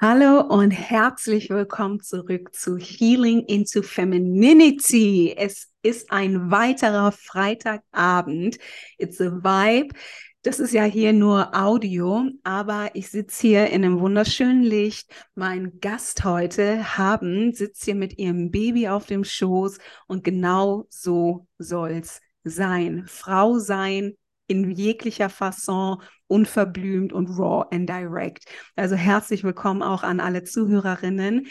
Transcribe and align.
Hallo 0.00 0.40
und 0.40 0.72
herzlich 0.72 1.50
willkommen 1.50 2.00
zurück 2.00 2.52
zu 2.52 2.76
Healing 2.76 3.44
into 3.46 3.80
Femininity. 3.82 5.34
Es 5.36 5.72
ist 5.82 6.10
ein 6.10 6.50
weiterer 6.50 7.12
Freitagabend. 7.12 8.58
It's 8.98 9.20
a 9.20 9.30
Vibe. 9.30 9.94
Das 10.42 10.58
ist 10.58 10.72
ja 10.72 10.82
hier 10.82 11.12
nur 11.12 11.54
Audio, 11.54 12.24
aber 12.42 12.90
ich 12.94 13.08
sitze 13.08 13.46
hier 13.46 13.66
in 13.68 13.84
einem 13.84 14.00
wunderschönen 14.00 14.62
Licht. 14.64 15.08
Mein 15.36 15.78
Gast 15.80 16.24
heute, 16.24 16.98
Haben, 16.98 17.52
sitzt 17.52 17.84
hier 17.84 17.94
mit 17.94 18.18
ihrem 18.18 18.50
Baby 18.50 18.88
auf 18.88 19.06
dem 19.06 19.22
Schoß 19.22 19.78
und 20.08 20.24
genau 20.24 20.86
so 20.90 21.46
soll's 21.58 22.20
sein. 22.42 23.04
Frau 23.06 23.58
sein 23.58 24.16
in 24.46 24.70
jeglicher 24.70 25.28
Fasson, 25.30 26.02
unverblümt 26.26 27.12
und 27.12 27.28
raw 27.38 27.66
and 27.70 27.88
direct. 27.88 28.44
Also 28.76 28.94
herzlich 28.94 29.44
willkommen 29.44 29.82
auch 29.82 30.02
an 30.02 30.20
alle 30.20 30.44
Zuhörerinnen. 30.44 31.46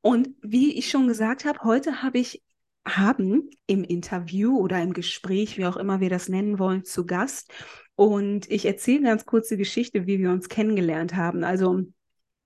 Und 0.00 0.30
wie 0.42 0.78
ich 0.78 0.90
schon 0.90 1.08
gesagt 1.08 1.44
habe, 1.44 1.58
heute 1.62 2.02
habe 2.02 2.18
ich 2.18 2.42
haben 2.86 3.50
im 3.66 3.84
Interview 3.84 4.58
oder 4.58 4.80
im 4.82 4.94
Gespräch, 4.94 5.58
wie 5.58 5.66
auch 5.66 5.76
immer 5.76 6.00
wir 6.00 6.10
das 6.10 6.28
nennen 6.28 6.58
wollen, 6.58 6.84
zu 6.84 7.04
Gast. 7.06 7.52
Und 7.94 8.50
ich 8.50 8.64
erzähle 8.64 9.02
ganz 9.02 9.26
kurz 9.26 9.48
die 9.48 9.58
Geschichte, 9.58 10.06
wie 10.06 10.18
wir 10.18 10.30
uns 10.30 10.48
kennengelernt 10.48 11.14
haben. 11.14 11.44
Also 11.44 11.82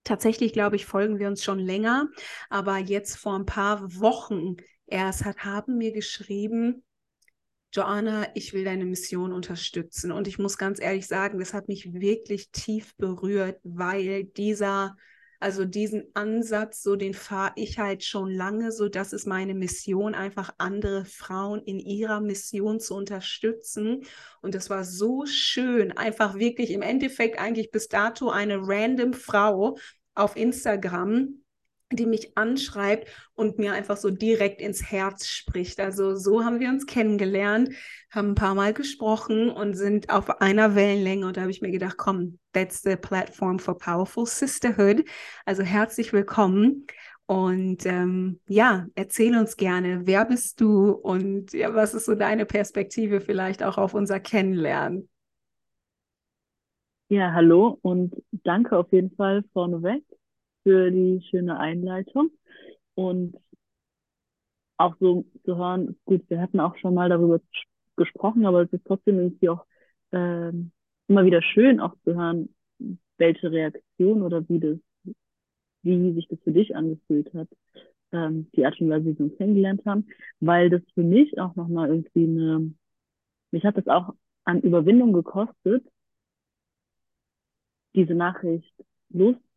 tatsächlich, 0.02 0.52
glaube 0.52 0.76
ich, 0.76 0.86
folgen 0.86 1.18
wir 1.18 1.28
uns 1.28 1.44
schon 1.44 1.60
länger. 1.60 2.08
Aber 2.50 2.78
jetzt 2.78 3.16
vor 3.16 3.38
ein 3.38 3.46
paar 3.46 3.94
Wochen 4.00 4.56
erst 4.86 5.24
hat 5.24 5.38
Haben 5.44 5.78
mir 5.78 5.92
geschrieben, 5.92 6.82
Joanna, 7.74 8.28
ich 8.34 8.52
will 8.52 8.64
deine 8.64 8.84
Mission 8.84 9.32
unterstützen. 9.32 10.12
Und 10.12 10.28
ich 10.28 10.38
muss 10.38 10.58
ganz 10.58 10.80
ehrlich 10.80 11.08
sagen, 11.08 11.40
das 11.40 11.52
hat 11.54 11.66
mich 11.66 11.92
wirklich 11.92 12.50
tief 12.52 12.94
berührt, 12.96 13.58
weil 13.64 14.24
dieser, 14.24 14.96
also 15.40 15.64
diesen 15.64 16.04
Ansatz, 16.14 16.84
so 16.84 16.94
den 16.94 17.14
fahre 17.14 17.52
ich 17.56 17.80
halt 17.80 18.04
schon 18.04 18.30
lange, 18.30 18.70
so 18.70 18.88
das 18.88 19.12
ist 19.12 19.26
meine 19.26 19.54
Mission, 19.54 20.14
einfach 20.14 20.54
andere 20.58 21.04
Frauen 21.04 21.62
in 21.62 21.80
ihrer 21.80 22.20
Mission 22.20 22.78
zu 22.78 22.94
unterstützen. 22.94 24.04
Und 24.40 24.54
das 24.54 24.70
war 24.70 24.84
so 24.84 25.26
schön, 25.26 25.90
einfach 25.90 26.36
wirklich 26.38 26.70
im 26.70 26.82
Endeffekt 26.82 27.40
eigentlich 27.40 27.72
bis 27.72 27.88
dato 27.88 28.30
eine 28.30 28.58
random 28.60 29.14
Frau 29.14 29.76
auf 30.14 30.36
Instagram, 30.36 31.43
die 31.96 32.06
mich 32.06 32.36
anschreibt 32.36 33.08
und 33.34 33.58
mir 33.58 33.72
einfach 33.72 33.96
so 33.96 34.10
direkt 34.10 34.60
ins 34.60 34.90
Herz 34.90 35.26
spricht. 35.26 35.80
Also 35.80 36.16
so 36.16 36.44
haben 36.44 36.60
wir 36.60 36.68
uns 36.68 36.86
kennengelernt, 36.86 37.70
haben 38.10 38.30
ein 38.30 38.34
paar 38.34 38.54
Mal 38.54 38.72
gesprochen 38.72 39.50
und 39.50 39.74
sind 39.74 40.10
auf 40.10 40.40
einer 40.40 40.74
Wellenlänge. 40.74 41.26
Und 41.26 41.36
da 41.36 41.42
habe 41.42 41.50
ich 41.50 41.62
mir 41.62 41.70
gedacht, 41.70 41.96
komm, 41.96 42.38
that's 42.52 42.82
the 42.82 42.96
platform 42.96 43.58
for 43.58 43.76
powerful 43.76 44.26
sisterhood. 44.26 45.04
Also 45.44 45.62
herzlich 45.62 46.12
willkommen. 46.12 46.86
Und 47.26 47.86
ähm, 47.86 48.40
ja, 48.46 48.86
erzähl 48.94 49.36
uns 49.36 49.56
gerne, 49.56 50.02
wer 50.04 50.26
bist 50.26 50.60
du 50.60 50.90
und 50.90 51.54
ja, 51.54 51.74
was 51.74 51.94
ist 51.94 52.04
so 52.04 52.14
deine 52.14 52.44
Perspektive 52.44 53.20
vielleicht 53.22 53.62
auch 53.62 53.78
auf 53.78 53.94
unser 53.94 54.20
Kennenlernen? 54.20 55.08
Ja, 57.08 57.32
hallo 57.32 57.78
und 57.80 58.14
danke 58.30 58.76
auf 58.76 58.92
jeden 58.92 59.14
Fall 59.14 59.44
vorneweg 59.52 60.04
für 60.64 60.90
die 60.90 61.22
schöne 61.30 61.58
Einleitung. 61.58 62.30
Und 62.96 63.36
auch 64.76 64.96
so 64.98 65.24
zu 65.44 65.56
hören, 65.56 65.96
gut, 66.04 66.28
wir 66.28 66.40
hatten 66.40 66.60
auch 66.60 66.76
schon 66.78 66.94
mal 66.94 67.08
darüber 67.08 67.40
gesprochen, 67.96 68.44
aber 68.46 68.62
es 68.62 68.72
ist 68.72 68.84
trotzdem 68.84 69.18
irgendwie 69.18 69.48
auch 69.48 69.64
ähm, 70.12 70.72
immer 71.08 71.24
wieder 71.24 71.42
schön 71.42 71.80
auch 71.80 71.94
zu 72.04 72.14
hören, 72.14 72.48
welche 73.18 73.50
Reaktion 73.50 74.22
oder 74.22 74.48
wie 74.48 74.58
das, 74.58 74.78
wie 75.82 76.12
sich 76.14 76.26
das 76.28 76.40
für 76.42 76.52
dich 76.52 76.74
angefühlt 76.74 77.32
hat, 77.34 77.48
ähm, 78.12 78.50
die 78.56 78.66
Art 78.66 78.80
und 78.80 78.90
Weise, 78.90 79.06
wie 79.06 79.18
wir 79.18 79.26
uns 79.26 79.36
kennengelernt 79.36 79.82
haben, 79.86 80.06
weil 80.40 80.70
das 80.70 80.82
für 80.94 81.04
mich 81.04 81.38
auch 81.38 81.54
nochmal 81.54 81.88
irgendwie 81.88 82.24
eine, 82.24 82.74
mich 83.52 83.64
hat 83.64 83.76
das 83.76 83.86
auch 83.86 84.14
an 84.44 84.60
Überwindung 84.60 85.12
gekostet, 85.12 85.84
diese 87.94 88.14
Nachricht 88.14 88.74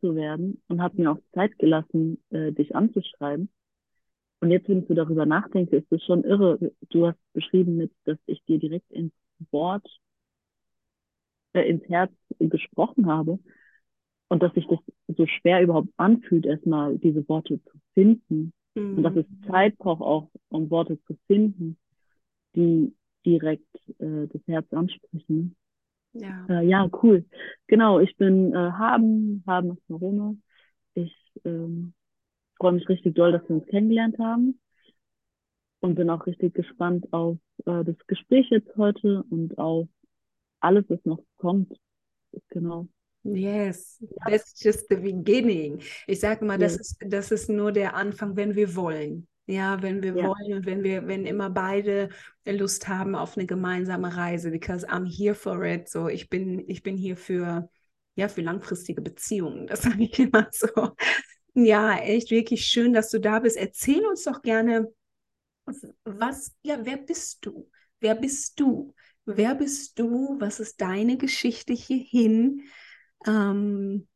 loszuwerden 0.08 0.62
und 0.68 0.82
habe 0.82 1.02
mir 1.02 1.12
auch 1.12 1.20
Zeit 1.34 1.58
gelassen, 1.60 2.22
äh, 2.30 2.52
dich 2.52 2.76
anzuschreiben. 2.76 3.50
Und 4.40 4.52
jetzt, 4.52 4.70
wenn 4.70 4.82
ich 4.82 4.88
so 4.88 4.94
darüber 4.94 5.26
nachdenke, 5.26 5.78
ist 5.78 5.92
es 5.92 6.04
schon 6.04 6.24
irre. 6.24 6.72
Du 6.90 7.08
hast 7.08 7.18
beschrieben 7.34 7.76
mit, 7.76 7.92
dass 8.06 8.18
ich 8.28 8.44
dir 8.46 8.60
direkt 8.60 8.92
ins 8.92 9.14
Wort, 9.52 9.88
äh, 11.54 11.68
ins 11.68 11.84
Herz 11.90 12.12
gesprochen 12.40 13.08
habe 13.08 13.40
und 14.30 14.44
dass 14.44 14.54
sich 14.54 14.68
das 14.68 14.80
so 15.08 15.26
schwer 15.26 15.64
überhaupt 15.64 15.90
anfühlt, 15.98 16.46
erstmal 16.46 16.98
diese 16.98 17.28
Worte 17.28 17.60
zu 17.64 17.78
finden. 17.94 18.54
Mhm. 18.76 18.98
Und 18.98 19.04
dass 19.04 19.16
es 19.16 19.28
mhm. 19.28 19.44
Zeit 19.50 19.78
braucht 19.78 20.02
auch, 20.02 20.30
um 20.50 20.70
Worte 20.70 21.00
zu 21.04 21.18
finden, 21.26 21.78
die 22.56 22.94
direkt 23.26 23.76
äh, 24.00 24.28
das 24.28 24.42
Herz 24.46 24.72
ansprechen. 24.72 25.56
Ja. 26.20 26.46
Äh, 26.50 26.66
ja, 26.68 26.90
cool. 27.02 27.26
Genau, 27.68 28.00
ich 28.00 28.16
bin 28.18 28.54
äh, 28.54 28.56
Haben, 28.56 29.44
Haben 29.46 29.72
aus 29.72 29.78
Marone. 29.88 30.38
Ich 30.94 31.16
ähm, 31.46 31.94
freue 32.58 32.74
mich 32.74 32.90
richtig 32.90 33.16
doll, 33.16 33.32
dass 33.32 33.48
wir 33.48 33.58
uns 33.58 33.68
kennengelernt 33.68 34.18
haben 34.20 34.60
und 35.80 35.96
bin 35.96 36.10
auch 36.10 36.26
richtig 36.26 36.54
gespannt 36.54 37.12
auf 37.14 37.38
äh, 37.66 37.84
das 37.84 37.96
Gespräch 38.08 38.50
jetzt 38.50 38.76
heute 38.78 39.24
und 39.30 39.58
auf 39.58 39.88
alles, 40.60 40.86
was 40.90 41.04
noch 41.06 41.24
kommt. 41.38 41.74
Genau. 42.50 42.88
Yes, 43.24 44.04
that's 44.26 44.62
just 44.64 44.88
the 44.90 44.96
beginning. 44.96 45.82
Ich 46.08 46.20
sage 46.20 46.46
mal, 46.46 46.60
yes. 46.60 46.78
das, 46.78 46.82
ist, 46.82 46.98
das 47.08 47.32
ist 47.32 47.50
nur 47.50 47.72
der 47.72 47.96
Anfang, 47.96 48.36
wenn 48.36 48.56
wir 48.56 48.76
wollen. 48.76 49.28
Ja, 49.48 49.82
wenn 49.82 50.04
wir 50.04 50.14
ja. 50.14 50.26
wollen 50.26 50.54
und 50.54 50.66
wenn 50.66 50.84
wir, 50.84 51.08
wenn 51.08 51.26
immer 51.26 51.50
beide 51.50 52.10
Lust 52.46 52.88
haben 52.90 53.16
auf 53.16 53.38
eine 53.38 53.48
gemeinsame 53.48 54.16
Reise, 54.16 54.52
because 54.52 54.86
I'm 54.88 55.06
here 55.06 55.36
for 55.36 55.64
it. 55.64 55.88
So, 55.88 56.10
ich 56.10 56.30
bin, 56.30 56.68
ich 56.68 56.84
bin 56.84 56.98
hier 56.98 57.16
für, 57.16 57.70
ja, 58.16 58.28
für 58.28 58.42
langfristige 58.42 59.02
Beziehungen. 59.02 59.66
Das 59.68 59.82
sage 59.84 60.04
ich 60.04 60.20
immer 60.20 60.48
so. 60.52 60.68
Ja, 61.54 61.98
echt 61.98 62.30
wirklich 62.30 62.66
schön, 62.66 62.92
dass 62.92 63.10
du 63.10 63.20
da 63.20 63.40
bist. 63.40 63.56
Erzähl 63.56 64.06
uns 64.06 64.24
doch 64.24 64.42
gerne, 64.42 64.94
was, 66.04 66.54
ja, 66.62 66.86
wer 66.86 66.98
bist 66.98 67.46
du? 67.46 67.70
Wer 68.00 68.16
bist 68.16 68.60
du? 68.60 68.94
Wer 69.26 69.56
bist 69.56 69.98
du? 69.98 70.36
Was 70.40 70.60
ist 70.60 70.82
deine 70.82 71.18
Geschichte 71.18 71.74
hierhin? 71.74 72.64
Ähm, 73.26 74.08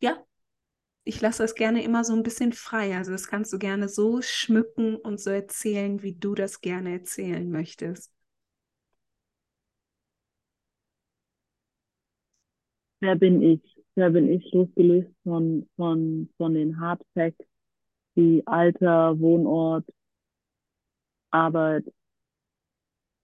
ja, 0.00 0.24
ich 1.10 1.20
lasse 1.20 1.42
das 1.42 1.56
gerne 1.56 1.82
immer 1.82 2.04
so 2.04 2.14
ein 2.14 2.22
bisschen 2.22 2.52
frei. 2.52 2.96
Also 2.96 3.10
das 3.10 3.26
kannst 3.26 3.52
du 3.52 3.58
gerne 3.58 3.88
so 3.88 4.22
schmücken 4.22 4.94
und 4.94 5.18
so 5.18 5.30
erzählen, 5.30 6.04
wie 6.04 6.14
du 6.14 6.36
das 6.36 6.60
gerne 6.60 6.92
erzählen 6.92 7.50
möchtest. 7.50 8.12
Wer 13.00 13.16
bin 13.16 13.42
ich? 13.42 13.60
Wer 13.96 14.10
bin 14.10 14.30
ich 14.30 14.52
losgelöst 14.52 15.10
von, 15.24 15.68
von, 15.74 16.30
von 16.36 16.54
den 16.54 16.78
Hard 16.78 17.02
Facts 17.14 17.44
wie 18.14 18.44
Alter, 18.46 19.18
Wohnort, 19.18 19.84
Arbeit? 21.32 21.92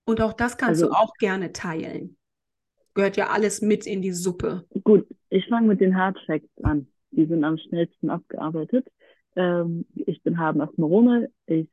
Und 0.07 0.21
auch 0.21 0.33
das 0.33 0.57
kannst 0.57 0.83
also, 0.83 0.93
du 0.93 0.99
auch 0.99 1.15
gerne 1.19 1.53
teilen. 1.53 2.17
Gehört 2.95 3.17
ja 3.17 3.29
alles 3.29 3.63
mit 3.63 3.87
in 3.87 4.03
die 4.03 4.13
Suppe. 4.13 4.67
Gut, 4.83 5.07
ich 5.29 5.47
fange 5.47 5.69
mit 5.69 5.81
den 5.81 5.97
Hard 5.97 6.19
Facts 6.27 6.51
an 6.65 6.89
die 7.11 7.27
sind 7.27 7.45
am 7.45 7.59
schnellsten 7.59 8.11
abgearbeitet. 8.11 8.89
Ähm, 9.37 9.87
ich 9.95 10.23
bin 10.23 10.39
Haben 10.39 10.61
Asmerone, 10.61 11.31
ich 11.47 11.69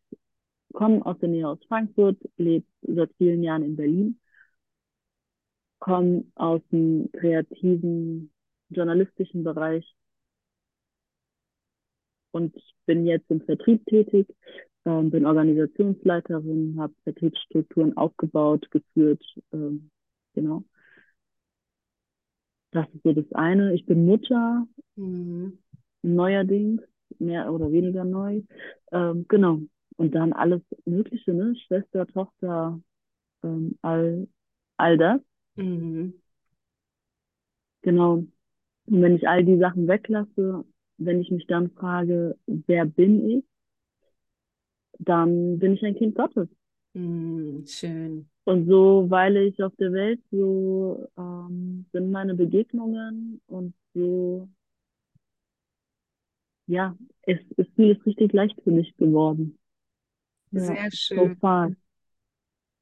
komme 0.74 1.06
aus 1.06 1.18
der 1.20 1.30
Nähe 1.30 1.48
aus 1.48 1.60
Frankfurt, 1.68 2.18
lebe 2.38 2.66
seit 2.82 3.12
vielen 3.18 3.44
Jahren 3.44 3.64
in 3.64 3.76
Berlin, 3.76 4.20
komme 5.80 6.26
aus 6.36 6.62
dem 6.72 7.10
kreativen, 7.14 8.32
journalistischen 8.70 9.44
Bereich 9.44 9.96
und 12.32 12.56
bin 12.86 13.06
jetzt 13.06 13.30
im 13.30 13.42
Vertrieb 13.42 13.86
tätig, 13.86 14.28
ähm, 14.86 15.12
bin 15.12 15.26
Organisationsleiterin, 15.26 16.76
habe 16.80 16.94
Vertriebsstrukturen 17.04 17.96
aufgebaut, 17.96 18.70
geführt, 18.72 19.24
ähm, 19.54 19.92
genau. 20.34 20.64
Das 22.74 22.88
ist 22.94 23.04
so 23.04 23.14
das 23.14 23.32
eine. 23.34 23.74
Ich 23.76 23.86
bin 23.86 24.06
Mutter, 24.06 24.68
mhm. 24.96 25.60
neuerdings, 26.02 26.82
mehr 27.20 27.54
oder 27.54 27.72
weniger 27.72 28.04
neu. 28.04 28.42
Ähm, 28.92 29.26
genau. 29.30 29.60
Und 29.96 30.16
dann 30.16 30.34
alles 30.34 30.62
Mögliche, 30.86 31.34
ne? 31.34 31.56
Schwester, 31.68 32.08
Tochter, 32.08 32.82
ähm, 33.44 33.78
all, 33.84 34.28
all 34.78 34.98
das. 34.98 35.22
Mhm. 35.56 36.16
Genau. 37.84 38.26
Und 38.86 39.02
wenn 39.02 39.16
ich 39.16 39.28
all 39.28 39.46
die 39.46 39.60
Sachen 39.60 39.88
weglasse, 39.88 40.66
wenn 40.98 41.22
ich 41.22 41.30
mich 41.30 41.46
dann 41.48 41.70
frage, 41.72 42.38
wer 42.48 42.86
bin 42.86 43.30
ich, 43.30 43.46
dann 45.00 45.60
bin 45.60 45.74
ich 45.74 45.84
ein 45.86 45.96
Kind 45.96 46.16
Gottes. 46.16 46.50
Mhm, 46.94 47.66
schön. 47.68 48.30
Und 48.46 48.68
so 48.68 49.10
weile 49.10 49.44
ich 49.46 49.64
auf 49.64 49.74
der 49.78 49.94
Welt, 49.94 50.20
so 50.32 51.08
ähm, 51.18 51.86
sind 51.94 52.12
meine 52.12 52.36
Begegnungen 52.36 53.42
und 53.48 53.74
so, 53.94 54.50
ja, 56.68 56.96
es 57.24 57.40
ist 57.58 57.72
vieles 57.76 58.06
richtig 58.06 58.34
leicht 58.34 58.60
für 58.64 58.72
mich 58.72 58.96
geworden. 58.98 59.58
Sehr 60.54 60.78
Ja, 60.78 60.90
so 61.14 61.30
schön. 61.30 61.42
far. 61.42 61.72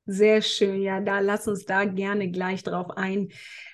Sehr 0.08 0.42
schön, 0.42 0.82
ja, 0.82 1.00
da 1.00 1.20
lass 1.20 1.48
uns 1.48 1.66
da 1.66 1.86
gerne 1.86 2.32
gleich 2.32 2.64
drauf 2.64 2.90
ein, 2.98 3.30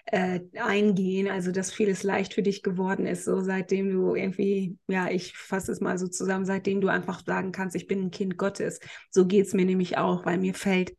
äh, 0.08 0.42
eingehen. 0.60 1.30
Also, 1.30 1.52
dass 1.52 1.72
vieles 1.74 2.04
leicht 2.04 2.34
für 2.34 2.44
dich 2.44 2.64
geworden 2.64 3.06
ist, 3.08 3.24
so 3.26 3.40
seitdem 3.42 3.90
du 3.92 4.14
irgendwie, 4.14 4.78
ja, 4.88 5.10
ich 5.10 5.36
fasse 5.38 5.72
es 5.72 5.80
mal 5.80 5.98
so 5.98 6.08
zusammen, 6.08 6.46
seitdem 6.46 6.82
du 6.82 6.90
einfach 6.90 7.24
sagen 7.26 7.52
kannst, 7.54 7.76
ich 7.78 7.88
bin 7.88 8.02
ein 8.04 8.12
Kind 8.12 8.38
Gottes. 8.38 8.80
So 9.10 9.26
geht 9.26 9.48
es 9.48 9.54
mir 9.54 9.66
nämlich 9.66 9.98
auch, 9.98 10.26
weil 10.26 10.38
mir 10.38 10.54
fällt, 10.54 10.92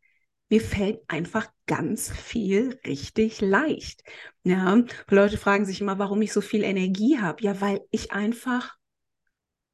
mir 0.48 0.60
fällt 0.60 1.00
einfach 1.08 1.48
ganz 1.66 2.10
viel 2.10 2.78
richtig 2.86 3.40
leicht. 3.40 4.02
Ja, 4.44 4.82
Leute 5.10 5.36
fragen 5.36 5.66
sich 5.66 5.80
immer, 5.80 5.98
warum 5.98 6.22
ich 6.22 6.32
so 6.32 6.40
viel 6.40 6.62
Energie 6.62 7.18
habe. 7.18 7.42
Ja, 7.42 7.60
weil 7.60 7.80
ich 7.90 8.12
einfach, 8.12 8.76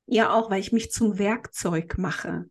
ja 0.06 0.32
auch, 0.32 0.50
weil 0.50 0.60
ich 0.60 0.72
mich 0.72 0.90
zum 0.90 1.18
Werkzeug 1.18 1.98
mache. 1.98 2.46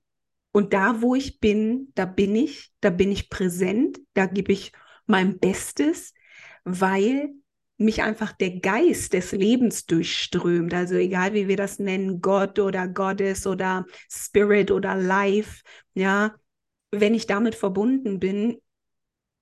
Und 0.51 0.73
da, 0.73 1.01
wo 1.01 1.15
ich 1.15 1.39
bin, 1.39 1.91
da 1.95 2.05
bin 2.05 2.35
ich, 2.35 2.71
da 2.79 2.89
bin 2.89 3.11
ich 3.11 3.29
präsent, 3.29 3.99
da 4.13 4.27
gebe 4.27 4.51
ich 4.51 4.71
mein 5.07 5.39
Bestes, 5.39 6.13
weil 6.63 7.31
mich 7.77 8.03
einfach 8.03 8.31
der 8.31 8.59
Geist 8.59 9.13
des 9.13 9.31
Lebens 9.31 9.85
durchströmt. 9.85 10.73
Also 10.73 10.95
egal, 10.95 11.33
wie 11.33 11.47
wir 11.47 11.57
das 11.57 11.79
nennen, 11.79 12.21
Gott 12.21 12.59
oder 12.59 12.87
Goddess 12.87 13.47
oder 13.47 13.85
Spirit 14.09 14.71
oder 14.71 14.95
Life, 14.95 15.63
ja, 15.93 16.35
wenn 17.01 17.15
ich 17.15 17.25
damit 17.25 17.55
verbunden 17.55 18.19
bin, 18.19 18.61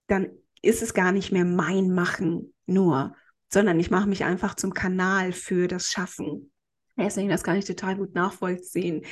dann 0.07 0.30
ist 0.62 0.81
es 0.81 0.94
gar 0.94 1.12
nicht 1.12 1.31
mehr 1.31 1.45
mein 1.45 1.94
Machen 1.94 2.53
nur, 2.65 3.15
sondern 3.50 3.80
ich 3.80 3.92
mache 3.92 4.07
mich 4.07 4.24
einfach 4.24 4.56
zum 4.56 4.74
Kanal 4.74 5.31
für 5.31 5.68
das 5.68 5.88
Schaffen. 5.88 6.51
Deswegen, 6.98 7.30
das 7.30 7.44
kann 7.44 7.57
ich 7.57 7.65
total 7.65 7.95
gut 7.95 8.13
nachvollziehen. 8.13 9.03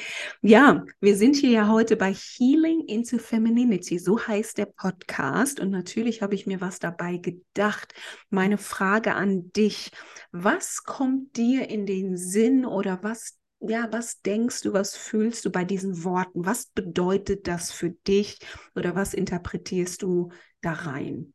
Ja, 0.41 0.85
wir 0.99 1.15
sind 1.15 1.37
hier 1.37 1.49
ja 1.49 1.67
heute 1.69 1.95
bei 1.95 2.13
Healing 2.13 2.81
into 2.85 3.17
Femininity. 3.17 3.97
So 3.97 4.19
heißt 4.19 4.57
der 4.57 4.67
Podcast. 4.67 5.59
Und 5.59 5.71
natürlich 5.71 6.21
habe 6.21 6.35
ich 6.35 6.45
mir 6.45 6.61
was 6.61 6.79
dabei 6.79 7.17
gedacht. 7.17 7.93
Meine 8.29 8.57
Frage 8.57 9.15
an 9.15 9.51
dich. 9.53 9.91
Was 10.31 10.83
kommt 10.83 11.37
dir 11.37 11.69
in 11.69 11.85
den 11.85 12.17
Sinn 12.17 12.65
oder 12.65 12.99
was, 13.01 13.38
ja, 13.61 13.87
was 13.91 14.21
denkst 14.21 14.61
du, 14.61 14.73
was 14.73 14.95
fühlst 14.95 15.45
du 15.45 15.51
bei 15.51 15.65
diesen 15.65 16.03
Worten? 16.03 16.45
Was 16.45 16.67
bedeutet 16.67 17.47
das 17.47 17.71
für 17.71 17.91
dich 17.91 18.39
oder 18.75 18.95
was 18.95 19.13
interpretierst 19.13 20.01
du 20.01 20.29
da 20.61 20.73
rein? 20.73 21.33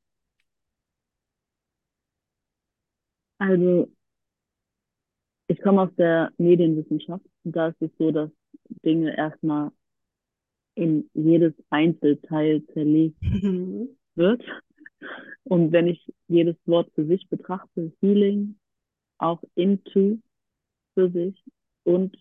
Also, 3.38 3.91
ich 5.49 5.61
komme 5.61 5.82
aus 5.82 5.94
der 5.97 6.32
Medienwissenschaft 6.38 7.25
und 7.44 7.55
da 7.55 7.69
ist 7.69 7.82
es 7.82 7.91
so, 7.99 8.11
dass 8.11 8.31
Dinge 8.85 9.17
erstmal 9.17 9.71
in 10.75 11.09
jedes 11.15 11.55
Einzelteil 11.71 12.65
zerlegt 12.73 13.21
wird. 14.15 14.43
Und 15.44 15.73
wenn 15.73 15.88
ich 15.88 16.12
jedes 16.29 16.56
Wort 16.67 16.91
für 16.94 17.06
sich 17.06 17.29
betrachte, 17.29 17.93
Healing, 18.00 18.56
auch 19.19 19.43
into 19.55 20.19
für 20.94 21.11
sich 21.11 21.43
und 21.84 22.16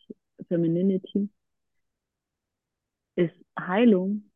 Femininity, 0.47 1.29
ist 3.15 3.33
Heilung. 3.59 4.29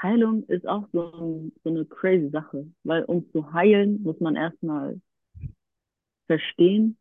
Heilung 0.00 0.44
ist 0.44 0.66
auch 0.66 0.88
so, 0.92 1.12
ein, 1.12 1.52
so 1.62 1.70
eine 1.70 1.84
crazy 1.84 2.28
Sache, 2.30 2.66
weil 2.82 3.04
um 3.04 3.30
zu 3.30 3.52
heilen, 3.52 4.02
muss 4.02 4.18
man 4.20 4.36
erstmal 4.36 5.00
verstehen 6.26 6.96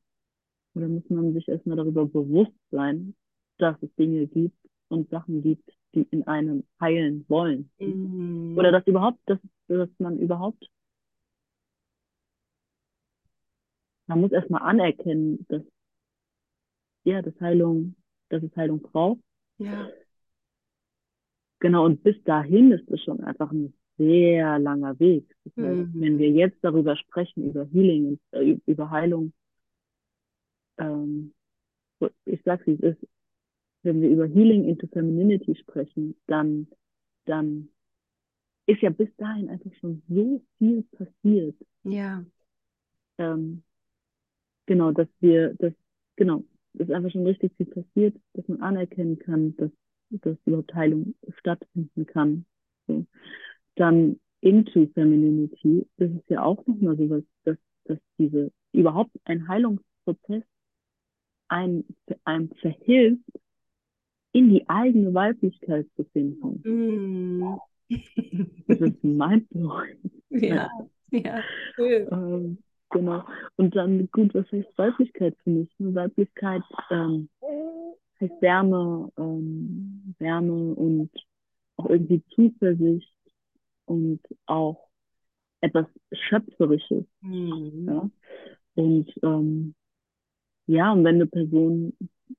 oder 0.75 0.87
muss 0.87 1.09
man 1.09 1.33
sich 1.33 1.47
erstmal 1.47 1.77
darüber 1.77 2.05
bewusst 2.05 2.53
sein, 2.69 3.15
dass 3.57 3.81
es 3.81 3.93
Dinge 3.95 4.27
gibt 4.27 4.57
und 4.89 5.09
Sachen 5.09 5.41
gibt, 5.41 5.69
die 5.95 6.07
in 6.11 6.27
einem 6.27 6.63
heilen 6.79 7.25
wollen. 7.27 7.69
Mhm. 7.79 8.57
Oder 8.57 8.71
dass 8.71 8.85
überhaupt, 8.87 9.19
dass, 9.25 9.39
dass 9.67 9.89
man 9.97 10.19
überhaupt, 10.19 10.69
man 14.07 14.21
muss 14.21 14.31
erstmal 14.31 14.61
anerkennen, 14.61 15.45
dass, 15.49 15.63
ja, 17.03 17.21
dass 17.21 17.39
Heilung, 17.39 17.95
dass 18.29 18.43
es 18.43 18.55
Heilung 18.55 18.81
braucht. 18.81 19.21
Ja. 19.57 19.89
Genau, 21.59 21.85
und 21.85 22.03
bis 22.03 22.21
dahin 22.23 22.71
ist 22.71 22.89
es 22.89 23.03
schon 23.03 23.21
einfach 23.21 23.51
ein 23.51 23.73
sehr 23.97 24.57
langer 24.59 24.99
Weg. 24.99 25.35
Das 25.43 25.53
heißt, 25.57 25.93
Mhm. 25.93 26.01
wenn 26.01 26.17
wir 26.17 26.29
jetzt 26.31 26.57
darüber 26.63 26.95
sprechen, 26.95 27.49
über 27.49 27.65
Healing, 27.65 28.19
äh, 28.31 28.57
über 28.65 28.89
Heilung, 28.89 29.33
ähm, 30.77 31.33
ich 32.25 32.41
sag's 32.43 32.65
wie 32.65 32.73
es 32.73 32.79
ist, 32.95 33.07
wenn 33.83 34.01
wir 34.01 34.09
über 34.09 34.25
Healing 34.25 34.65
into 34.67 34.87
Femininity 34.87 35.55
sprechen, 35.55 36.15
dann, 36.27 36.67
dann 37.25 37.69
ist 38.65 38.81
ja 38.81 38.89
bis 38.89 39.09
dahin 39.17 39.49
einfach 39.49 39.71
schon 39.79 40.01
so 40.07 40.41
viel 40.57 40.83
passiert. 40.83 41.55
Ja. 41.83 42.25
Ähm, 43.19 43.63
genau, 44.65 44.91
dass 44.91 45.07
wir, 45.19 45.53
dass, 45.55 45.73
genau, 46.15 46.43
dass 46.73 46.89
einfach 46.89 47.11
schon 47.11 47.25
richtig 47.25 47.53
viel 47.57 47.65
passiert, 47.67 48.15
dass 48.33 48.47
man 48.47 48.61
anerkennen 48.61 49.19
kann, 49.19 49.55
dass, 49.57 49.71
dass 50.09 50.37
überhaupt 50.45 50.73
Heilung 50.73 51.15
stattfinden 51.39 52.05
kann. 52.05 52.45
So. 52.87 53.05
Dann 53.75 54.19
into 54.41 54.87
Femininity, 54.93 55.87
das 55.97 56.11
ist 56.11 56.29
ja 56.29 56.43
auch 56.43 56.65
nochmal 56.65 56.97
sowas, 56.97 57.23
dass, 57.43 57.57
dass 57.85 57.99
diese, 58.17 58.51
überhaupt 58.73 59.11
ein 59.25 59.47
Heilungsprozess 59.47 60.43
ein, 61.47 61.83
einem 62.23 62.49
verhilft, 62.61 63.23
in 64.33 64.49
die 64.49 64.67
eigene 64.69 65.13
Weiblichkeit 65.13 65.87
zu 65.95 66.05
finden. 66.05 66.61
Mhm. 66.63 67.59
Das 68.67 68.79
ist 68.79 69.03
mindblowing. 69.03 69.97
Ja, 70.33 70.69
ja. 71.11 71.43
Schön. 71.75 72.07
Ähm, 72.09 72.57
genau. 72.91 73.23
Und 73.57 73.75
dann, 73.75 74.09
gut, 74.11 74.33
was 74.33 74.49
heißt 74.51 74.77
Weiblichkeit 74.77 75.35
für 75.43 75.49
mich? 75.49 75.69
Weiblichkeit 75.79 76.63
ähm, 76.89 77.29
heißt 78.19 78.41
Wärme, 78.41 79.11
ähm, 79.17 80.15
Wärme 80.19 80.73
und 80.75 81.11
auch 81.77 81.89
irgendwie 81.89 82.23
Zuversicht 82.35 83.13
und 83.85 84.19
auch 84.45 84.89
etwas 85.61 85.85
Schöpferisches. 86.11 87.05
Mhm. 87.21 87.85
Ja? 87.87 88.09
Und 88.75 89.11
ähm, 89.23 89.75
ja, 90.67 90.91
und 90.91 91.03
wenn 91.03 91.15
eine 91.15 91.27
Person 91.27 91.93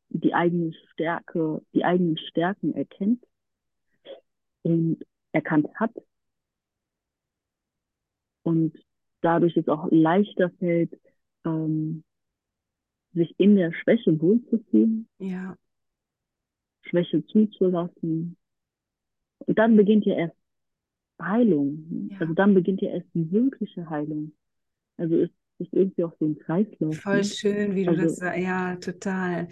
die 0.08 0.34
eigene 0.34 0.72
Stärke, 0.92 1.62
die 1.74 1.84
eigenen 1.84 2.16
Stärken 2.18 2.74
erkennt 2.74 3.24
und 4.62 5.04
erkannt 5.32 5.68
hat 5.74 5.92
und 8.42 8.76
dadurch 9.22 9.56
es 9.56 9.68
auch 9.68 9.88
leichter 9.90 10.50
fällt, 10.58 10.98
ähm, 11.44 12.04
sich 13.14 13.34
in 13.38 13.56
der 13.56 13.72
Schwäche 13.72 14.20
wohlzufühlen, 14.20 15.08
Ja. 15.18 15.56
Schwäche 16.82 17.24
zuzulassen. 17.26 18.36
Und 19.46 19.58
dann 19.58 19.76
beginnt 19.76 20.04
ja 20.06 20.14
erst 20.14 20.36
Heilung. 21.20 22.08
Ja. 22.10 22.18
Also 22.20 22.34
dann 22.34 22.54
beginnt 22.54 22.80
ja 22.80 22.90
erst 22.90 23.08
die 23.14 23.30
wirkliche 23.30 23.88
Heilung. 23.88 24.32
Also 24.96 25.16
es 25.16 25.30
ist 25.58 25.72
irgendwie 25.72 26.04
auch 26.04 26.14
so 26.18 26.26
ein 26.26 26.38
Kreislauf. 26.38 26.96
Voll 26.96 27.18
Ne? 27.18 27.24
schön, 27.24 27.74
wie 27.74 27.84
du 27.84 27.90
Also- 27.90 28.02
das 28.02 28.16
sagst. 28.16 28.40
Ja, 28.40 28.76
total. 28.76 29.48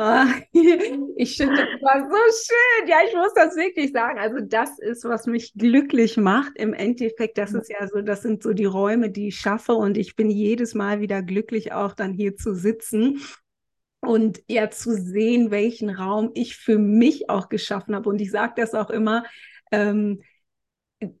Ich 1.16 1.36
finde 1.36 1.56
das 1.56 1.82
war 1.82 2.08
so 2.08 2.16
schön. 2.16 2.88
Ja, 2.88 2.98
ich 3.06 3.14
muss 3.14 3.34
das 3.34 3.54
wirklich 3.56 3.92
sagen. 3.92 4.18
Also 4.18 4.38
das 4.40 4.78
ist, 4.78 5.04
was 5.04 5.26
mich 5.26 5.52
glücklich 5.54 6.16
macht. 6.16 6.52
Im 6.56 6.72
Endeffekt, 6.72 7.36
das 7.36 7.52
ist 7.52 7.70
ja 7.70 7.86
so, 7.86 8.00
das 8.00 8.22
sind 8.22 8.42
so 8.42 8.52
die 8.52 8.64
Räume, 8.64 9.10
die 9.10 9.28
ich 9.28 9.38
schaffe 9.38 9.74
und 9.74 9.98
ich 9.98 10.16
bin 10.16 10.30
jedes 10.30 10.74
Mal 10.74 11.00
wieder 11.00 11.22
glücklich, 11.22 11.72
auch 11.72 11.94
dann 11.94 12.14
hier 12.14 12.36
zu 12.36 12.54
sitzen 12.54 13.20
und 14.00 14.40
ja 14.48 14.70
zu 14.70 14.94
sehen, 14.94 15.50
welchen 15.50 15.90
Raum 15.90 16.30
ich 16.34 16.56
für 16.56 16.78
mich 16.78 17.28
auch 17.28 17.48
geschaffen 17.50 17.94
habe. 17.94 18.08
Und 18.08 18.20
ich 18.20 18.30
sage 18.30 18.54
das 18.56 18.74
auch 18.74 18.90
immer, 18.90 19.24
ähm, 19.70 20.22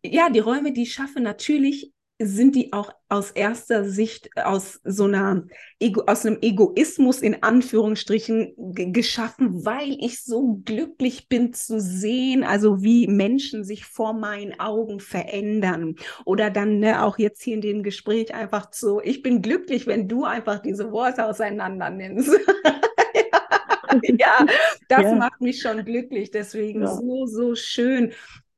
ja, 0.02 0.30
die 0.30 0.40
Räume, 0.40 0.72
die 0.72 0.82
ich 0.82 0.92
schaffe, 0.94 1.20
natürlich 1.20 1.92
sind 2.20 2.54
die 2.54 2.72
auch 2.72 2.92
aus 3.08 3.30
erster 3.30 3.84
Sicht 3.84 4.30
aus 4.36 4.80
so 4.84 5.04
einer 5.04 5.46
Ego, 5.80 6.02
aus 6.06 6.26
einem 6.26 6.38
Egoismus 6.42 7.22
in 7.22 7.42
Anführungsstrichen 7.42 8.54
ge- 8.74 8.90
geschaffen, 8.92 9.64
weil 9.64 9.96
ich 10.00 10.22
so 10.22 10.60
glücklich 10.64 11.28
bin 11.28 11.52
zu 11.54 11.80
sehen, 11.80 12.44
also 12.44 12.82
wie 12.82 13.06
Menschen 13.08 13.64
sich 13.64 13.84
vor 13.86 14.12
meinen 14.12 14.58
Augen 14.60 15.00
verändern. 15.00 15.96
Oder 16.24 16.50
dann 16.50 16.78
ne, 16.80 17.02
auch 17.04 17.18
jetzt 17.18 17.42
hier 17.42 17.54
in 17.54 17.60
dem 17.62 17.82
Gespräch 17.82 18.34
einfach 18.34 18.68
so, 18.72 19.00
ich 19.02 19.22
bin 19.22 19.42
glücklich, 19.42 19.86
wenn 19.86 20.06
du 20.08 20.24
einfach 20.24 20.60
diese 20.60 20.92
Worte 20.92 21.24
auseinander 21.26 21.90
nimmst. 21.90 22.30
ja, 24.02 24.46
das 24.88 25.02
Ja. 25.04 25.14
macht 25.14 25.40
mich 25.40 25.60
schon 25.60 25.84
glücklich. 25.84 26.30
Deswegen 26.30 26.82
Ja. 26.82 26.86
so, 26.86 27.26
so 27.26 27.54
schön. 27.54 28.12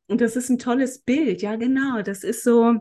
Und 0.09 0.21
das 0.21 0.37
ist 0.37 0.51
ein 0.51 0.59
tolles 0.59 0.99
Bild, 1.01 1.43
ja, 1.43 1.57
genau. 1.57 2.03
Das 2.03 2.25
ist 2.25 2.45
so, 2.45 2.77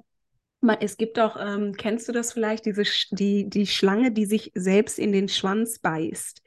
es 0.80 0.98
gibt 0.98 1.20
auch, 1.20 1.38
ähm, 1.40 1.74
kennst 1.76 2.08
du 2.08 2.12
das 2.12 2.34
vielleicht, 2.34 2.66
diese, 2.66 2.84
die, 3.12 3.50
die 3.50 3.68
Schlange, 3.68 4.12
die 4.12 4.26
sich 4.26 4.52
selbst 4.54 5.00
in 5.00 5.12
den 5.12 5.28
Schwanz 5.28 5.80
beißt. 5.80 6.42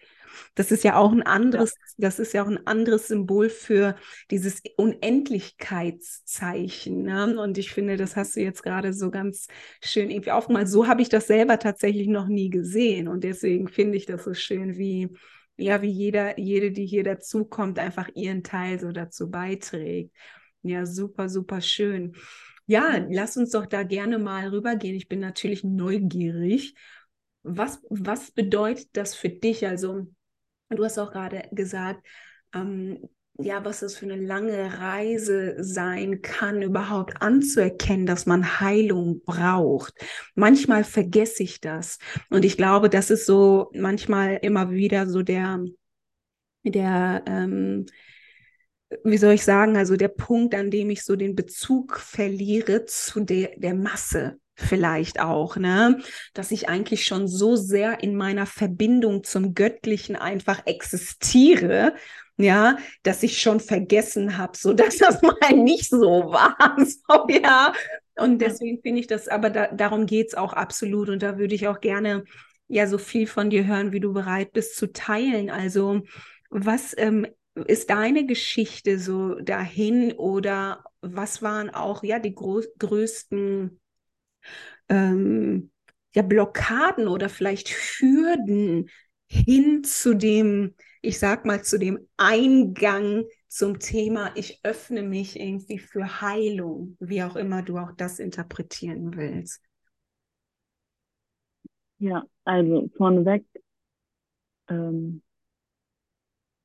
Das 0.54 0.70
ist 0.70 0.84
ja 0.84 0.96
auch 0.96 1.12
ein 1.12 1.22
anderes, 1.22 1.74
ja. 1.96 2.08
das 2.08 2.18
ist 2.18 2.32
ja 2.32 2.42
auch 2.42 2.48
ein 2.48 2.66
anderes 2.66 3.08
Symbol 3.08 3.48
für 3.48 3.96
dieses 4.30 4.62
Unendlichkeitszeichen. 4.76 7.02
Ne? 7.02 7.38
Und 7.38 7.58
ich 7.58 7.72
finde, 7.72 7.96
das 7.96 8.16
hast 8.16 8.36
du 8.36 8.40
jetzt 8.40 8.62
gerade 8.62 8.92
so 8.92 9.10
ganz 9.10 9.48
schön 9.82 10.10
irgendwie 10.10 10.32
aufgemalt. 10.32 10.68
So 10.68 10.86
habe 10.86 11.02
ich 11.02 11.08
das 11.08 11.26
selber 11.26 11.58
tatsächlich 11.58 12.08
noch 12.08 12.28
nie 12.28 12.50
gesehen. 12.50 13.08
Und 13.08 13.24
deswegen 13.24 13.68
finde 13.68 13.96
ich 13.96 14.06
das 14.06 14.24
so 14.24 14.34
schön, 14.34 14.76
wie, 14.76 15.08
ja, 15.56 15.82
wie 15.82 15.90
jeder, 15.90 16.38
jede, 16.38 16.72
die 16.72 16.86
hier 16.86 17.04
dazukommt, 17.04 17.78
einfach 17.78 18.08
ihren 18.14 18.42
Teil 18.42 18.80
so 18.80 18.92
dazu 18.92 19.30
beiträgt. 19.30 20.14
Ja, 20.62 20.86
super, 20.86 21.28
super 21.28 21.60
schön. 21.60 22.14
Ja, 22.66 23.04
lass 23.10 23.36
uns 23.36 23.50
doch 23.50 23.66
da 23.66 23.82
gerne 23.82 24.18
mal 24.18 24.48
rübergehen. 24.48 24.94
Ich 24.96 25.08
bin 25.08 25.20
natürlich 25.20 25.64
neugierig. 25.64 26.74
Was, 27.42 27.82
was 27.90 28.30
bedeutet 28.30 28.88
das 28.94 29.14
für 29.14 29.28
dich? 29.28 29.66
Also, 29.66 30.06
du 30.70 30.84
hast 30.84 30.98
auch 30.98 31.12
gerade 31.12 31.46
gesagt, 31.52 32.06
ähm, 32.54 33.06
ja, 33.38 33.64
was 33.64 33.80
das 33.80 33.96
für 33.96 34.06
eine 34.06 34.16
lange 34.16 34.78
Reise 34.78 35.56
sein 35.58 36.22
kann, 36.22 36.62
überhaupt 36.62 37.20
anzuerkennen, 37.20 38.06
dass 38.06 38.26
man 38.26 38.60
Heilung 38.60 39.22
braucht. 39.24 39.92
Manchmal 40.34 40.84
vergesse 40.84 41.42
ich 41.42 41.60
das. 41.60 41.98
Und 42.30 42.44
ich 42.44 42.56
glaube, 42.56 42.88
das 42.88 43.10
ist 43.10 43.26
so 43.26 43.70
manchmal 43.74 44.38
immer 44.40 44.70
wieder 44.70 45.08
so 45.08 45.22
der, 45.22 45.64
der, 46.62 47.24
ähm, 47.26 47.86
wie 49.02 49.16
soll 49.16 49.34
ich 49.34 49.44
sagen, 49.44 49.76
also 49.76 49.96
der 49.96 50.08
Punkt, 50.08 50.54
an 50.54 50.70
dem 50.70 50.90
ich 50.90 51.04
so 51.04 51.16
den 51.16 51.34
Bezug 51.34 51.98
verliere 51.98 52.84
zu 52.84 53.20
der, 53.20 53.50
der 53.56 53.74
Masse 53.74 54.38
vielleicht 54.56 55.20
auch, 55.20 55.56
ne? 55.56 55.98
Dass 56.32 56.50
ich 56.50 56.68
eigentlich 56.68 57.06
schon 57.06 57.26
so 57.26 57.56
sehr 57.56 58.02
in 58.02 58.14
meiner 58.14 58.46
Verbindung 58.46 59.24
zum 59.24 59.54
Göttlichen 59.54 60.16
einfach 60.16 60.66
existiere, 60.66 61.94
ja, 62.36 62.78
dass 63.02 63.22
ich 63.22 63.40
schon 63.40 63.60
vergessen 63.60 64.38
habe, 64.38 64.56
so 64.56 64.72
dass 64.72 64.98
das 64.98 65.22
mal 65.22 65.52
nicht 65.52 65.88
so 65.88 66.32
war. 66.32 66.56
So, 66.78 67.26
ja. 67.28 67.72
Und 68.16 68.38
deswegen 68.38 68.80
finde 68.80 69.00
ich 69.00 69.06
das, 69.06 69.28
aber 69.28 69.50
da, 69.50 69.68
darum 69.68 70.06
geht 70.06 70.28
es 70.28 70.34
auch 70.34 70.52
absolut. 70.52 71.08
Und 71.08 71.22
da 71.22 71.38
würde 71.38 71.54
ich 71.54 71.66
auch 71.66 71.80
gerne 71.80 72.24
ja 72.68 72.86
so 72.86 72.98
viel 72.98 73.26
von 73.26 73.50
dir 73.50 73.66
hören, 73.66 73.92
wie 73.92 74.00
du 74.00 74.12
bereit 74.12 74.52
bist 74.52 74.76
zu 74.76 74.92
teilen. 74.92 75.50
Also, 75.50 76.02
was 76.50 76.94
ähm, 76.96 77.26
ist 77.54 77.90
deine 77.90 78.26
Geschichte 78.26 78.98
so 78.98 79.36
dahin 79.40 80.12
oder 80.12 80.84
was 81.00 81.42
waren 81.42 81.70
auch 81.70 82.02
ja 82.02 82.18
die 82.18 82.34
größten 82.34 83.80
ähm, 84.88 85.70
ja, 86.14 86.22
Blockaden 86.22 87.08
oder 87.08 87.28
vielleicht 87.28 87.68
Hürden 87.70 88.88
hin 89.26 89.84
zu 89.84 90.14
dem, 90.14 90.74
ich 91.02 91.18
sag 91.18 91.44
mal, 91.44 91.62
zu 91.64 91.78
dem 91.78 91.98
Eingang 92.16 93.24
zum 93.48 93.78
Thema, 93.78 94.32
ich 94.36 94.60
öffne 94.64 95.02
mich 95.02 95.38
irgendwie 95.38 95.78
für 95.78 96.20
Heilung, 96.20 96.96
wie 97.00 97.22
auch 97.22 97.36
immer 97.36 97.62
du 97.62 97.78
auch 97.78 97.92
das 97.96 98.18
interpretieren 98.18 99.16
willst. 99.16 99.60
Ja, 101.98 102.22
also 102.44 102.88
vorneweg 102.96 103.44
ähm, 104.68 105.22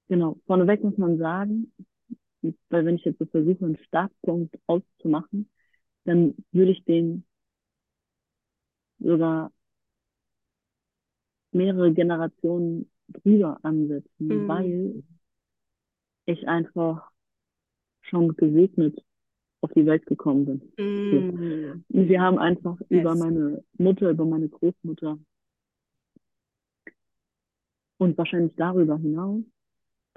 Genau, 0.10 0.39
vorneweg 0.48 0.84
muss 0.84 0.98
man 0.98 1.20
sagen, 1.20 1.72
weil 2.42 2.86
wenn 2.86 2.96
ich 2.96 3.06
jetzt 3.06 3.20
so 3.20 3.25
versuche, 3.25 3.63
einen 3.63 3.78
Startpunkt 3.78 4.58
auszumachen, 4.66 5.50
dann 6.06 6.36
würde 6.51 6.72
ich 6.72 6.84
den 6.84 7.24
sogar 8.98 9.51
mehrere 11.51 11.94
Generationen 11.94 12.89
drüber 13.08 13.60
ansetzen, 13.62 14.28
mhm. 14.28 14.48
weil 14.48 15.04
ich 16.25 16.48
einfach 16.48 17.12
schon 18.01 18.36
gesegnet 18.36 19.00
auf 19.62 19.72
die 19.74 19.86
Welt 19.86 20.08
gekommen 20.08 20.46
bin. 20.46 20.74
Mhm. 20.78 21.84
So. 21.88 22.08
Wir 22.08 22.22
haben 22.22 22.39
einfach 22.39 22.80
yes. 22.89 23.01
über 23.01 23.16
meine 23.16 23.63
Mutter, 23.78 24.10
über 24.10 24.25
meine 24.25 24.50
Großmutter 24.50 25.20
und 27.98 28.18
wahrscheinlich 28.18 28.56
darüber 28.56 28.98
hinaus 28.98 29.44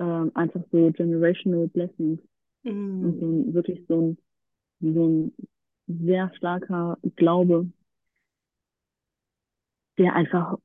äh, 0.02 0.30
einfach 0.34 0.62
so 0.72 0.90
generational 0.90 1.68
blessings. 1.68 2.20
Mhm. 2.64 3.04
Und 3.04 3.20
so 3.20 3.26
ein, 3.26 3.54
wirklich 3.54 3.84
so 3.88 4.00
ein, 4.00 4.18
so 4.80 5.08
ein 5.08 5.32
sehr 5.86 6.32
starker 6.36 6.98
Glaube, 7.16 7.68
der 9.98 10.14
einfach 10.14 10.58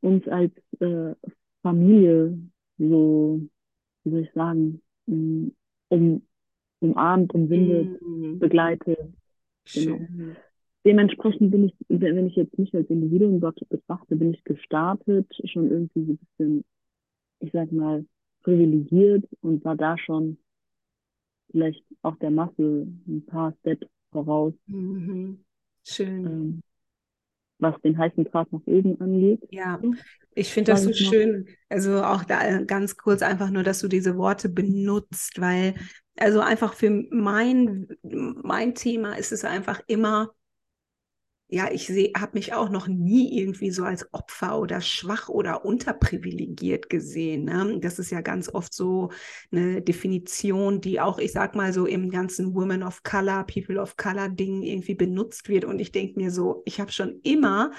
uns 0.00 0.26
als 0.28 0.52
äh, 0.80 1.14
Familie 1.62 2.38
so, 2.78 3.40
wie 4.04 4.10
soll 4.10 4.20
ich 4.20 4.32
sagen, 4.32 4.82
mm, 5.06 5.48
um, 5.88 6.22
umarmt, 6.80 7.34
umwindet, 7.34 8.00
mhm. 8.02 8.38
begleitet. 8.38 8.98
Genau. 9.74 9.98
Dementsprechend 10.84 11.50
bin 11.50 11.64
ich, 11.64 11.74
wenn 11.88 12.28
ich 12.28 12.36
jetzt 12.36 12.56
mich 12.58 12.72
als 12.74 12.88
Individuum 12.88 13.40
betrachte, 13.40 14.14
bin 14.14 14.32
ich 14.34 14.44
gestartet, 14.44 15.26
schon 15.44 15.70
irgendwie 15.70 16.04
so 16.04 16.12
ein 16.12 16.18
bisschen, 16.18 16.64
ich 17.40 17.50
sag 17.52 17.72
mal, 17.72 18.04
privilegiert 18.46 19.24
und 19.40 19.64
war 19.64 19.74
da 19.74 19.98
schon 19.98 20.38
vielleicht 21.50 21.84
auch 22.02 22.14
der 22.16 22.30
Masse 22.30 22.86
ein 23.08 23.24
paar 23.26 23.52
Steps 23.60 23.88
voraus. 24.12 24.54
Mhm. 24.66 25.44
Schön. 25.82 26.26
Ähm, 26.26 26.62
was 27.58 27.74
den 27.82 27.98
heißen 27.98 28.24
Draht 28.24 28.52
nach 28.52 28.60
oben 28.66 29.00
angeht. 29.00 29.40
Ja, 29.50 29.80
ich 30.34 30.52
finde 30.52 30.72
das 30.72 30.84
so 30.84 30.92
schön. 30.92 31.48
Also 31.68 32.02
auch 32.04 32.22
da 32.22 32.62
ganz 32.62 32.96
kurz 32.96 33.22
einfach 33.22 33.50
nur, 33.50 33.64
dass 33.64 33.80
du 33.80 33.88
diese 33.88 34.16
Worte 34.16 34.48
benutzt, 34.48 35.40
weil 35.40 35.74
also 36.16 36.40
einfach 36.40 36.74
für 36.74 36.90
mein, 37.10 37.88
mein 38.02 38.74
Thema 38.74 39.14
ist 39.14 39.32
es 39.32 39.44
einfach 39.44 39.80
immer 39.88 40.30
ja, 41.48 41.70
ich 41.70 41.88
habe 42.16 42.32
mich 42.34 42.54
auch 42.54 42.70
noch 42.70 42.88
nie 42.88 43.38
irgendwie 43.38 43.70
so 43.70 43.84
als 43.84 44.12
Opfer 44.12 44.58
oder 44.58 44.80
schwach 44.80 45.28
oder 45.28 45.64
unterprivilegiert 45.64 46.90
gesehen. 46.90 47.44
Ne? 47.44 47.78
Das 47.80 48.00
ist 48.00 48.10
ja 48.10 48.20
ganz 48.20 48.52
oft 48.52 48.74
so 48.74 49.10
eine 49.52 49.80
Definition, 49.80 50.80
die 50.80 51.00
auch, 51.00 51.18
ich 51.18 51.30
sag 51.30 51.54
mal 51.54 51.72
so 51.72 51.86
im 51.86 52.10
ganzen 52.10 52.52
Women 52.54 52.82
of 52.82 53.04
Color, 53.04 53.44
People 53.44 53.80
of 53.80 53.96
Color 53.96 54.30
Ding 54.30 54.62
irgendwie 54.62 54.96
benutzt 54.96 55.48
wird. 55.48 55.64
Und 55.64 55.78
ich 55.78 55.92
denke 55.92 56.18
mir 56.18 56.32
so, 56.32 56.62
ich 56.64 56.80
habe 56.80 56.90
schon 56.90 57.20
immer 57.22 57.70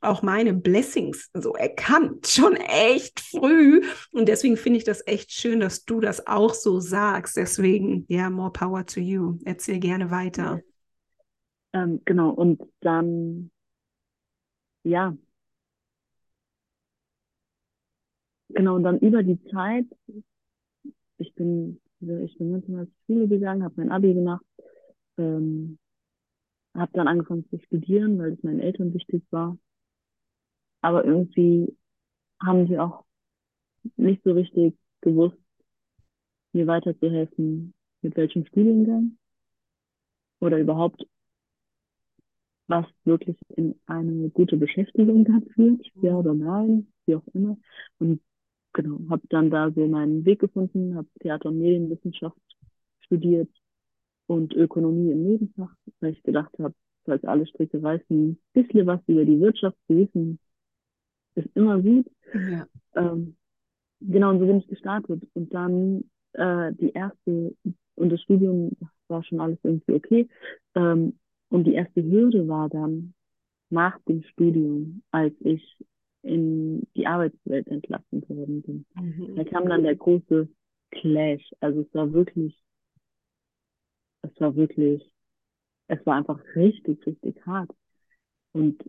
auch 0.00 0.22
meine 0.22 0.54
Blessings 0.54 1.28
so 1.34 1.54
erkannt, 1.54 2.26
schon 2.28 2.54
echt 2.54 3.18
früh. 3.18 3.82
Und 4.12 4.28
deswegen 4.28 4.56
finde 4.56 4.78
ich 4.78 4.84
das 4.84 5.04
echt 5.04 5.32
schön, 5.32 5.58
dass 5.58 5.84
du 5.84 5.98
das 5.98 6.28
auch 6.28 6.54
so 6.54 6.78
sagst. 6.78 7.36
Deswegen, 7.36 8.04
ja, 8.06 8.20
yeah, 8.20 8.30
more 8.30 8.52
power 8.52 8.86
to 8.86 9.00
you. 9.00 9.38
Erzähl 9.44 9.80
gerne 9.80 10.12
weiter. 10.12 10.60
Ähm, 11.76 12.00
genau, 12.06 12.30
und 12.30 12.62
dann, 12.80 13.50
ja, 14.84 15.14
genau, 18.48 18.76
und 18.76 18.82
dann 18.84 18.98
über 19.00 19.22
die 19.22 19.38
Zeit, 19.50 19.84
ich 21.18 21.34
bin, 21.34 21.80
ich 22.00 22.38
bin 22.38 22.52
ganz 22.52 22.66
normal 22.66 22.86
zur 22.86 22.94
Schule 23.06 23.28
gegangen, 23.28 23.62
habe 23.62 23.74
mein 23.76 23.90
Abi 23.92 24.14
gemacht, 24.14 24.44
ähm, 25.18 25.78
habe 26.74 26.92
dann 26.94 27.08
angefangen 27.08 27.46
zu 27.50 27.58
studieren, 27.58 28.18
weil 28.18 28.32
es 28.32 28.42
meinen 28.42 28.60
Eltern 28.60 28.94
wichtig 28.94 29.22
war. 29.30 29.58
Aber 30.80 31.04
irgendwie 31.04 31.76
haben 32.42 32.68
sie 32.68 32.78
auch 32.78 33.04
nicht 33.96 34.22
so 34.24 34.32
richtig 34.32 34.78
gewusst, 35.02 35.36
mir 36.54 36.66
weiterzuhelfen, 36.66 37.74
mit 38.00 38.16
welchem 38.16 38.46
Studiengang 38.46 39.18
oder 40.40 40.58
überhaupt 40.58 41.06
was 42.68 42.86
wirklich 43.04 43.36
in 43.56 43.78
eine 43.86 44.30
gute 44.30 44.56
Beschäftigung 44.56 45.24
dann 45.24 45.46
führt, 45.54 45.86
ja 46.02 46.16
oder 46.16 46.34
nein, 46.34 46.88
wie 47.06 47.16
auch 47.16 47.26
immer. 47.32 47.56
Und 47.98 48.20
genau, 48.72 48.98
habe 49.10 49.22
dann 49.28 49.50
da 49.50 49.70
so 49.70 49.86
meinen 49.86 50.24
Weg 50.24 50.40
gefunden, 50.40 50.96
habe 50.96 51.08
Theater- 51.20 51.48
und 51.48 51.58
Medienwissenschaft 51.58 52.36
studiert 53.00 53.50
und 54.26 54.54
Ökonomie 54.54 55.12
im 55.12 55.22
Nebenfach, 55.24 55.74
weil 56.00 56.12
ich 56.12 56.22
gedacht 56.22 56.52
habe, 56.58 56.74
falls 57.04 57.24
alle 57.24 57.46
Stricke 57.46 57.82
reißen, 57.82 58.30
ein 58.30 58.38
bisschen 58.52 58.86
was 58.86 59.00
über 59.06 59.24
die 59.24 59.40
Wirtschaft 59.40 59.76
zu 59.86 59.96
wissen, 59.96 60.38
ist 61.36 61.48
immer 61.54 61.80
gut. 61.80 62.06
Ja. 62.34 62.66
Ähm, 62.96 63.36
genau, 64.00 64.30
und 64.30 64.40
so 64.40 64.46
bin 64.46 64.58
ich 64.58 64.66
gestartet. 64.66 65.22
Und 65.34 65.54
dann 65.54 66.04
äh, 66.32 66.72
die 66.74 66.90
erste, 66.90 67.54
und 67.94 68.10
das 68.10 68.20
Studium 68.22 68.76
war 69.08 69.22
schon 69.22 69.40
alles 69.40 69.58
irgendwie 69.62 69.92
okay. 69.92 70.28
Ähm, 70.74 71.18
und 71.48 71.64
die 71.64 71.74
erste 71.74 72.02
Hürde 72.02 72.48
war 72.48 72.68
dann 72.68 73.14
nach 73.70 73.98
dem 74.08 74.22
Studium, 74.22 75.02
als 75.10 75.34
ich 75.40 75.62
in 76.22 76.86
die 76.96 77.06
Arbeitswelt 77.06 77.68
entlassen 77.68 78.28
worden 78.28 78.62
bin. 78.62 78.86
Mhm. 78.94 79.36
Da 79.36 79.44
kam 79.44 79.68
dann 79.68 79.82
der 79.82 79.96
große 79.96 80.48
Clash. 80.90 81.52
Also 81.60 81.82
es 81.82 81.94
war 81.94 82.12
wirklich 82.12 82.56
es 84.26 84.40
war 84.40 84.54
wirklich, 84.56 85.02
es 85.88 86.04
war 86.04 86.16
einfach 86.16 86.40
richtig, 86.54 87.04
richtig 87.06 87.44
hart. 87.46 87.70
Und 88.52 88.82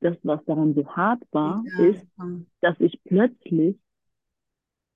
das, 0.00 0.16
was 0.22 0.44
daran 0.44 0.74
so 0.74 0.86
hart 0.88 1.22
war, 1.32 1.64
Ja, 1.66 1.86
ist, 1.86 2.06
dass 2.60 2.78
ich 2.80 3.00
plötzlich, 3.04 3.78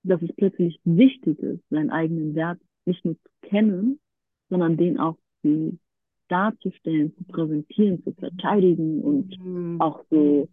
dass 0.02 0.20
es 0.22 0.32
plötzlich 0.36 0.80
wichtig 0.84 1.38
ist, 1.38 1.62
seinen 1.70 1.90
eigenen 1.90 2.34
Wert 2.34 2.60
nicht 2.84 3.04
nur 3.04 3.16
zu 3.16 3.30
kennen, 3.42 4.00
sondern 4.48 4.76
den 4.76 4.98
auch 4.98 5.16
zu 5.42 5.78
darzustellen, 6.28 7.14
zu 7.16 7.24
präsentieren, 7.24 8.02
zu 8.04 8.12
verteidigen 8.14 9.02
und 9.02 9.38
Mhm. 9.38 9.78
auch 9.80 10.04
so 10.10 10.48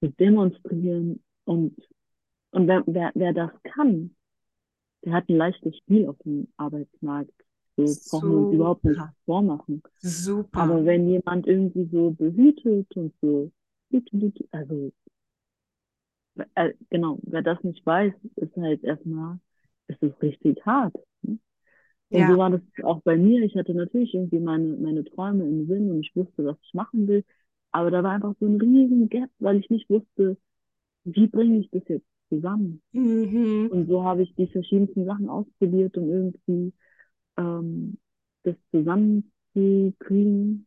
zu 0.00 0.08
demonstrieren. 0.10 1.22
Und, 1.44 1.76
und 2.52 2.68
wer, 2.68 2.82
wer, 2.86 3.12
wer 3.14 3.32
das 3.32 3.50
kann, 3.64 4.14
der 5.04 5.14
hat 5.14 5.28
ein 5.28 5.36
leichtes 5.36 5.76
Spiel 5.78 6.08
auf 6.08 6.18
dem 6.24 6.48
Arbeitsmarkt. 6.56 7.32
So 7.76 7.96
brauchen 8.08 8.30
wir 8.30 8.38
uns 8.38 8.52
überhaupt 8.52 8.84
nicht 8.84 9.00
vormachen. 9.24 9.82
Super. 10.02 10.60
Aber 10.60 10.84
wenn 10.84 11.08
jemand 11.10 11.46
irgendwie 11.46 11.88
so 11.92 12.10
behütet 12.12 12.94
und 12.96 13.14
so, 13.20 13.50
also 14.50 14.92
äh, 16.54 16.72
genau, 16.90 17.18
wer 17.22 17.42
das 17.42 17.62
nicht 17.62 17.84
weiß, 17.84 18.12
ist 18.36 18.56
halt 18.56 18.84
erstmal, 18.84 19.38
ist 19.88 20.02
es 20.02 20.12
richtig 20.22 20.64
hart. 20.66 20.94
Und 22.10 22.20
Ja. 22.20 22.28
so 22.28 22.38
war 22.38 22.50
das 22.50 22.60
auch 22.84 23.00
bei 23.02 23.16
mir. 23.16 23.42
Ich 23.44 23.56
hatte 23.56 23.74
natürlich 23.74 24.14
irgendwie 24.14 24.38
meine, 24.38 24.76
meine 24.76 25.04
Träume 25.04 25.44
im 25.44 25.66
Sinn 25.66 25.90
und 25.90 26.00
ich 26.00 26.14
wusste, 26.14 26.44
was 26.44 26.56
ich 26.62 26.74
machen 26.74 27.08
will. 27.08 27.24
Aber 27.72 27.90
da 27.90 28.02
war 28.02 28.12
einfach 28.12 28.34
so 28.40 28.46
ein 28.46 28.60
riesen 28.60 29.08
Gap, 29.08 29.30
weil 29.38 29.56
ich 29.56 29.68
nicht 29.70 29.90
wusste, 29.90 30.36
wie 31.04 31.26
bringe 31.26 31.58
ich 31.60 31.70
das 31.70 31.82
jetzt 31.88 32.06
zusammen. 32.28 32.82
Mhm. 32.92 33.68
Und 33.70 33.88
so 33.88 34.04
habe 34.04 34.22
ich 34.22 34.34
die 34.36 34.46
verschiedensten 34.46 35.04
Sachen 35.04 35.28
ausprobiert, 35.28 35.96
um 35.98 36.10
irgendwie 36.10 36.72
ähm, 37.36 37.98
das 38.44 38.56
zusammenzukriegen. 38.72 40.66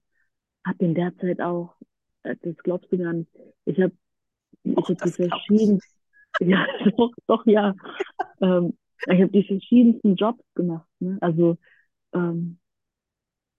Hab 0.65 0.81
in 0.81 0.93
der 0.95 1.15
Zeit 1.17 1.41
auch, 1.41 1.75
äh, 2.23 2.35
das 2.41 2.57
glaubst 2.57 2.91
du 2.91 2.97
gar 2.97 3.13
nicht, 3.13 3.31
ich 3.65 3.79
habe 3.81 3.93
ich 4.63 4.75
hab 4.77 5.01
die 5.03 5.11
verschiedenen, 5.11 5.81
ja, 6.39 6.65
doch, 6.97 7.13
doch, 7.27 7.45
ja. 7.45 7.75
Ähm, 8.41 8.73
ich 9.07 9.21
habe 9.21 9.31
die 9.31 9.43
verschiedensten 9.43 10.15
Jobs 10.15 10.43
gemacht, 10.55 10.87
ne? 10.99 11.17
Also 11.21 11.57
ähm, 12.13 12.59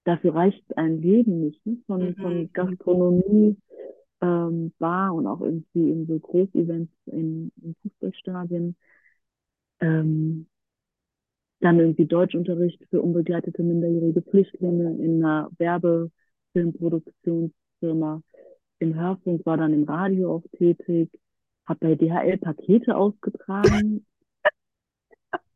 dafür 0.04 0.34
reicht 0.34 0.76
ein 0.76 1.00
Leben 1.02 1.40
nicht, 1.40 1.64
ne? 1.66 1.78
Von, 1.86 2.10
Mhm. 2.10 2.14
von 2.16 2.52
Gastronomie, 2.52 3.56
ähm, 4.20 4.72
Bar 4.78 5.14
und 5.14 5.26
auch 5.26 5.40
irgendwie 5.40 5.90
in 5.90 6.06
so 6.06 6.18
Großevents 6.18 6.92
in, 7.06 7.50
in 7.62 7.74
Fußballstadien. 7.82 8.76
Ähm, 9.80 10.46
dann 11.60 11.78
irgendwie 11.78 12.06
Deutschunterricht 12.06 12.82
für 12.90 13.00
unbegleitete 13.02 13.62
minderjährige 13.62 14.22
Flüchtlinge 14.22 14.96
in 15.02 15.22
einer 15.24 15.50
Werbefilmproduktionsfirma. 15.58 18.22
Im 18.78 18.94
Hörfunk 18.94 19.44
war 19.44 19.58
dann 19.58 19.74
im 19.74 19.84
Radio 19.84 20.36
auch 20.36 20.42
tätig, 20.56 21.10
habe 21.66 21.78
bei 21.80 21.94
DHL 21.96 22.38
Pakete 22.38 22.96
ausgetragen. 22.96 24.06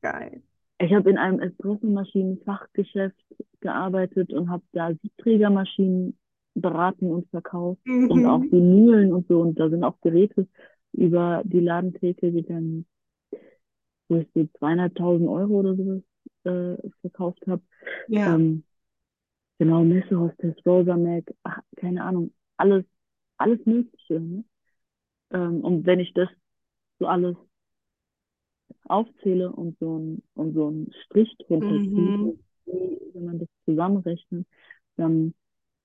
Geil. 0.04 0.42
Ich 0.78 0.92
habe 0.92 1.08
in 1.08 1.16
einem 1.16 1.40
Espressomaschinenfachgeschäft 1.40 3.16
gearbeitet 3.60 4.34
und 4.34 4.50
habe 4.50 4.62
da 4.72 4.92
Siebträgermaschinen 4.92 6.18
beraten 6.54 7.10
und 7.10 7.26
verkauft 7.30 7.80
und 7.86 8.26
auch 8.26 8.40
Mhm. 8.40 8.52
Vinylen 8.52 9.12
und 9.14 9.26
so. 9.28 9.40
Und 9.40 9.58
da 9.58 9.70
sind 9.70 9.82
auch 9.82 9.98
Geräte 10.02 10.46
über 10.92 11.40
die 11.46 11.60
Ladentheke 11.60 12.32
gegangen, 12.32 12.84
wo 14.10 14.16
ich 14.16 14.28
so 14.34 14.46
zweieinhalbtausend 14.58 15.26
Euro 15.26 15.60
oder 15.60 15.74
sowas 15.74 16.02
äh, 16.44 16.90
verkauft 17.00 17.40
habe. 17.46 17.62
Ja. 18.08 18.34
Ähm, 18.34 18.62
genau, 19.58 19.84
Messehostess, 19.84 20.54
Rosa 20.66 20.98
Mac, 20.98 21.24
ach, 21.44 21.60
keine 21.76 22.04
Ahnung, 22.04 22.34
alles, 22.58 22.84
alles 23.38 23.64
Mögliche. 23.64 24.20
Ne? 24.20 24.44
Ähm, 25.32 25.62
und 25.64 25.86
wenn 25.86 26.00
ich 26.00 26.12
das 26.14 26.28
so 26.98 27.06
alles 27.06 27.36
aufzähle 28.88 29.52
und 29.52 29.78
so 29.80 29.98
ein, 29.98 30.22
und 30.34 30.54
so 30.54 30.68
einen 30.68 30.92
Strich 31.06 31.36
drunter 31.38 31.80
ziehe, 31.94 32.12
Mhm. 32.16 32.38
wenn 32.66 33.24
man 33.24 33.38
das 33.38 33.48
zusammenrechnet, 33.66 34.46
dann 34.96 35.34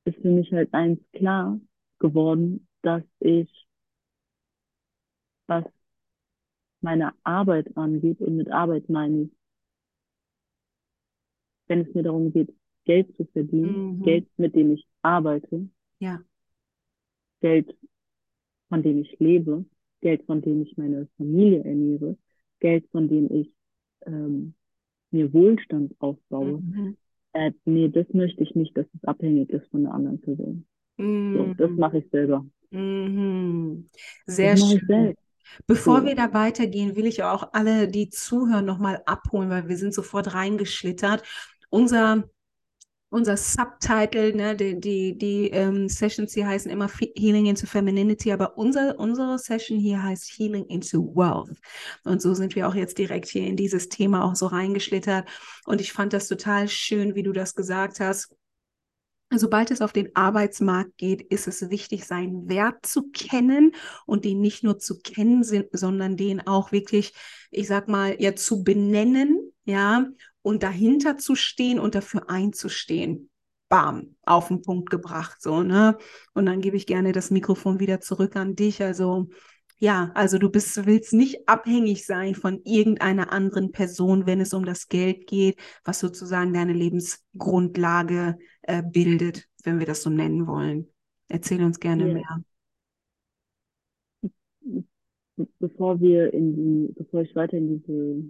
ist 0.05 0.19
für 0.21 0.29
mich 0.31 0.51
halt 0.53 0.73
eins 0.73 0.99
klar 1.13 1.59
geworden, 1.99 2.67
dass 2.83 3.03
ich, 3.19 3.49
was 5.47 5.65
meine 6.81 7.13
Arbeit 7.23 7.77
angeht, 7.77 8.19
und 8.21 8.35
mit 8.35 8.51
Arbeit 8.51 8.89
meine 8.89 9.23
ich, 9.23 9.31
wenn 11.67 11.81
es 11.81 11.93
mir 11.95 12.03
darum 12.03 12.33
geht, 12.33 12.53
Geld 12.85 13.15
zu 13.15 13.25
verdienen, 13.27 13.85
Mhm. 13.99 14.03
Geld, 14.03 14.27
mit 14.37 14.55
dem 14.55 14.73
ich 14.73 14.85
arbeite, 15.03 15.69
Ja. 15.99 16.23
Geld, 17.41 17.75
von 18.69 18.83
dem 18.83 18.99
ich 19.01 19.19
lebe, 19.19 19.65
Geld, 20.01 20.25
von 20.25 20.41
dem 20.41 20.63
ich 20.63 20.77
meine 20.77 21.07
Familie 21.17 21.63
ernähre, 21.63 22.17
Geld, 22.59 22.87
von 22.91 23.07
dem 23.09 23.31
ich 23.33 23.51
ähm, 24.05 24.55
mir 25.11 25.33
Wohlstand 25.33 25.95
aufbaue. 25.99 26.63
Mhm. 26.63 26.95
Äh, 27.33 27.51
nee, 27.65 27.89
das 27.89 28.07
möchte 28.13 28.43
ich 28.43 28.55
nicht, 28.55 28.77
dass 28.77 28.87
es 28.95 29.03
abhängig 29.07 29.49
ist 29.51 29.69
von 29.71 29.85
einer 29.85 29.95
anderen 29.95 30.21
Person. 30.21 30.67
So, 31.33 31.53
das 31.57 31.71
Mhm. 31.71 31.77
mache 31.77 31.99
ich 31.99 32.09
selber. 32.11 32.45
Mhm. 32.71 33.87
Sehr 34.25 34.57
schön. 34.57 35.15
Bevor 35.67 36.05
wir 36.05 36.15
da 36.15 36.33
weitergehen, 36.33 36.95
will 36.95 37.07
ich 37.07 37.23
auch 37.23 37.53
alle, 37.53 37.87
die 37.87 38.09
zuhören, 38.09 38.65
nochmal 38.65 39.01
abholen, 39.05 39.49
weil 39.49 39.67
wir 39.69 39.77
sind 39.77 39.93
sofort 39.93 40.33
reingeschlittert. 40.33 41.23
Unser, 41.69 42.29
unser 43.09 43.37
Subtitle, 43.37 44.35
ne, 44.35 44.55
die, 44.55 44.79
die, 44.79 45.17
die 45.17 45.49
ähm, 45.49 45.89
Sessions 45.89 46.33
hier 46.33 46.47
heißen 46.47 46.69
immer 46.69 46.89
Healing 47.15 47.47
into 47.47 47.65
Femininity, 47.65 48.31
aber 48.31 48.57
unser, 48.57 48.99
unsere 48.99 49.39
Session 49.39 49.79
hier 49.79 50.01
heißt 50.01 50.31
Healing 50.37 50.65
into 50.65 51.15
Wealth. 51.15 51.57
Und 52.03 52.21
so 52.21 52.33
sind 52.35 52.55
wir 52.55 52.67
auch 52.67 52.75
jetzt 52.75 52.97
direkt 52.99 53.27
hier 53.27 53.45
in 53.45 53.55
dieses 53.55 53.89
Thema 53.89 54.23
auch 54.23 54.35
so 54.35 54.45
reingeschlittert. 54.45 55.27
Und 55.65 55.81
ich 55.81 55.91
fand 55.91 56.13
das 56.13 56.27
total 56.27 56.67
schön, 56.67 57.15
wie 57.15 57.23
du 57.23 57.31
das 57.31 57.55
gesagt 57.55 57.99
hast. 57.99 58.35
Sobald 59.31 59.69
es 59.69 59.81
auf 59.81 59.93
den 59.93 60.15
Arbeitsmarkt 60.15 60.97
geht, 60.97 61.21
ist 61.21 61.47
es 61.47 61.69
wichtig, 61.69 62.05
seinen 62.05 62.49
Wert 62.49 62.83
zu 62.85 63.11
kennen 63.11 63.75
und 64.07 64.25
den 64.25 64.41
nicht 64.41 64.63
nur 64.63 64.79
zu 64.79 64.99
kennen, 64.99 65.43
sondern 65.71 66.17
den 66.17 66.45
auch 66.47 66.71
wirklich, 66.71 67.13
ich 67.51 67.67
sag 67.67 67.87
mal, 67.87 68.19
ja, 68.19 68.35
zu 68.35 68.63
benennen, 68.63 69.51
ja, 69.65 70.07
und 70.41 70.63
dahinter 70.63 71.17
zu 71.17 71.35
stehen 71.35 71.79
und 71.79 71.95
dafür 71.95 72.29
einzustehen. 72.29 73.29
Bam, 73.69 74.15
auf 74.25 74.47
den 74.47 74.63
Punkt 74.63 74.89
gebracht, 74.89 75.41
so, 75.41 75.61
ne? 75.61 75.95
Und 76.33 76.47
dann 76.47 76.59
gebe 76.59 76.75
ich 76.75 76.87
gerne 76.87 77.11
das 77.11 77.29
Mikrofon 77.29 77.79
wieder 77.79 78.01
zurück 78.01 78.35
an 78.35 78.55
dich. 78.55 78.81
Also, 78.81 79.29
ja, 79.77 80.11
also 80.15 80.39
du 80.39 80.49
bist, 80.49 80.87
willst 80.87 81.13
nicht 81.13 81.47
abhängig 81.47 82.05
sein 82.05 82.33
von 82.33 82.61
irgendeiner 82.65 83.31
anderen 83.31 83.71
Person, 83.71 84.25
wenn 84.25 84.41
es 84.41 84.53
um 84.53 84.65
das 84.65 84.87
Geld 84.87 85.27
geht, 85.27 85.59
was 85.83 85.99
sozusagen 85.99 86.51
deine 86.51 86.73
Lebensgrundlage 86.73 88.39
äh, 88.63 88.81
bildet, 88.83 89.47
wenn 89.63 89.77
wir 89.77 89.85
das 89.85 90.01
so 90.01 90.09
nennen 90.09 90.47
wollen. 90.47 90.87
Erzähl 91.27 91.63
uns 91.63 91.79
gerne 91.79 92.07
Ja. 92.07 92.13
mehr. 92.13 92.43
Bevor 95.59 96.01
wir 96.01 96.33
in 96.33 96.53
die, 96.53 96.93
bevor 96.95 97.21
ich 97.21 97.35
weiter 97.35 97.57
in 97.57 97.81
diese 97.81 98.23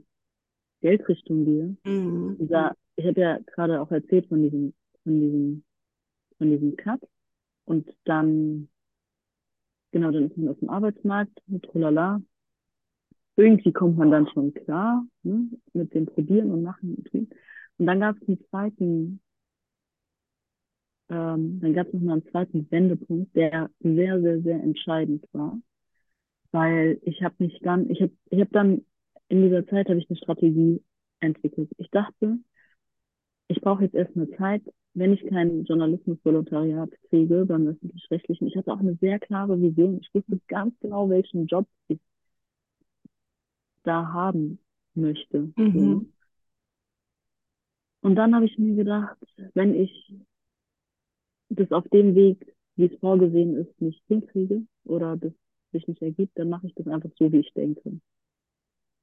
Geldrichtung 0.82 1.46
gehe, 1.46 1.78
Mhm. 1.86 2.38
dieser, 2.39 2.76
ich 2.96 3.06
habe 3.06 3.20
ja 3.22 3.39
gerade 3.39 3.82
auch 3.82 3.92
erzählt 3.92 4.28
von 4.28 4.44
diesem, 4.44 4.74
von 5.04 5.20
diesem, 5.22 5.63
von 6.38 6.50
diesem 6.52 6.76
Cut 6.78 7.02
und 7.65 7.89
dann, 8.06 8.70
genau, 9.92 10.12
dann 10.12 10.30
ist 10.30 10.38
man 10.38 10.50
auf 10.50 10.60
dem 10.60 10.70
Arbeitsmarkt 10.70 11.42
mit 11.48 11.63
Tralala. 11.63 12.22
Irgendwie 13.36 13.72
kommt 13.72 13.98
man 13.98 14.12
dann 14.12 14.28
schon 14.28 14.54
klar, 14.54 15.06
ne, 15.24 15.50
mit 15.74 15.94
dem 15.94 16.06
Probieren 16.06 16.52
und 16.52 16.63
Machen 16.63 16.96
und 16.96 17.08
Tun. 17.08 17.30
Und 17.78 17.86
dann 17.88 18.02
gab 18.02 18.18
es 18.22 18.28
einen 18.28 18.44
zweiten, 18.50 19.22
ähm, 21.10 21.60
dann 21.62 21.74
gab 21.74 21.88
es 21.88 21.94
noch 21.94 22.02
mal 22.02 22.13
einen 22.13 22.28
zweiten 22.28 22.70
Wendepunkt, 22.72 23.36
der 23.36 23.70
sehr, 23.80 24.22
sehr, 24.22 24.42
sehr 24.42 24.62
entscheidend 24.63 25.26
war, 25.34 25.60
weil 26.52 27.00
ich 27.04 27.24
habe 27.24 27.36
mich 27.39 27.60
dann, 27.62 27.89
ich 27.89 28.02
habe, 28.02 28.13
ich 28.32 28.39
habe 28.42 28.52
dann 28.52 28.86
in 29.30 29.44
dieser 29.44 29.65
Zeit 29.68 29.88
habe 29.88 30.00
ich 30.00 30.10
eine 30.10 30.18
Strategie 30.18 30.84
entwickelt. 31.20 31.70
Ich 31.78 31.89
dachte, 31.92 32.39
ich 33.48 33.62
brauche 33.62 33.84
jetzt 33.84 33.96
erstmal 33.96 34.30
Zeit, 34.32 34.63
wenn 34.94 35.13
ich 35.13 35.26
kein 35.28 35.63
Journalismusvolontariat 35.63 36.89
kriege 37.10 37.46
beim 37.46 37.68
öffentlich-rechtlichen. 37.68 38.48
Ich 38.48 38.56
hatte 38.56 38.74
auch 38.74 38.80
eine 38.80 38.96
sehr 38.96 39.20
klare 39.20 39.60
Vision. 39.62 40.00
Ich 40.02 40.13
wusste 40.13 40.39
ganz 40.48 40.74
genau, 40.80 41.10
welchen 41.10 41.46
Job 41.46 41.68
ich 41.88 42.00
da 43.84 44.12
haben 44.12 44.60
möchte. 44.94 45.52
So? 45.56 45.62
Mhm. 45.62 46.13
Und 48.02 48.15
dann 48.15 48.34
habe 48.36 48.46
ich 48.46 48.58
mir 48.58 48.76
gedacht, 48.76 49.18
wenn 49.54 49.76
ich 49.76 50.15
das 51.50 51.72
auf 51.72 51.88
dem 51.89 52.15
Weg, 52.15 52.56
wie 52.76 52.86
es 52.86 53.00
vorgesehen 53.00 53.56
ist, 53.58 53.82
nicht 53.82 54.02
hinkriege 54.08 54.63
oder 54.86 55.18
das 55.18 55.34
sich 55.72 55.88
nicht 55.88 56.02
ergibt, 56.02 56.38
dann 56.38 56.50
mache 56.50 56.68
ich 56.68 56.76
das 56.76 56.88
einfach 56.88 57.10
so, 57.18 57.32
wie 57.32 57.39
ich 57.39 57.54
denke. 57.54 58.00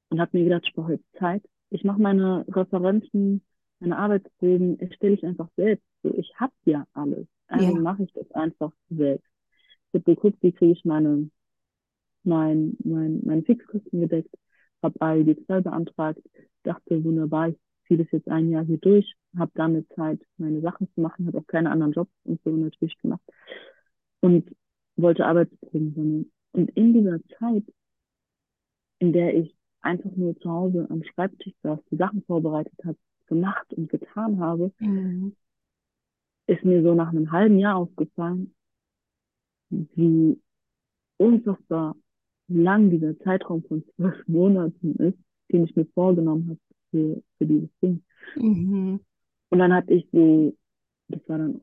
Und 0.09 0.19
habe 0.21 0.37
mir 0.37 0.45
gedacht, 0.45 0.63
ich 0.65 0.73
brauche 0.73 0.93
jetzt 0.93 1.13
Zeit. 1.19 1.43
Ich 1.69 1.83
mache 1.83 2.01
meine 2.01 2.45
Referenzen 2.49 3.41
meine 3.79 3.97
Arbeitsproben 3.97 4.79
erstelle 4.79 5.13
ich 5.13 5.25
einfach 5.25 5.49
selbst. 5.55 5.85
So, 6.03 6.13
ich 6.17 6.33
habe 6.39 6.53
ja 6.65 6.87
alles. 6.93 7.27
Also 7.47 7.73
Ja. 7.73 7.79
mache 7.79 8.03
ich 8.03 8.13
das 8.13 8.29
einfach 8.31 8.71
selbst. 8.89 9.27
Ich 9.91 9.99
habe 9.99 10.15
geguckt, 10.15 10.37
wie 10.41 10.51
kriege 10.51 10.71
ich 10.73 10.83
meine, 10.85 11.29
mein, 12.23 12.75
mein, 12.83 13.21
meine 13.23 13.43
Fixkosten 13.43 14.01
gedeckt, 14.01 14.33
habe 14.81 14.99
ALG 14.99 15.45
2 15.45 15.61
beantragt, 15.61 16.19
dachte, 16.63 17.03
wunderbar, 17.03 17.49
ich 17.49 17.57
ziehe 17.87 18.03
das 18.03 18.11
jetzt 18.11 18.27
ein 18.27 18.49
Jahr 18.49 18.65
hier 18.65 18.79
durch, 18.79 19.15
habe 19.37 19.51
damit 19.55 19.87
Zeit, 19.93 20.19
meine 20.37 20.61
Sachen 20.61 20.89
zu 20.93 21.01
machen, 21.01 21.27
habe 21.27 21.37
auch 21.37 21.47
keine 21.47 21.71
anderen 21.71 21.93
Jobs 21.93 22.11
und 22.23 22.41
so 22.43 22.49
natürlich 22.51 22.97
gemacht 22.99 23.21
und 24.19 24.49
wollte 24.97 25.25
Arbeitsproben 25.25 25.93
sammeln. 25.93 26.31
Und 26.51 26.71
in 26.71 26.93
dieser 26.93 27.19
Zeit, 27.39 27.63
in 28.99 29.13
der 29.13 29.35
ich 29.35 29.55
einfach 29.87 30.11
nur 30.15 30.37
zu 30.39 30.51
Hause 30.51 30.87
am 30.91 31.03
Schreibtisch 31.03 31.53
saß, 31.63 31.79
die 31.91 31.97
Sachen 31.97 32.23
vorbereitet 32.23 32.75
habe, 32.85 32.97
gemacht 33.27 33.73
und 33.73 33.89
getan 33.89 34.39
habe, 34.39 34.73
Mhm. 34.81 35.33
ist 36.47 36.63
mir 36.65 36.81
so 36.83 36.93
nach 36.93 37.09
einem 37.09 37.31
halben 37.31 37.57
Jahr 37.59 37.77
aufgefallen, 37.77 38.53
wie 39.69 40.39
unfassbar 41.17 41.95
lang 42.49 42.89
dieser 42.91 43.17
Zeitraum 43.19 43.63
von 43.65 43.83
zwölf 43.95 44.17
Monaten 44.27 44.95
ist, 44.97 45.19
den 45.51 45.65
ich 45.65 45.75
mir 45.75 45.85
vorgenommen 45.93 46.49
habe 46.49 46.59
für, 46.91 47.23
für 47.37 47.45
dieses 47.45 47.69
Ding. 47.81 48.03
Mhm. 48.35 48.99
Und 49.49 49.59
dann 49.59 49.73
hatte 49.73 49.93
ich 49.93 50.07
so, 50.11 50.55
das 51.09 51.21
war 51.29 51.37
dann 51.39 51.61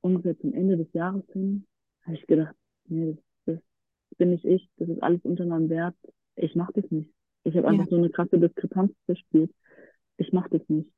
ungefähr 0.00 0.38
zum 0.38 0.54
Ende 0.54 0.76
des 0.76 0.92
Jahres 0.92 1.24
hin, 1.32 1.66
habe 2.02 2.16
ich 2.16 2.26
gedacht, 2.26 2.54
nee, 2.88 3.14
das, 3.46 3.56
das 3.56 4.18
bin 4.18 4.30
nicht 4.30 4.44
ich, 4.44 4.68
das 4.76 4.88
ist 4.88 5.02
alles 5.02 5.20
unter 5.24 5.46
meinem 5.46 5.68
Wert, 5.68 5.96
ich 6.36 6.54
mache 6.54 6.72
das 6.80 6.90
nicht. 6.90 7.10
Ich 7.44 7.56
habe 7.56 7.68
einfach 7.68 7.84
Ja. 7.84 7.90
so 7.90 7.96
eine 7.96 8.10
krasse 8.10 8.38
Diskrepanz 8.38 8.92
verspürt. 9.06 9.50
Ich 10.18 10.32
mache 10.32 10.50
das 10.58 10.68
nicht. 10.68 10.90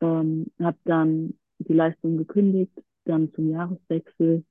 Ähm, 0.00 0.46
habe 0.60 0.78
dann 0.84 1.34
die 1.58 1.72
Leistung 1.72 2.16
gekündigt, 2.18 2.72
dann 3.04 3.32
zum 3.34 3.50
Jahreswechsel 3.50 4.44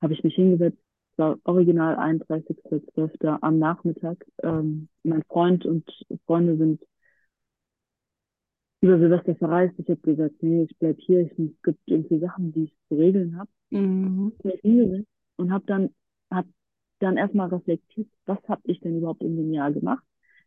habe 0.00 0.12
ich 0.14 0.24
mich 0.24 0.34
hingesetzt, 0.34 0.78
es 1.12 1.18
war 1.18 1.38
original 1.44 1.96
31.12. 1.96 3.38
am 3.42 3.58
Nachmittag. 3.58 4.26
Ähm, 4.42 4.88
mein 5.04 5.22
Freund 5.24 5.64
und 5.66 5.84
Freunde 6.26 6.56
sind 6.56 6.82
über 8.80 8.98
Silvester 8.98 9.36
verreist. 9.36 9.74
Ich 9.78 9.88
habe 9.88 10.00
gesagt, 10.00 10.42
nee, 10.42 10.64
ich 10.64 10.76
bleib 10.78 10.98
hier. 11.00 11.20
Ich, 11.20 11.30
es 11.38 11.62
gibt 11.62 11.78
irgendwie 11.86 12.18
Sachen, 12.18 12.52
die 12.52 12.64
ich 12.64 12.76
zu 12.88 12.96
regeln 12.96 13.38
habe. 13.38 13.50
Mhm. 13.70 14.32
Und 15.36 15.52
habe 15.52 15.64
dann, 15.66 15.90
hab 16.30 16.46
dann 17.02 17.16
erstmal 17.16 17.48
reflektiert, 17.48 18.08
was 18.26 18.38
habe 18.48 18.62
ich 18.66 18.80
denn 18.80 18.98
überhaupt 18.98 19.22
in 19.22 19.36
dem 19.36 19.52
Jahr 19.52 19.72
gemacht. 19.72 20.04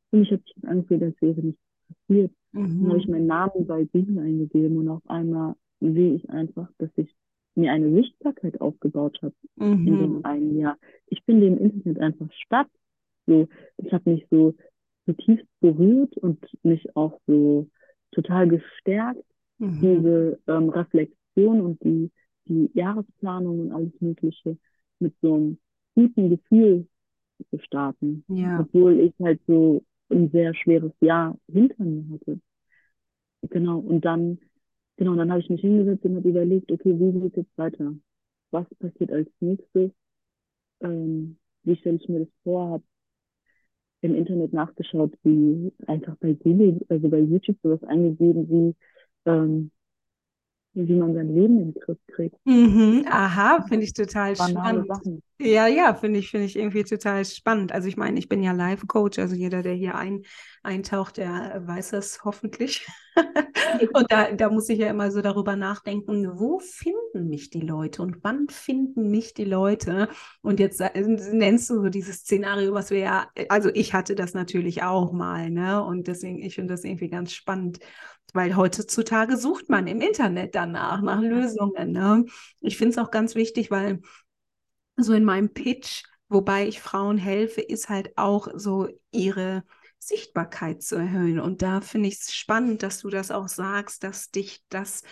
Für 0.09 0.17
mich 0.17 0.31
hat 0.31 0.43
sich 0.43 0.55
das 0.55 0.65
angefühlt, 0.69 1.03
als 1.03 1.21
wäre 1.21 1.41
nichts 1.41 1.61
passiert. 1.87 2.31
Dann 2.79 2.89
habe 2.89 2.99
ich 2.99 3.07
Mhm. 3.07 3.09
meinen 3.09 3.27
Namen 3.27 3.67
bei 3.67 3.85
Google 3.85 4.19
eingegeben 4.19 4.77
und 4.77 4.89
auf 4.89 5.01
einmal 5.09 5.55
sehe 5.79 6.15
ich 6.15 6.29
einfach, 6.29 6.69
dass 6.79 6.89
ich 6.97 7.13
mir 7.55 7.71
eine 7.71 7.91
Sichtbarkeit 7.93 8.61
aufgebaut 8.61 9.19
habe 9.21 9.35
in 9.83 9.97
dem 9.97 10.17
Mhm. 10.17 10.23
einen 10.23 10.57
Jahr. 10.59 10.77
Ich 11.07 11.21
finde 11.25 11.47
im 11.47 11.57
Internet 11.57 11.99
einfach 11.99 12.31
statt. 12.33 12.67
So, 13.27 13.47
das 13.77 13.91
hat 13.91 14.05
mich 14.05 14.25
so 14.29 14.55
zutiefst 15.05 15.47
berührt 15.61 16.17
und 16.17 16.39
mich 16.63 16.95
auch 16.95 17.19
so 17.27 17.67
total 18.11 18.47
gestärkt, 18.47 19.23
Mhm. 19.59 19.81
diese 19.81 20.39
ähm, 20.47 20.69
Reflexion 20.69 21.61
und 21.61 21.83
die, 21.83 22.11
die 22.47 22.71
Jahresplanung 22.73 23.59
und 23.61 23.71
alles 23.71 23.93
Mögliche 23.99 24.57
mit 24.99 25.13
so 25.21 25.35
einem 25.35 25.57
guten 25.95 26.29
Gefühl 26.29 26.87
zu 27.51 27.59
starten, 27.59 28.25
Ja. 28.27 28.61
obwohl 28.61 28.99
ich 29.01 29.13
halt 29.21 29.41
so 29.47 29.83
ein 30.09 30.29
sehr 30.31 30.53
schweres 30.55 30.93
Jahr 31.01 31.37
hinter 31.51 31.83
mir 31.83 32.05
hatte. 32.15 32.39
Genau, 33.49 33.79
und 33.79 34.03
dann, 34.05 34.39
genau, 34.97 35.15
dann 35.15 35.31
habe 35.31 35.41
ich 35.41 35.49
mich 35.49 35.61
hingesetzt 35.61 36.05
und 36.05 36.15
habe 36.17 36.29
überlegt, 36.29 36.71
okay, 36.71 36.97
wie 36.99 37.11
geht 37.19 37.31
es 37.31 37.35
jetzt 37.37 37.57
weiter? 37.57 37.93
Was 38.51 38.65
passiert 38.79 39.11
als 39.11 39.29
nächstes? 39.39 39.91
Ähm, 40.81 41.37
wie 41.63 41.75
stelle 41.77 41.97
ich 41.97 42.09
mir 42.09 42.19
das 42.21 42.29
vor? 42.43 42.69
Habe 42.71 42.83
im 44.01 44.15
Internet 44.15 44.53
nachgeschaut, 44.53 45.13
wie 45.23 45.73
einfach 45.87 46.15
bei 46.17 46.33
Google, 46.33 46.79
also 46.89 47.09
bei 47.09 47.19
YouTube 47.19 47.57
sowas 47.63 47.83
eingegeben, 47.83 48.49
wie, 48.49 48.75
ähm, 49.29 49.71
wie 50.75 50.95
man 50.95 51.13
sein 51.13 51.33
Leben 51.33 51.59
in 51.59 51.71
den 51.73 51.81
Griff 51.81 51.97
kriegt. 52.07 52.35
Mhm. 52.45 53.05
Aha, 53.09 53.63
finde 53.67 53.85
ich 53.85 53.93
total 53.93 54.35
spannend. 54.35 54.87
Sachen. 54.87 55.21
Ja, 55.39 55.67
ja, 55.67 55.93
finde 55.95 56.19
ich, 56.19 56.29
finde 56.31 56.45
ich 56.45 56.55
irgendwie 56.55 56.83
total 56.83 57.25
spannend. 57.25 57.71
Also 57.71 57.87
ich 57.87 57.97
meine, 57.97 58.19
ich 58.19 58.29
bin 58.29 58.41
ja 58.43 58.51
Life-Coach, 58.53 59.19
also 59.19 59.35
jeder, 59.35 59.63
der 59.63 59.73
hier 59.73 59.95
ein, 59.95 60.23
eintaucht, 60.63 61.17
der 61.17 61.63
weiß 61.65 61.89
das 61.91 62.23
hoffentlich. 62.23 62.85
Und 63.93 64.11
da, 64.11 64.31
da 64.31 64.49
muss 64.49 64.69
ich 64.69 64.79
ja 64.79 64.89
immer 64.89 65.11
so 65.11 65.21
darüber 65.21 65.55
nachdenken, 65.55 66.39
wo 66.39 66.59
finden 66.59 67.29
mich 67.29 67.49
die 67.49 67.61
Leute 67.61 68.01
und 68.01 68.23
wann 68.23 68.47
finden 68.49 69.09
mich 69.09 69.33
die 69.33 69.45
Leute? 69.45 70.09
Und 70.41 70.59
jetzt 70.59 70.77
sa- 70.77 70.91
nennst 70.95 71.69
du 71.69 71.75
so 71.81 71.89
dieses 71.89 72.17
Szenario, 72.17 72.73
was 72.73 72.89
wir 72.91 72.99
ja, 72.99 73.27
also 73.49 73.69
ich 73.73 73.93
hatte 73.93 74.15
das 74.15 74.33
natürlich 74.33 74.83
auch 74.83 75.11
mal, 75.11 75.49
ne? 75.49 75.83
Und 75.83 76.07
deswegen, 76.07 76.41
ich 76.41 76.55
finde 76.55 76.73
das 76.73 76.83
irgendwie 76.83 77.09
ganz 77.09 77.31
spannend, 77.33 77.79
weil 78.35 78.55
heutzutage 78.55 79.37
sucht 79.37 79.69
man 79.69 79.87
im 79.87 80.01
Internet 80.01 80.55
danach, 80.55 81.01
nach 81.01 81.21
Lösungen, 81.21 81.91
ne? 81.91 82.25
Ich 82.61 82.77
finde 82.77 82.91
es 82.91 82.97
auch 82.97 83.11
ganz 83.11 83.35
wichtig, 83.35 83.71
weil 83.71 84.01
so 84.97 85.13
in 85.13 85.23
meinem 85.25 85.53
Pitch, 85.53 86.03
wobei 86.29 86.67
ich 86.67 86.81
Frauen 86.81 87.17
helfe, 87.17 87.61
ist 87.61 87.89
halt 87.89 88.17
auch 88.17 88.47
so 88.55 88.87
ihre 89.11 89.63
Sichtbarkeit 89.99 90.83
zu 90.83 90.95
erhöhen. 90.95 91.39
Und 91.39 91.61
da 91.61 91.81
finde 91.81 92.09
ich 92.09 92.19
es 92.19 92.33
spannend, 92.33 92.83
dass 92.83 92.99
du 92.99 93.09
das 93.09 93.31
auch 93.31 93.47
sagst, 93.47 94.03
dass 94.03 94.31
dich 94.31 94.63
das, 94.69 95.03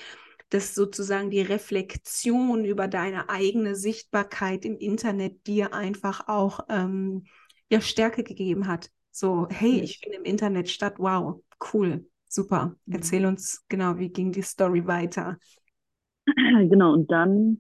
dass 0.50 0.76
sozusagen 0.76 1.32
die 1.32 1.42
Reflexion 1.42 2.64
über 2.66 2.88
deine 2.88 3.30
eigene 3.30 3.76
Sichtbarkeit 3.76 4.66
im 4.66 4.78
Internet 4.78 5.48
dir 5.48 5.74
einfach 5.74 6.28
auch 6.28 6.62
ähm, 6.70 7.26
ja, 7.70 7.82
Stärke 7.82 8.24
gegeben 8.24 8.68
hat. 8.68 8.92
So, 9.12 9.48
hey, 9.50 9.80
ich 9.82 10.00
finde 10.00 10.18
im 10.18 10.26
Internet 10.26 10.70
statt, 10.70 10.96
wow, 10.98 11.42
cool, 11.74 12.06
super. 12.34 12.76
Mhm. 12.86 12.94
Erzähl 12.96 13.26
uns 13.26 13.64
genau, 13.70 13.98
wie 13.98 14.10
ging 14.10 14.32
die 14.32 14.42
Story 14.42 14.86
weiter? 14.88 15.38
Genau, 16.70 16.94
und 16.94 17.12
dann, 17.12 17.60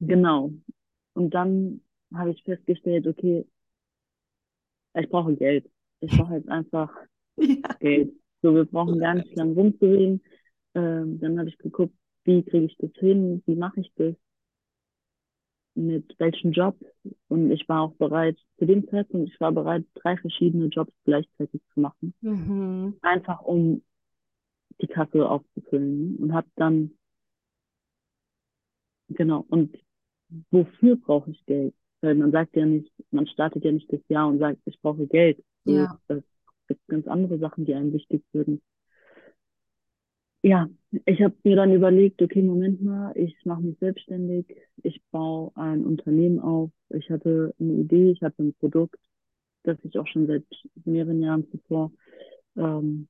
genau, 0.00 0.52
und 1.14 1.34
dann 1.34 1.80
habe 2.14 2.30
ich 2.32 2.42
festgestellt, 2.44 3.06
okay, 3.06 3.46
ich 4.94 5.08
brauche 5.08 5.34
Geld. 5.36 5.70
Ich 6.00 6.16
brauche 6.16 6.34
jetzt 6.34 6.48
einfach 6.48 6.90
Ja. 7.36 7.74
Geld. 7.80 8.12
So, 8.42 8.54
wir 8.54 8.64
brauchen 8.64 8.98
gar 8.98 9.14
nicht 9.14 9.34
lang 9.36 9.52
rumzureden. 9.52 10.22
Ähm, 10.74 11.20
dann 11.20 11.38
habe 11.38 11.48
ich 11.48 11.58
geguckt, 11.58 11.94
wie 12.24 12.42
kriege 12.44 12.66
ich 12.66 12.76
das 12.78 12.90
hin, 12.98 13.42
wie 13.46 13.56
mache 13.56 13.80
ich 13.80 13.92
das, 13.96 14.14
mit 15.74 16.14
welchem 16.18 16.52
Job. 16.52 16.76
Und 17.28 17.50
ich 17.50 17.68
war 17.68 17.82
auch 17.82 17.94
bereit, 17.94 18.38
zu 18.58 18.66
dem 18.66 18.88
Zeitpunkt, 18.88 19.30
ich 19.32 19.40
war 19.40 19.52
bereit, 19.52 19.84
drei 19.94 20.16
verschiedene 20.16 20.66
Jobs 20.66 20.92
gleichzeitig 21.04 21.60
zu 21.72 21.80
machen. 21.80 22.14
Mhm. 22.20 22.96
Einfach 23.02 23.42
um 23.42 23.82
die 24.80 24.86
Kasse 24.86 25.28
aufzufüllen. 25.28 26.16
Und 26.16 26.32
habe 26.32 26.48
dann, 26.56 26.92
genau, 29.08 29.44
und 29.48 29.76
wofür 30.50 30.96
brauche 30.96 31.30
ich 31.30 31.44
Geld? 31.46 31.74
Weil 32.00 32.16
man 32.16 32.32
sagt 32.32 32.56
ja 32.56 32.66
nicht, 32.66 32.92
man 33.10 33.26
startet 33.26 33.64
ja 33.64 33.72
nicht 33.72 33.92
das 33.92 34.00
Jahr 34.08 34.28
und 34.28 34.38
sagt, 34.38 34.58
ich 34.64 34.80
brauche 34.80 35.06
Geld. 35.06 35.42
Ja. 35.64 35.98
es 36.08 36.24
gibt 36.66 36.86
ganz 36.88 37.06
andere 37.06 37.38
Sachen, 37.38 37.64
die 37.64 37.74
einem 37.74 37.92
wichtig 37.92 38.24
würden. 38.32 38.60
Ja, 40.42 40.68
ich 41.06 41.22
habe 41.22 41.34
mir 41.44 41.56
dann 41.56 41.72
überlegt, 41.72 42.20
okay, 42.22 42.42
Moment 42.42 42.82
mal, 42.82 43.16
ich 43.16 43.36
mache 43.44 43.62
mich 43.62 43.78
selbstständig, 43.78 44.46
ich 44.82 45.00
baue 45.10 45.52
ein 45.56 45.84
Unternehmen 45.84 46.40
auf. 46.40 46.70
Ich 46.90 47.10
hatte 47.10 47.54
eine 47.60 47.72
Idee, 47.74 48.10
ich 48.10 48.22
hatte 48.22 48.42
ein 48.42 48.54
Produkt, 48.54 48.96
das 49.64 49.78
ich 49.84 49.98
auch 49.98 50.06
schon 50.08 50.26
seit 50.26 50.44
mehreren 50.84 51.22
Jahren 51.22 51.48
zuvor, 51.50 51.92
ähm, 52.56 53.08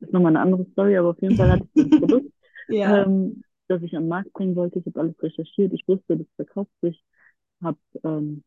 ist 0.00 0.12
nochmal 0.12 0.32
eine 0.36 0.40
andere 0.40 0.64
Story, 0.72 0.96
aber 0.96 1.10
auf 1.10 1.22
jeden 1.22 1.36
Fall 1.36 1.50
hatte 1.50 1.64
ich 1.74 1.84
ein 1.84 1.94
Produkt, 1.98 2.30
Ja. 2.68 3.06
ähm, 3.06 3.44
das 3.68 3.82
ich 3.82 3.90
den 3.92 4.08
Markt 4.08 4.32
bringen 4.32 4.56
wollte. 4.56 4.78
Ich 4.78 4.86
habe 4.86 5.00
alles 5.00 5.22
recherchiert, 5.22 5.72
ich 5.72 5.86
wusste, 5.88 6.16
das 6.16 6.26
verkauft 6.36 6.70
sich, 6.82 7.02
habe 7.62 7.78
ähm, 8.04 8.44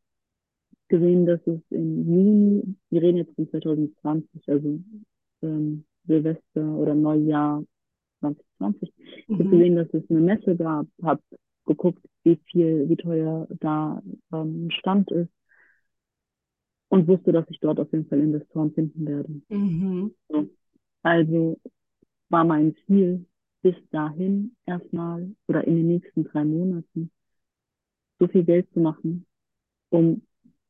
gesehen, 0.89 1.25
dass 1.25 1.41
es 1.47 1.61
im 1.71 2.07
Juni, 2.07 2.77
wir 2.89 3.01
reden 3.01 3.17
jetzt 3.19 3.35
von 3.35 3.49
2020, 3.49 4.49
also 4.49 4.79
ähm, 5.43 5.85
Silvester 6.05 6.75
oder 6.75 6.95
Neujahr 6.95 7.63
2020, 8.19 8.93
ich 8.97 9.29
habe 9.33 9.43
Mhm. 9.45 9.51
gesehen, 9.51 9.75
dass 9.75 9.87
es 9.93 10.09
eine 10.09 10.21
Messe 10.21 10.55
gab, 10.55 10.87
habe 11.03 11.21
geguckt, 11.65 12.03
wie 12.23 12.39
viel, 12.51 12.89
wie 12.89 12.95
teuer 12.97 13.47
da 13.59 14.01
ähm, 14.33 14.67
ein 14.67 14.71
Stand 14.71 15.11
ist 15.11 15.31
und 16.89 17.07
wusste, 17.07 17.31
dass 17.31 17.45
ich 17.49 17.59
dort 17.59 17.79
auf 17.79 17.91
jeden 17.91 18.07
Fall 18.07 18.19
Investoren 18.19 18.73
finden 18.73 19.05
werde. 19.07 19.41
Mhm. 19.49 20.11
So. 20.29 20.49
Also 21.03 21.59
war 22.29 22.43
mein 22.45 22.75
Ziel, 22.85 23.25
bis 23.61 23.75
dahin 23.91 24.55
erstmal 24.65 25.35
oder 25.47 25.65
in 25.65 25.75
den 25.77 25.87
nächsten 25.87 26.23
drei 26.23 26.45
Monaten 26.45 27.11
so 28.19 28.27
viel 28.27 28.43
Geld 28.43 28.71
zu 28.73 28.79
machen, 28.79 29.25
um 29.89 30.21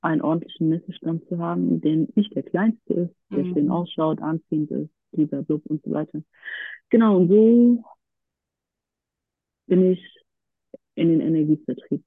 einen 0.02 0.22
ordentlichen 0.22 0.70
Messestand 0.70 1.28
zu 1.28 1.38
haben, 1.40 1.82
der 1.82 2.08
nicht 2.16 2.36
der 2.36 2.44
kleinste 2.44 2.94
ist, 2.94 3.16
der 3.36 3.46
schön 3.46 3.66
Mhm. 3.68 3.72
ausschaut, 3.72 4.22
anziehend 4.22 4.72
ist, 4.72 4.92
Blub 5.12 5.66
und 5.66 5.84
so 5.84 5.92
weiter. 5.92 6.22
Genau, 6.90 7.18
und 7.18 7.30
so 7.30 7.84
bin 9.68 9.92
ich 9.92 10.04
in 10.96 11.10
den 11.10 11.22
Energievertrieb 11.22 12.04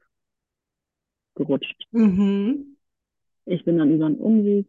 gerutscht. 1.35 1.87
Mhm. 1.93 2.77
Ich 3.47 3.65
bin 3.65 3.79
dann 3.79 3.93
über 3.93 4.07
einen 4.07 4.17
Umweg, 4.17 4.67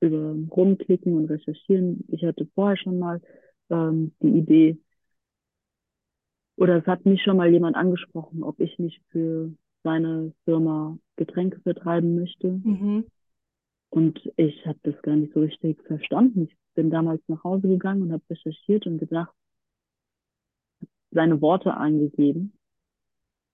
über 0.00 0.36
Rumklicken 0.50 1.14
und 1.16 1.26
Recherchieren. 1.26 2.04
Ich 2.08 2.24
hatte 2.24 2.46
vorher 2.54 2.76
schon 2.76 2.98
mal 2.98 3.20
ähm, 3.70 4.12
die 4.20 4.38
Idee, 4.38 4.78
oder 6.60 6.76
es 6.76 6.86
hat 6.86 7.06
mich 7.06 7.22
schon 7.22 7.38
mal 7.38 7.50
jemand 7.50 7.74
angesprochen, 7.74 8.42
ob 8.42 8.60
ich 8.60 8.78
nicht 8.78 9.00
für 9.08 9.50
seine 9.82 10.34
Firma 10.44 10.98
Getränke 11.16 11.58
vertreiben 11.60 12.16
möchte. 12.16 12.48
Mhm. 12.48 13.06
Und 13.88 14.20
ich 14.36 14.66
habe 14.66 14.78
das 14.82 15.00
gar 15.00 15.16
nicht 15.16 15.32
so 15.32 15.40
richtig 15.40 15.82
verstanden. 15.84 16.48
Ich 16.50 16.56
bin 16.74 16.90
damals 16.90 17.22
nach 17.28 17.44
Hause 17.44 17.68
gegangen 17.68 18.02
und 18.02 18.12
habe 18.12 18.22
recherchiert 18.30 18.86
und 18.86 18.98
gedacht, 18.98 19.34
seine 21.12 21.40
Worte 21.40 21.76
eingegeben, 21.76 22.52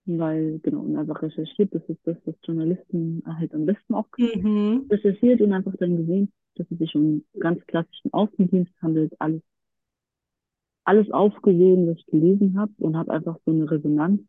weil, 0.07 0.59
genau, 0.61 0.81
und 0.81 0.97
einfach 0.97 1.23
recherchiert, 1.23 1.75
das 1.75 1.83
ist 1.89 2.01
das, 2.07 2.17
was 2.25 2.35
Journalisten 2.45 3.23
halt 3.27 3.53
am 3.55 3.67
besten 3.67 3.95
auch 3.95 4.07
Mhm. 4.19 4.91
recherchiert 4.91 5.41
und 5.41 5.53
einfach 5.53 5.75
dann 5.79 5.97
gesehen, 5.99 6.33
dass 6.57 6.71
es 6.71 6.79
sich 6.79 6.95
um 6.97 7.25
ganz 7.41 7.65
klassischen 7.67 8.13
Außendienst 8.13 8.73
handelt, 8.83 9.15
alles, 9.21 9.43
alles 10.85 11.11
aufgesogen, 11.11 11.89
was 11.89 11.99
ich 11.99 12.07
gelesen 12.07 12.59
habe 12.59 12.73
und 12.79 12.97
habe 12.97 13.13
einfach 13.13 13.39
so 13.45 13.51
eine 13.53 13.71
Resonanz 13.71 14.23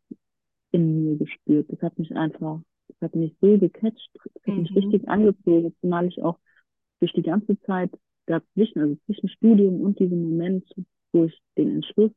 in 0.71 1.05
mir 1.05 1.17
gespürt. 1.17 1.71
Das 1.71 1.81
hat 1.81 1.99
mich 1.99 2.15
einfach, 2.15 2.61
das 2.89 2.97
hat 3.01 3.15
mich 3.15 3.35
so 3.41 3.57
gecatcht, 3.59 4.09
das 4.35 4.47
hat 4.47 4.57
mich 4.57 4.71
Mhm. 4.71 4.75
richtig 4.75 5.07
angezogen, 5.09 5.75
zumal 5.81 6.07
ich 6.07 6.21
auch 6.23 6.39
durch 7.01 7.13
die 7.13 7.23
ganze 7.23 7.59
Zeit 7.61 7.91
dazwischen, 8.27 8.81
also 8.81 8.97
zwischen 9.07 9.29
Studium 9.29 9.81
und 9.81 9.99
diesem 9.99 10.23
Moment, 10.23 10.65
wo 11.13 11.25
ich 11.25 11.39
den 11.57 11.71
Entschluss 11.77 12.11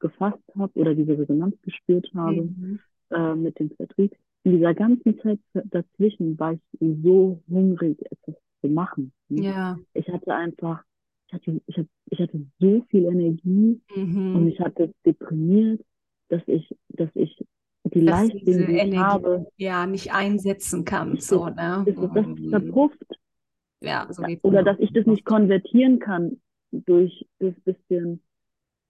gefasst 0.00 0.42
habe 0.58 0.72
oder 0.78 0.94
diese 0.94 1.18
Resonanz 1.18 1.56
gespürt 1.62 2.10
habe 2.14 2.42
Mhm. 2.42 2.78
äh, 3.10 3.34
mit 3.34 3.58
dem 3.58 3.70
Vertrieb, 3.72 4.16
in 4.44 4.52
dieser 4.56 4.74
ganzen 4.74 5.18
Zeit 5.20 5.38
dazwischen 5.54 6.38
war 6.38 6.54
ich 6.54 6.60
so 6.80 7.42
hungrig, 7.48 7.98
etwas 8.10 8.34
zu 8.60 8.68
machen. 8.68 9.12
ne? 9.28 9.42
Ja. 9.42 9.78
Ich 9.94 10.08
hatte 10.08 10.34
einfach, 10.34 10.82
ich 11.28 11.34
hatte, 11.34 11.60
ich 11.66 11.76
hatte, 11.78 11.88
ich 12.10 12.18
hatte 12.20 12.46
so 12.58 12.84
viel 12.90 13.04
Energie 13.06 13.80
und 14.32 14.44
Mhm. 14.44 14.46
mich 14.46 14.58
hat 14.60 14.78
das 14.80 14.90
deprimiert, 15.06 15.82
dass 16.28 16.42
ich, 16.46 16.74
dass 16.88 17.10
ich 17.14 17.36
die 17.84 18.00
Dass 18.00 18.28
Leistung, 18.28 18.40
die 18.44 18.52
ich 18.52 18.58
Energie 18.80 18.96
habe, 18.96 19.46
ja 19.58 19.86
nicht 19.86 20.12
einsetzen 20.12 20.84
kann, 20.84 21.16
so, 21.20 21.46
ne? 21.48 21.84
ist, 21.86 21.98
das 22.00 22.26
Mhm. 22.26 22.48
verpufft. 22.50 22.98
Ja, 23.82 24.06
so 24.12 24.24
geht's 24.24 24.42
Oder 24.42 24.62
mir 24.62 24.64
dass 24.64 24.78
ich 24.78 24.92
das 24.92 25.06
nicht 25.06 25.24
konvertieren 25.24 25.98
kann 25.98 26.40
durch 26.70 27.26
das 27.38 27.54
bisschen 27.64 28.22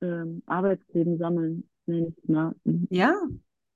ähm, 0.02 0.42
Arbeitsleben 0.46 1.18
sammeln. 1.18 1.68
Ja, 2.90 3.14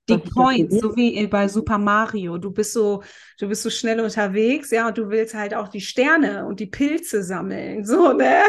die 0.09 0.17
Points, 0.19 0.79
so 0.79 0.95
wie 0.95 1.27
bei 1.27 1.47
Super 1.47 1.77
Mario. 1.77 2.37
Du 2.37 2.51
bist 2.51 2.73
so, 2.73 3.03
du 3.39 3.47
bist 3.49 3.63
so 3.63 3.69
schnell 3.69 3.99
unterwegs, 3.99 4.71
ja, 4.71 4.87
und 4.87 4.97
du 4.97 5.09
willst 5.09 5.35
halt 5.35 5.53
auch 5.53 5.67
die 5.67 5.81
Sterne 5.81 6.45
und 6.45 6.59
die 6.59 6.67
Pilze 6.67 7.23
sammeln, 7.23 7.85
so, 7.85 8.13
ne? 8.13 8.41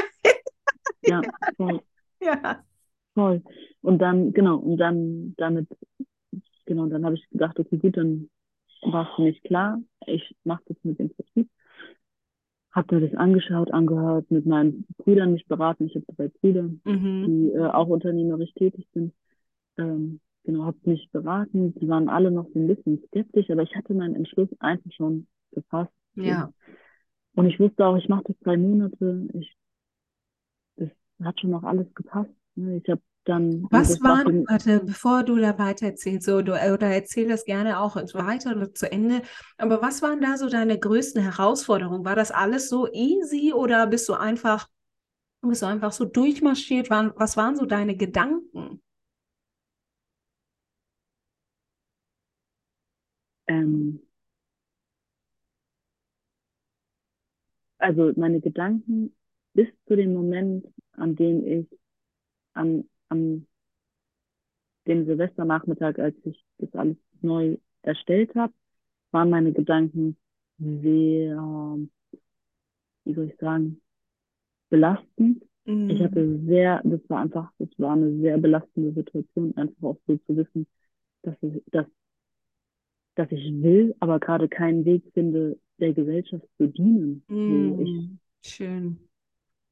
Ja, 1.07 1.27
voll, 1.57 1.81
Ja. 2.21 2.65
voll. 3.15 3.43
Und 3.83 3.99
dann, 3.99 4.33
genau, 4.33 4.57
und 4.59 4.77
dann 4.79 5.35
damit, 5.37 5.69
genau, 6.67 6.87
dann 6.87 7.05
habe 7.05 7.17
ich 7.17 7.29
gedacht, 7.31 7.59
okay, 7.59 7.79
gut, 7.79 7.97
dann 7.97 8.31
war 8.83 9.09
es 9.11 9.17
für 9.17 9.23
mich 9.23 9.43
klar, 9.43 9.81
ich 10.07 10.37
mache 10.45 10.63
das 10.67 10.77
mit 10.83 10.99
dem 10.99 11.11
Vertrieb. 11.11 11.51
Hab 12.79 12.93
mir 12.93 13.01
das 13.01 13.19
angeschaut, 13.19 13.73
angehört, 13.73 14.31
mit 14.31 14.47
meinen 14.47 14.87
Brüdern 14.99 15.33
mich 15.33 15.47
beraten. 15.47 15.87
Ich 15.87 15.97
habe 15.97 16.07
zwei 16.15 16.29
Brüder, 16.29 16.63
Mhm. 16.85 17.25
die 17.27 17.51
äh, 17.53 17.67
auch 17.67 17.89
unternehmerisch 17.89 18.53
tätig 18.55 18.87
sind. 18.95 19.13
Ähm, 19.79 20.21
genau, 20.45 20.65
habe 20.65 20.79
mich 20.85 21.09
beraten. 21.11 21.75
Die 21.75 21.89
waren 21.89 22.09
alle 22.09 22.31
noch 22.31 22.47
so 22.55 22.59
ein 22.61 22.69
bisschen 22.69 23.03
skeptisch, 23.09 23.51
aber 23.51 23.63
ich 23.63 23.75
hatte 23.75 23.95
meinen 23.95 24.15
Entschluss 24.15 24.49
einfach 24.61 24.93
schon 24.93 25.27
gefasst. 25.51 25.93
Ja. 26.15 26.53
Und 27.35 27.47
ich 27.47 27.59
wusste 27.59 27.85
auch, 27.85 27.97
ich 27.97 28.09
mache 28.09 28.25
das 28.29 28.39
drei 28.45 28.57
Monate. 28.57 29.29
Ich, 29.35 29.57
das 30.77 30.91
hat 31.21 31.41
schon 31.41 31.51
noch 31.51 31.65
alles 31.65 31.93
gepasst. 31.95 32.31
Ne? 32.55 32.77
Ich 32.77 32.89
habe 32.89 33.03
dann, 33.29 33.69
und 33.71 33.73
Was 33.73 34.01
waren, 34.01 34.47
warte, 34.49 34.81
bevor 34.81 35.23
du 35.23 35.37
da 35.37 35.59
weiter 35.59 35.87
erzählst, 35.87 36.27
so, 36.27 36.43
du, 36.43 36.53
oder 36.53 36.89
erzähl 36.89 37.29
das 37.29 37.45
gerne 37.45 37.79
auch 37.81 37.97
weiter 37.97 38.57
oder 38.57 38.73
zu 38.73 38.91
Ende, 38.91 39.23
aber 39.59 39.83
was 39.83 40.03
waren 40.03 40.21
da 40.21 40.37
so 40.39 40.49
deine 40.49 40.79
größten 40.79 41.23
Herausforderungen? 41.23 42.05
War 42.05 42.17
das 42.17 42.31
alles 42.31 42.69
so 42.69 42.91
easy 42.93 43.53
oder 43.53 43.87
bist 43.87 44.09
du 44.09 44.15
einfach, 44.15 44.69
bist 45.43 45.63
du 45.63 45.67
einfach 45.67 45.93
so 45.93 46.05
durchmarschiert? 46.05 46.91
Was 46.91 47.37
waren 47.37 47.57
so 47.57 47.67
deine 47.67 47.97
Gedanken? 47.97 48.81
ähm, 53.49 54.01
also 57.79 58.13
meine 58.17 58.41
Gedanken 58.41 59.15
bis 59.55 59.69
zu 59.87 59.97
dem 59.97 60.13
Moment, 60.15 60.67
an 60.93 61.17
dem 61.17 61.47
ich 61.47 61.67
an, 62.55 62.89
an 63.09 63.47
dem 64.87 65.05
Silvesternachmittag, 65.07 65.99
als 65.99 66.17
ich 66.25 66.45
das 66.59 66.73
alles 66.75 66.97
neu 67.21 67.59
erstellt 67.83 68.35
habe, 68.35 68.53
waren 69.13 69.31
meine 69.31 69.53
Gedanken 69.53 70.17
sehr, 70.59 71.37
wie 73.05 73.15
soll 73.15 73.27
ich 73.31 73.37
sagen, 73.39 73.81
belastend. 74.71 75.45
Ich 75.89 76.01
Mhm. 76.01 76.05
hatte 76.05 76.41
sehr, 76.47 76.83
das 76.85 77.01
war 77.09 77.21
einfach, 77.23 77.51
das 77.59 77.69
war 77.79 77.93
eine 77.95 78.17
sehr 78.21 78.39
belastende 78.39 78.93
Situation, 78.93 79.57
einfach 79.57 79.83
auch 79.83 79.99
so 80.07 80.17
zu 80.19 80.37
wissen, 80.37 80.67
dass 81.23 81.37
ich, 81.43 81.63
dass, 81.73 81.87
dass 83.17 83.31
ich 83.33 83.53
will, 83.63 83.95
aber 84.01 84.21
gerade 84.21 84.49
keinen 84.49 84.85
Weg 84.85 85.05
finde, 85.15 85.59
der 85.79 85.93
Gesellschaft 85.93 86.47
zu 86.59 86.69
dienen. 86.69 87.25
So, 87.47 87.77
ich, 87.81 87.93
Mhm. 87.93 88.19
Schön. 88.43 89.09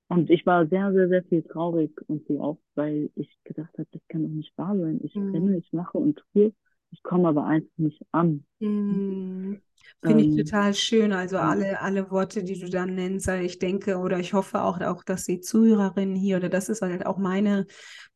Und 0.09 0.31
ich 0.31 0.47
war 0.47 0.67
sehr, 0.69 0.93
sehr, 0.93 1.09
sehr 1.09 1.25
viel 1.25 1.43
traurig 1.43 1.93
und 2.09 2.27
so 2.27 2.41
auch, 2.43 2.59
weil 2.75 3.11
ich 3.17 3.39
gedacht 3.45 3.73
habe, 3.79 3.89
das 3.93 4.03
kann 4.09 4.23
doch 4.23 4.29
nicht 4.31 4.57
wahr 4.59 4.77
sein. 4.77 5.01
Ich 5.05 5.21
renne, 5.33 5.57
Mhm. 5.57 5.59
ich 5.59 5.73
mache 5.73 5.99
und 5.99 6.23
tue, 6.33 6.53
ich 6.93 7.03
komme 7.03 7.29
aber 7.29 7.45
einfach 7.47 7.77
nicht 7.79 8.03
an. 8.13 8.45
Mhm. 8.61 9.61
Finde 10.05 10.23
ich 10.25 10.31
Ähm, 10.31 10.37
total 10.37 10.73
schön. 10.75 11.13
Also 11.13 11.39
alle, 11.39 11.81
alle 11.81 12.11
Worte, 12.13 12.45
die 12.45 12.59
du 12.61 12.69
dann 12.71 12.95
nennst, 12.95 13.29
also 13.29 13.43
ich 13.45 13.59
denke 13.59 13.97
oder 13.99 14.21
ich 14.21 14.35
hoffe 14.35 14.63
auch, 14.63 14.81
auch, 14.81 15.03
dass 15.03 15.25
die 15.25 15.41
Zuhörerinnen 15.41 16.15
hier 16.15 16.37
oder 16.37 16.49
das 16.49 16.69
ist 16.69 16.83
halt 16.83 17.07
auch 17.07 17.19
meine 17.19 17.67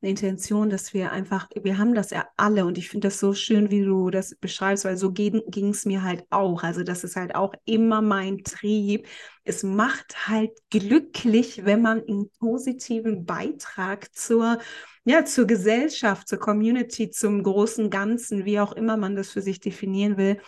Intention, 0.01 0.70
dass 0.70 0.94
wir 0.94 1.11
einfach, 1.11 1.49
wir 1.61 1.79
haben 1.79 1.94
das 1.94 2.11
ja 2.11 2.27
alle 2.37 2.64
und 2.64 2.79
ich 2.79 2.88
finde 2.88 3.09
das 3.09 3.18
so 3.18 3.35
schön, 3.35 3.70
wie 3.73 3.83
du 3.85 4.11
das 4.11 4.37
beschreibst, 4.37 4.85
weil 4.85 4.96
so 4.96 5.11
ging 5.12 5.42
es 5.70 5.85
mir 5.85 6.05
halt 6.05 6.25
auch. 6.31 6.62
Also 6.62 6.85
das 6.85 7.03
ist 7.03 7.16
halt 7.16 7.35
auch 7.35 7.55
immer 7.64 8.03
mein 8.03 8.44
Trieb. 8.44 9.09
Es 9.42 9.64
macht 9.64 10.29
halt 10.29 10.53
glücklich, 10.70 11.64
wenn 11.64 11.83
man 11.83 12.03
einen 12.07 12.31
positiven 12.38 13.25
Beitrag 13.27 14.14
zur 14.14 14.59
ja, 15.05 15.25
zur 15.25 15.46
Gesellschaft, 15.46 16.29
zur 16.29 16.38
Community, 16.38 17.11
zum 17.11 17.42
großen 17.42 17.88
Ganzen, 17.90 18.44
wie 18.44 18.61
auch 18.61 18.73
immer 18.73 18.96
man 18.99 19.16
das 19.16 19.31
für 19.31 19.40
sich 19.40 19.59
definieren 19.59 20.18
will, 20.18 20.40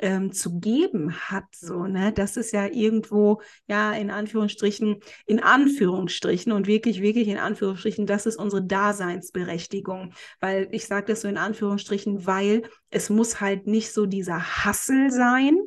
ähm, 0.00 0.32
zu 0.32 0.58
geben 0.58 1.14
hat. 1.14 1.44
So, 1.54 1.84
ne? 1.86 2.12
Das 2.12 2.36
ist 2.36 2.52
ja 2.52 2.66
irgendwo, 2.66 3.40
ja, 3.68 3.92
in 3.92 4.10
Anführungsstrichen, 4.10 5.00
in 5.26 5.40
Anführungsstrichen 5.40 6.52
und 6.52 6.66
wirklich, 6.66 7.00
wirklich 7.00 7.28
in 7.28 7.38
Anführungsstrichen, 7.38 8.06
das 8.06 8.26
ist 8.26 8.36
unsere 8.36 8.64
Daseinsberechtigung. 8.64 10.12
Weil 10.40 10.68
ich 10.72 10.86
sage 10.86 11.06
das 11.06 11.20
so 11.20 11.28
in 11.28 11.38
Anführungsstrichen, 11.38 12.26
weil 12.26 12.62
es 12.90 13.10
muss 13.10 13.40
halt 13.40 13.66
nicht 13.66 13.92
so 13.92 14.06
dieser 14.06 14.64
Hassel 14.64 15.10
sein, 15.10 15.58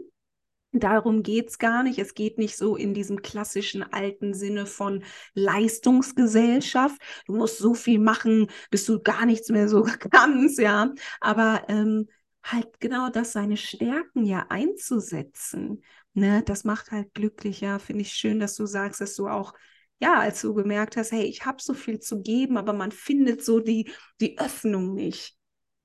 Darum 0.76 1.22
geht 1.22 1.50
es 1.50 1.60
gar 1.60 1.84
nicht. 1.84 2.00
Es 2.00 2.16
geht 2.16 2.40
nicht 2.40 2.58
so 2.58 2.76
in 2.76 2.96
diesem 2.96 3.22
klassischen 3.22 3.84
alten 3.94 4.34
Sinne 4.34 4.66
von 4.66 5.04
Leistungsgesellschaft. 5.36 7.00
Du 7.28 7.36
musst 7.36 7.60
so 7.60 7.76
viel 7.76 8.00
machen, 8.00 8.48
bis 8.72 8.88
du 8.88 9.00
gar 9.00 9.28
nichts 9.28 9.50
mehr 9.50 9.70
so 9.70 9.84
kannst, 10.12 10.58
ja. 10.58 10.92
Aber 11.22 11.62
ähm, 11.68 12.08
halt 12.44 12.80
genau 12.80 13.10
das, 13.10 13.32
seine 13.34 13.58
Stärken 13.58 14.26
ja 14.26 14.46
einzusetzen. 14.50 15.84
Ne? 16.14 16.44
Das 16.46 16.64
macht 16.64 16.92
halt 16.92 17.14
glücklicher. 17.14 17.80
Finde 17.80 18.02
ich 18.02 18.14
schön, 18.14 18.40
dass 18.40 18.56
du 18.56 18.66
sagst, 18.66 19.02
dass 19.02 19.16
du 19.16 19.28
auch, 19.28 19.54
ja, 20.00 20.20
als 20.20 20.42
du 20.42 20.54
gemerkt 20.54 20.98
hast, 20.98 21.12
hey, 21.12 21.24
ich 21.24 21.46
habe 21.46 21.62
so 21.62 21.74
viel 21.74 22.00
zu 22.00 22.22
geben, 22.22 22.58
aber 22.58 22.74
man 22.74 22.92
findet 22.92 23.44
so 23.44 23.60
die, 23.60 23.90
die 24.20 24.38
Öffnung 24.38 24.94
nicht. 24.94 25.38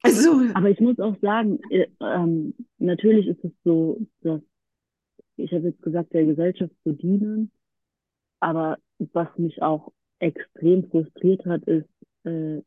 Also, 0.02 0.42
Aber 0.54 0.70
ich 0.70 0.80
muss 0.80 0.98
auch 1.00 1.16
sagen, 1.20 1.58
äh, 1.70 1.86
ähm, 2.00 2.54
natürlich 2.78 3.26
ist 3.26 3.44
es 3.44 3.52
so, 3.64 4.00
dass 4.20 4.40
ich 5.36 5.52
habe 5.52 5.68
jetzt 5.68 5.82
gesagt, 5.82 6.12
der 6.12 6.24
Gesellschaft 6.24 6.72
zu 6.82 6.92
dienen, 6.92 7.50
aber 8.40 8.78
was 8.98 9.28
mich 9.36 9.62
auch 9.62 9.92
extrem 10.18 10.88
frustriert 10.90 11.44
hat, 11.46 11.62
ist 11.64 11.88
äh, 12.24 12.60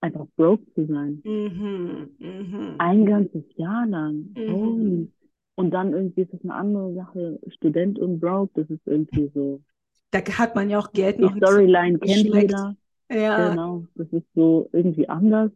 einfach 0.00 0.26
broke 0.36 0.64
zu 0.74 0.86
sein. 0.86 1.22
mhm, 1.24 2.10
mhm, 2.18 2.74
Ein 2.78 3.06
ganzes 3.06 3.44
Jahr 3.56 3.86
lang. 3.86 4.32
mhm. 4.34 4.52
Holy. 4.52 5.12
Und 5.56 5.70
dann 5.72 5.92
irgendwie 5.92 6.22
ist 6.22 6.32
es 6.32 6.42
eine 6.42 6.54
andere 6.54 6.94
Sache, 6.94 7.38
Student 7.48 7.98
und 7.98 8.18
broke, 8.20 8.50
das 8.54 8.70
ist 8.70 8.86
irgendwie 8.86 9.30
so, 9.34 9.60
Da 10.10 10.20
hat 10.38 10.54
man 10.54 10.70
ja 10.70 10.78
auch 10.78 10.92
Geld 10.92 11.18
Die 11.18 11.22
noch 11.22 11.32
so 11.34 11.38
Storyline 11.38 11.98
kennt 11.98 12.24
jeder. 12.34 12.76
Ja, 13.10 13.50
Genau. 13.50 13.84
Das 13.94 14.08
ist 14.12 14.26
so 14.34 14.68
irgendwie 14.72 15.08
anders. 15.08 15.50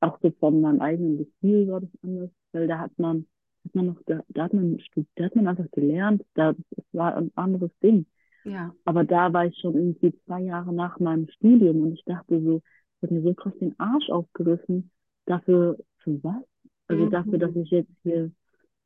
Auch 0.00 0.18
so 0.20 0.30
von 0.40 0.60
meinem 0.60 0.80
eigenen 0.80 1.18
Gefühl 1.18 1.68
war 1.68 1.80
das 1.80 1.90
anders, 2.02 2.30
weil 2.52 2.66
da 2.66 2.78
hat 2.78 2.98
man, 2.98 3.26
hat 3.64 3.74
man 3.74 3.86
noch, 3.86 3.96
da, 4.06 4.22
da 4.28 4.44
hat 4.44 4.52
man, 4.52 4.78
da 5.14 5.24
hat 5.24 5.36
man 5.36 5.46
einfach 5.48 5.70
gelernt, 5.70 6.22
da, 6.34 6.52
das 6.52 6.84
war 6.92 7.16
ein 7.16 7.30
anderes 7.34 7.70
Ding. 7.82 8.06
ja, 8.44 8.74
Aber 8.84 9.04
da 9.04 9.32
war 9.32 9.46
ich 9.46 9.56
schon 9.58 9.74
irgendwie 9.74 10.14
zwei 10.26 10.42
Jahre 10.42 10.72
nach 10.74 10.98
meinem 11.00 11.28
Studium 11.28 11.82
und 11.82 11.94
ich 11.94 12.04
dachte 12.04 12.42
so, 12.42 12.60
habe 13.06 13.14
mir 13.14 13.22
so 13.22 13.34
krass 13.34 13.54
den 13.60 13.78
Arsch 13.78 14.10
aufgerissen. 14.10 14.90
Dafür, 15.26 15.78
für 15.98 16.22
was? 16.22 16.44
Also 16.88 17.06
dafür, 17.06 17.38
dass 17.38 17.54
Mhm. 17.54 17.62
ich 17.62 17.70
jetzt 17.70 17.92
hier, 18.02 18.30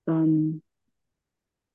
ähm, 0.07 0.63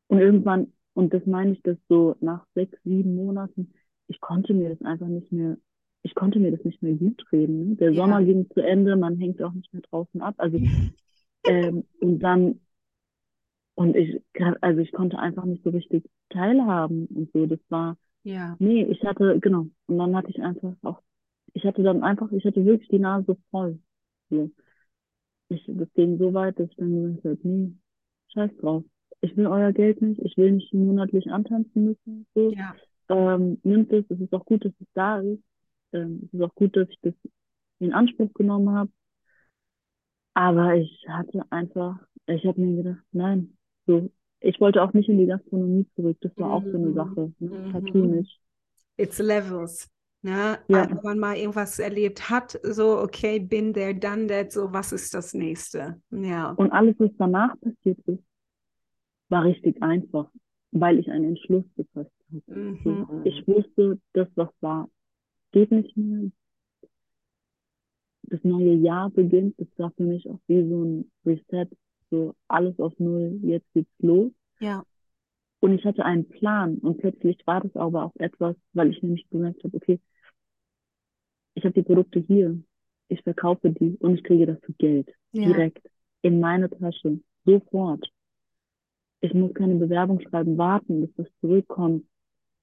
und 0.07 0.19
irgendwann, 0.19 0.73
und 0.93 1.13
das 1.13 1.25
meine 1.25 1.53
ich, 1.53 1.61
dass 1.63 1.77
so 1.89 2.15
nach 2.21 2.45
sechs, 2.55 2.77
sieben 2.83 3.15
Monaten, 3.15 3.73
ich 4.07 4.21
konnte 4.21 4.53
mir 4.53 4.69
das 4.69 4.81
einfach 4.81 5.07
nicht 5.07 5.31
mehr, 5.31 5.57
ich 6.03 6.15
konnte 6.15 6.39
mir 6.39 6.51
das 6.51 6.63
nicht 6.63 6.81
mehr 6.83 6.93
gut 6.93 7.25
reden. 7.31 7.69
Ne? 7.69 7.75
Der 7.75 7.91
Ja. 7.91 7.97
Sommer 8.01 8.23
ging 8.23 8.49
zu 8.51 8.61
Ende, 8.61 8.95
man 8.95 9.17
hängt 9.19 9.41
auch 9.41 9.53
nicht 9.53 9.73
mehr 9.73 9.81
draußen 9.83 10.21
ab. 10.21 10.35
Also, 10.37 10.57
ähm, 11.47 11.85
und 12.01 12.19
dann, 12.19 12.61
und 13.75 13.95
ich, 13.95 14.21
also 14.61 14.79
ich 14.79 14.91
konnte 14.93 15.19
einfach 15.19 15.45
nicht 15.45 15.63
so 15.63 15.69
richtig 15.71 16.05
teilhaben 16.29 17.07
und 17.07 17.31
so. 17.33 17.45
Das 17.45 17.59
war, 17.69 17.97
ja, 18.23 18.57
Nee, 18.59 18.85
ich 18.85 19.03
hatte, 19.03 19.39
genau. 19.41 19.67
Und 19.87 19.97
dann 19.99 20.15
hatte 20.15 20.29
ich 20.29 20.41
einfach 20.41 20.73
auch, 20.83 21.01
ich 21.55 21.65
hatte 21.65 21.83
dann 21.83 22.03
einfach, 22.03 22.31
ich 22.33 22.45
hatte 22.45 22.65
wirklich 22.65 22.89
die 22.89 22.99
Nase 22.99 23.37
voll. 23.51 23.79
So. 24.31 24.51
Ich, 25.49 25.63
das 25.67 25.91
ging 25.93 26.17
so 26.17 26.33
weit, 26.33 26.59
dass 26.59 26.69
ich 26.69 26.75
dann 26.77 27.15
gesagt 27.17 27.25
habe, 27.25 27.49
nee, 27.49 27.73
scheiß 28.33 28.51
drauf. 28.57 28.83
Ich 29.21 29.35
will 29.37 29.47
euer 29.47 29.73
Geld 29.73 30.01
nicht, 30.01 30.21
ich 30.21 30.37
will 30.37 30.53
nicht 30.53 30.73
monatlich 30.73 31.31
antanzen 31.31 31.85
müssen. 31.85 32.27
So. 32.35 32.57
ja, 32.57 32.75
Ähm, 33.09 33.59
nimmt 33.63 33.91
es, 33.93 34.05
es 34.09 34.19
ist 34.21 34.33
auch 34.33 34.45
gut, 34.45 34.65
dass 34.65 34.73
es 34.81 34.87
da 34.93 35.19
ist. 35.19 35.43
Ähm, 35.93 36.21
es 36.25 36.33
ist 36.33 36.41
auch 36.41 36.55
gut, 36.55 36.75
dass 36.77 36.89
ich 36.89 36.99
das 37.01 37.13
in 37.79 37.93
Anspruch 37.93 38.33
genommen 38.33 38.71
habe. 38.71 38.91
Aber 40.33 40.75
ich 40.75 41.05
hatte 41.09 41.43
einfach, 41.51 41.99
ich 42.27 42.45
habe 42.45 42.61
mir 42.61 42.83
gedacht, 42.83 43.03
nein, 43.11 43.57
so. 43.87 44.11
Ich 44.41 44.59
wollte 44.61 44.83
auch 44.83 44.93
nicht 44.93 45.09
in 45.09 45.17
die 45.17 45.25
Gastronomie 45.25 45.87
zurück. 45.95 46.17
Das 46.21 46.31
war 46.37 46.51
auch 46.51 46.63
so 46.71 46.77
eine 46.77 46.91
Mhm. 46.91 46.93
Sache. 46.93 47.33
Ne? 47.39 47.49
Mhm. 47.49 47.71
Partout 47.71 48.05
nicht. 48.05 48.39
it's 48.97 49.19
levels. 49.19 49.89
Ne? 50.25 50.57
Ja. 50.67 50.89
Wenn 50.89 50.99
man 51.03 51.19
mal 51.19 51.37
irgendwas 51.37 51.77
erlebt 51.77 52.31
hat, 52.31 52.59
so, 52.63 52.97
okay, 52.99 53.37
been 53.37 53.71
there, 53.73 53.93
done 53.93 54.25
that, 54.25 54.51
so, 54.51 54.73
was 54.73 54.91
ist 54.91 55.13
das 55.13 55.35
nächste? 55.35 56.01
Ja, 56.09 56.49
Und 56.51 56.71
alles, 56.71 56.95
was 56.97 57.11
danach 57.19 57.53
passiert 57.61 57.99
ist, 58.07 58.23
war 59.29 59.43
richtig 59.43 59.83
einfach, 59.83 60.27
weil 60.71 60.97
ich 60.97 61.11
einen 61.11 61.25
Entschluss 61.25 61.65
gefasst 61.75 62.09
habe. 62.31 62.59
Mhm. 62.59 63.21
Ich 63.23 63.47
wusste, 63.47 63.99
das, 64.13 64.27
was 64.33 64.49
war, 64.61 64.89
geht 65.51 65.69
nicht 65.71 65.95
mehr. 65.95 66.31
Das 68.23 68.43
neue 68.43 68.73
Jahr 68.73 69.11
beginnt. 69.11 69.53
Das 69.59 69.67
war 69.77 69.91
für 69.91 70.03
mich 70.03 70.27
auch 70.27 70.39
wie 70.47 70.67
so 70.67 70.83
ein 70.83 71.11
Reset. 71.23 71.67
So 72.09 72.33
alles 72.47 72.79
auf 72.79 72.93
Null, 72.97 73.39
jetzt 73.43 73.71
geht's 73.73 73.91
los. 73.99 74.31
ja, 74.59 74.83
Und 75.59 75.73
ich 75.73 75.85
hatte 75.85 76.03
einen 76.05 76.27
Plan. 76.27 76.77
Und 76.79 76.97
plötzlich 76.97 77.37
war 77.45 77.61
das 77.61 77.75
aber 77.75 78.05
auch 78.05 78.15
etwas, 78.15 78.55
weil 78.73 78.89
ich 78.91 79.01
nämlich 79.03 79.29
gemerkt 79.29 79.63
habe, 79.63 79.77
okay, 79.77 79.99
ich 81.55 81.63
habe 81.63 81.73
die 81.73 81.81
Produkte 81.83 82.19
hier. 82.19 82.57
Ich 83.07 83.21
verkaufe 83.21 83.69
die 83.71 83.97
und 83.99 84.15
ich 84.15 84.23
kriege 84.23 84.45
dafür 84.45 84.75
Geld. 84.77 85.09
ja, 85.31 85.45
direkt 85.47 85.87
in 86.21 86.39
meine 86.39 86.69
Tasche, 86.69 87.19
sofort. 87.45 88.09
Ich 89.21 89.33
muss 89.33 89.53
keine 89.53 89.75
Bewerbung 89.75 90.19
schreiben, 90.21 90.57
warten, 90.57 91.01
bis 91.01 91.15
das 91.15 91.27
zurückkommt, 91.41 92.05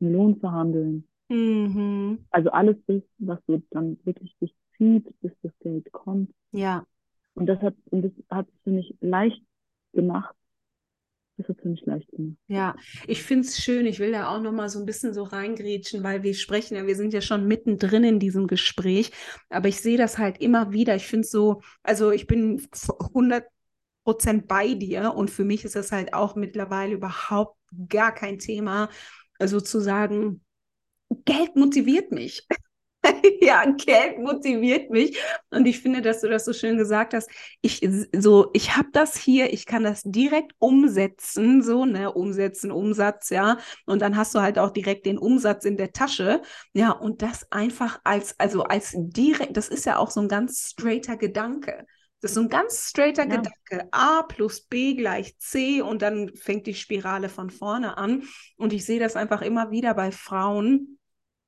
einen 0.00 0.12
Lohn 0.12 0.36
verhandeln. 0.38 1.06
mhm. 1.28 2.18
Also 2.30 2.50
alles 2.50 2.76
das, 2.86 3.02
was 3.18 3.38
so 3.46 3.62
dann 3.70 3.98
wirklich 4.04 4.34
sich 4.40 4.54
zieht, 4.76 5.06
bis 5.20 5.32
das 5.42 5.52
Geld 5.60 5.90
kommt. 5.92 6.30
ja, 6.52 6.84
Und 7.34 7.46
das 7.46 7.60
hat, 7.60 7.74
und 7.90 8.02
das 8.02 8.12
hat 8.30 8.48
es 8.48 8.54
für 8.64 8.70
mich 8.70 8.94
leicht 9.00 9.42
gemacht. 9.92 10.34
Das 11.36 11.56
für 11.56 11.68
mich 11.68 11.84
leicht. 11.86 12.08
Ja, 12.46 12.76
ich 13.06 13.22
finde 13.22 13.46
es 13.48 13.62
schön. 13.62 13.86
Ich 13.86 13.98
will 13.98 14.12
da 14.12 14.28
auch 14.28 14.40
noch 14.40 14.52
mal 14.52 14.68
so 14.68 14.78
ein 14.78 14.86
bisschen 14.86 15.14
so 15.14 15.22
reingrätschen, 15.22 16.02
weil 16.04 16.22
wir 16.22 16.34
sprechen 16.34 16.76
ja, 16.76 16.86
wir 16.86 16.96
sind 16.96 17.12
ja 17.12 17.20
schon 17.20 17.46
mittendrin 17.48 18.04
in 18.04 18.18
diesem 18.18 18.46
Gespräch. 18.46 19.10
Aber 19.48 19.68
ich 19.68 19.80
sehe 19.80 19.96
das 19.96 20.18
halt 20.18 20.40
immer 20.40 20.72
wieder. 20.72 20.94
Ich 20.94 21.06
finde 21.06 21.24
es 21.24 21.30
so, 21.30 21.62
also 21.82 22.10
ich 22.10 22.26
bin 22.26 22.66
100 23.14 23.44
Prozent 24.04 24.48
bei 24.48 24.74
dir 24.74 25.14
und 25.14 25.30
für 25.30 25.44
mich 25.44 25.64
ist 25.64 25.76
das 25.76 25.92
halt 25.92 26.12
auch 26.12 26.34
mittlerweile 26.34 26.94
überhaupt 26.94 27.56
gar 27.88 28.12
kein 28.12 28.38
Thema, 28.38 28.90
also 29.38 29.60
zu 29.60 29.80
sagen, 29.80 30.44
Geld 31.24 31.56
motiviert 31.56 32.12
mich. 32.12 32.46
Ja, 33.40 33.64
Geld 33.64 34.18
motiviert 34.18 34.90
mich. 34.90 35.18
Und 35.50 35.66
ich 35.66 35.80
finde, 35.80 36.02
dass 36.02 36.20
du 36.20 36.28
das 36.28 36.44
so 36.44 36.52
schön 36.52 36.76
gesagt 36.78 37.14
hast. 37.14 37.28
Ich 37.60 37.86
so, 38.16 38.50
ich 38.52 38.76
habe 38.76 38.88
das 38.92 39.16
hier, 39.16 39.52
ich 39.52 39.66
kann 39.66 39.82
das 39.82 40.02
direkt 40.04 40.52
umsetzen, 40.58 41.62
so, 41.62 41.84
ne, 41.84 42.12
umsetzen, 42.12 42.70
Umsatz, 42.70 43.30
ja. 43.30 43.58
Und 43.86 44.00
dann 44.02 44.16
hast 44.16 44.34
du 44.34 44.40
halt 44.40 44.58
auch 44.58 44.70
direkt 44.70 45.06
den 45.06 45.18
Umsatz 45.18 45.64
in 45.64 45.76
der 45.76 45.92
Tasche. 45.92 46.42
Ja, 46.72 46.90
und 46.92 47.22
das 47.22 47.50
einfach 47.50 48.00
als, 48.04 48.38
also 48.38 48.62
als 48.64 48.94
direkt, 48.96 49.56
das 49.56 49.68
ist 49.68 49.86
ja 49.86 49.98
auch 49.98 50.10
so 50.10 50.20
ein 50.20 50.28
ganz 50.28 50.70
straighter 50.70 51.16
Gedanke. 51.16 51.86
Das 52.20 52.30
ist 52.30 52.34
so 52.36 52.42
ein 52.42 52.48
ganz 52.48 52.88
straighter 52.88 53.22
Ja. 53.28 53.36
Gedanke. 53.36 53.88
A 53.90 54.22
plus 54.22 54.60
B 54.60 54.94
gleich 54.94 55.36
C 55.38 55.82
und 55.82 56.02
dann 56.02 56.30
fängt 56.36 56.66
die 56.68 56.74
Spirale 56.74 57.28
von 57.28 57.50
vorne 57.50 57.96
an. 57.98 58.22
Und 58.56 58.72
ich 58.72 58.84
sehe 58.86 59.00
das 59.00 59.16
einfach 59.16 59.42
immer 59.42 59.72
wieder 59.72 59.94
bei 59.94 60.12
Frauen, 60.12 60.98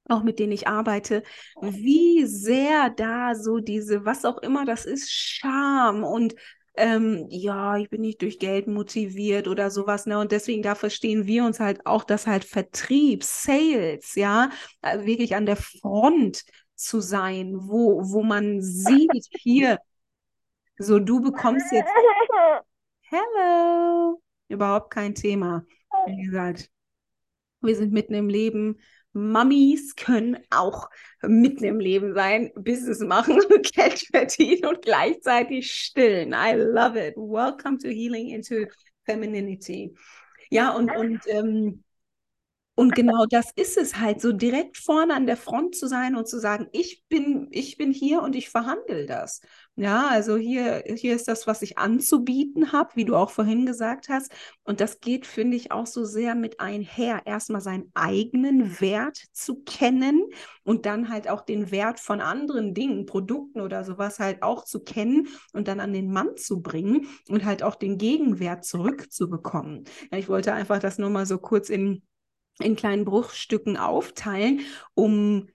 auch 0.08 0.22
mit 0.22 0.38
denen 0.38 0.52
ich 0.52 0.68
arbeite, 0.68 1.22
wie 1.60 2.26
sehr 2.26 2.90
da 2.90 3.34
so 3.34 3.58
diese, 3.58 4.04
was 4.04 4.24
auch 4.24 4.38
immer 4.38 4.64
das 4.64 4.84
ist, 4.84 5.10
Scham 5.12 6.04
und 6.04 6.34
ähm, 6.76 7.26
ja, 7.30 7.76
ich 7.76 7.88
bin 7.88 8.00
nicht 8.00 8.20
durch 8.22 8.38
Geld 8.38 8.66
motiviert 8.66 9.46
oder 9.46 9.70
sowas, 9.70 10.06
ne? 10.06 10.18
Und 10.18 10.32
deswegen, 10.32 10.62
da 10.62 10.74
verstehen 10.74 11.26
wir 11.26 11.44
uns 11.44 11.60
halt 11.60 11.86
auch, 11.86 12.02
dass 12.02 12.26
halt 12.26 12.44
Vertrieb, 12.44 13.22
Sales, 13.22 14.16
ja, 14.16 14.50
äh, 14.82 15.04
wirklich 15.04 15.36
an 15.36 15.46
der 15.46 15.56
Front 15.56 16.42
zu 16.74 17.00
sein, 17.00 17.54
wo, 17.60 18.02
wo 18.02 18.22
man 18.24 18.60
sieht, 18.60 19.28
hier, 19.30 19.78
so 20.78 20.98
du 20.98 21.20
bekommst 21.20 21.70
jetzt, 21.72 21.90
hello, 23.02 24.20
überhaupt 24.48 24.90
kein 24.90 25.14
Thema. 25.14 25.64
Wie 26.06 26.24
gesagt, 26.24 26.70
wir 27.60 27.76
sind 27.76 27.92
mitten 27.92 28.14
im 28.14 28.28
Leben. 28.28 28.80
Mamis 29.14 29.94
können 29.96 30.37
auch 30.50 30.90
mitten 31.22 31.64
im 31.64 31.81
Leben 31.81 32.14
sein, 32.14 32.50
Business 32.55 33.00
machen, 33.00 33.38
Geld 33.74 34.07
verdienen 34.11 34.66
und 34.66 34.83
gleichzeitig 34.83 35.72
stillen. 35.72 36.35
I 36.35 36.55
love 36.55 36.98
it. 36.98 37.16
Welcome 37.16 37.79
to 37.79 37.88
Healing 37.88 38.29
into 38.29 38.66
Femininity. 39.05 39.94
Ja, 40.50 40.72
und, 40.72 40.90
und, 40.94 41.20
ähm, 41.29 41.85
und 42.74 42.94
genau 42.94 43.24
das 43.31 43.50
ist 43.55 43.77
es 43.77 43.98
halt, 43.98 44.20
so 44.20 44.33
direkt 44.33 44.77
vorne 44.79 45.14
an 45.14 45.27
der 45.27 45.37
Front 45.37 45.77
zu 45.77 45.87
sein 45.87 46.16
und 46.16 46.29
zu 46.29 46.40
sagen, 46.40 46.68
ich 46.72 47.05
bin, 47.09 47.46
ich 47.50 47.77
bin 47.77 47.92
hier 47.92 48.20
und 48.20 48.35
ich 48.35 48.50
verhandle 48.50 49.07
das. 49.07 49.40
Ja, 49.76 50.06
also 50.08 50.37
hier, 50.37 50.84
hier 50.96 51.16
ist 51.16 51.26
das, 51.26 51.48
was 51.48 51.60
ich 51.60 51.78
anzubieten 51.78 52.70
habe, 52.70 52.90
wie 52.94 53.04
du 53.04 53.16
auch 53.16 53.30
vorhin 53.30 53.66
gesagt 53.66 54.08
hast. 54.08 54.30
Und 54.62 54.78
das 54.80 55.00
geht, 55.00 55.26
finde 55.26 55.56
ich, 55.56 55.72
auch 55.72 55.87
so 55.87 56.04
sehr 56.04 56.37
mit 56.37 56.60
einher, 56.60 57.22
erstmal 57.26 57.60
seinen 57.60 57.90
eigenen 57.92 58.80
Wert 58.80 59.18
zu 59.32 59.64
kennen 59.64 60.22
und 60.62 60.87
dann 60.87 61.08
halt 61.08 61.28
auch 61.28 61.40
den 61.40 61.72
Wert 61.72 61.98
von 61.98 62.20
anderen 62.20 62.72
Dingen, 62.72 63.04
Produkten 63.04 63.60
oder 63.60 63.82
sowas 63.82 64.20
halt 64.20 64.44
auch 64.44 64.64
zu 64.64 64.78
kennen 64.84 65.26
und 65.52 65.66
dann 65.66 65.80
an 65.80 65.92
den 65.92 66.12
Mann 66.12 66.37
zu 66.37 66.62
bringen 66.62 67.08
und 67.28 67.44
halt 67.44 67.64
auch 67.64 67.74
den 67.74 67.98
Gegenwert 67.98 68.64
zurückzubekommen. 68.64 69.84
Ja, 70.12 70.18
ich 70.18 70.28
wollte 70.28 70.52
einfach 70.52 70.78
das 70.78 70.98
nur 70.98 71.10
mal 71.10 71.26
so 71.26 71.38
kurz 71.38 71.68
in, 71.68 72.02
in 72.60 72.76
kleinen 72.76 73.04
Bruchstücken 73.04 73.76
aufteilen, 73.76 74.60
um 74.94 75.48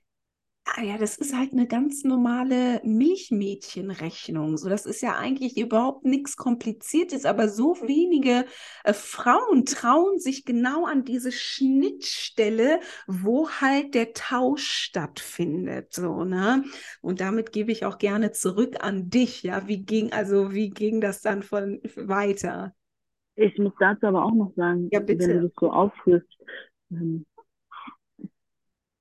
Ah 0.76 0.84
ja, 0.84 0.98
das 0.98 1.18
ist 1.18 1.36
halt 1.36 1.52
eine 1.52 1.68
ganz 1.68 2.04
normale 2.04 2.80
Milchmädchenrechnung. 2.84 4.56
So, 4.58 4.70
das 4.70 4.86
ist 4.86 5.02
ja 5.02 5.18
eigentlich 5.18 5.58
überhaupt 5.58 6.06
nichts 6.06 6.38
Kompliziertes, 6.38 7.26
aber 7.26 7.50
so 7.50 7.76
wenige 7.82 8.46
äh, 8.84 8.94
Frauen 8.94 9.66
trauen 9.66 10.20
sich 10.20 10.46
genau 10.46 10.86
an 10.86 11.06
diese 11.06 11.32
Schnittstelle, 11.32 12.82
wo 13.08 13.50
halt 13.50 13.96
der 13.96 14.14
Tausch 14.14 14.70
stattfindet. 14.70 15.94
So, 15.94 16.24
ne? 16.24 16.64
Und 17.02 17.20
damit 17.20 17.52
gebe 17.52 17.72
ich 17.72 17.86
auch 17.86 17.98
gerne 17.98 18.32
zurück 18.32 18.76
an 18.82 19.10
dich. 19.10 19.44
Ja, 19.44 19.68
wie 19.68 19.84
ging, 19.84 20.12
also 20.12 20.54
wie 20.54 20.70
ging 20.70 21.02
das 21.02 21.22
dann 21.22 21.42
von 21.42 21.82
weiter? 21.96 22.76
Ich 23.36 23.58
muss 23.58 23.74
dazu 23.80 24.06
aber 24.06 24.24
auch 24.24 24.34
noch 24.36 24.54
sagen, 24.56 24.90
Ja, 24.92 25.00
wenn 25.08 25.18
du 25.18 25.42
das 25.42 25.52
so 25.60 25.72
aufführst, 25.72 26.28
ähm, 26.92 27.26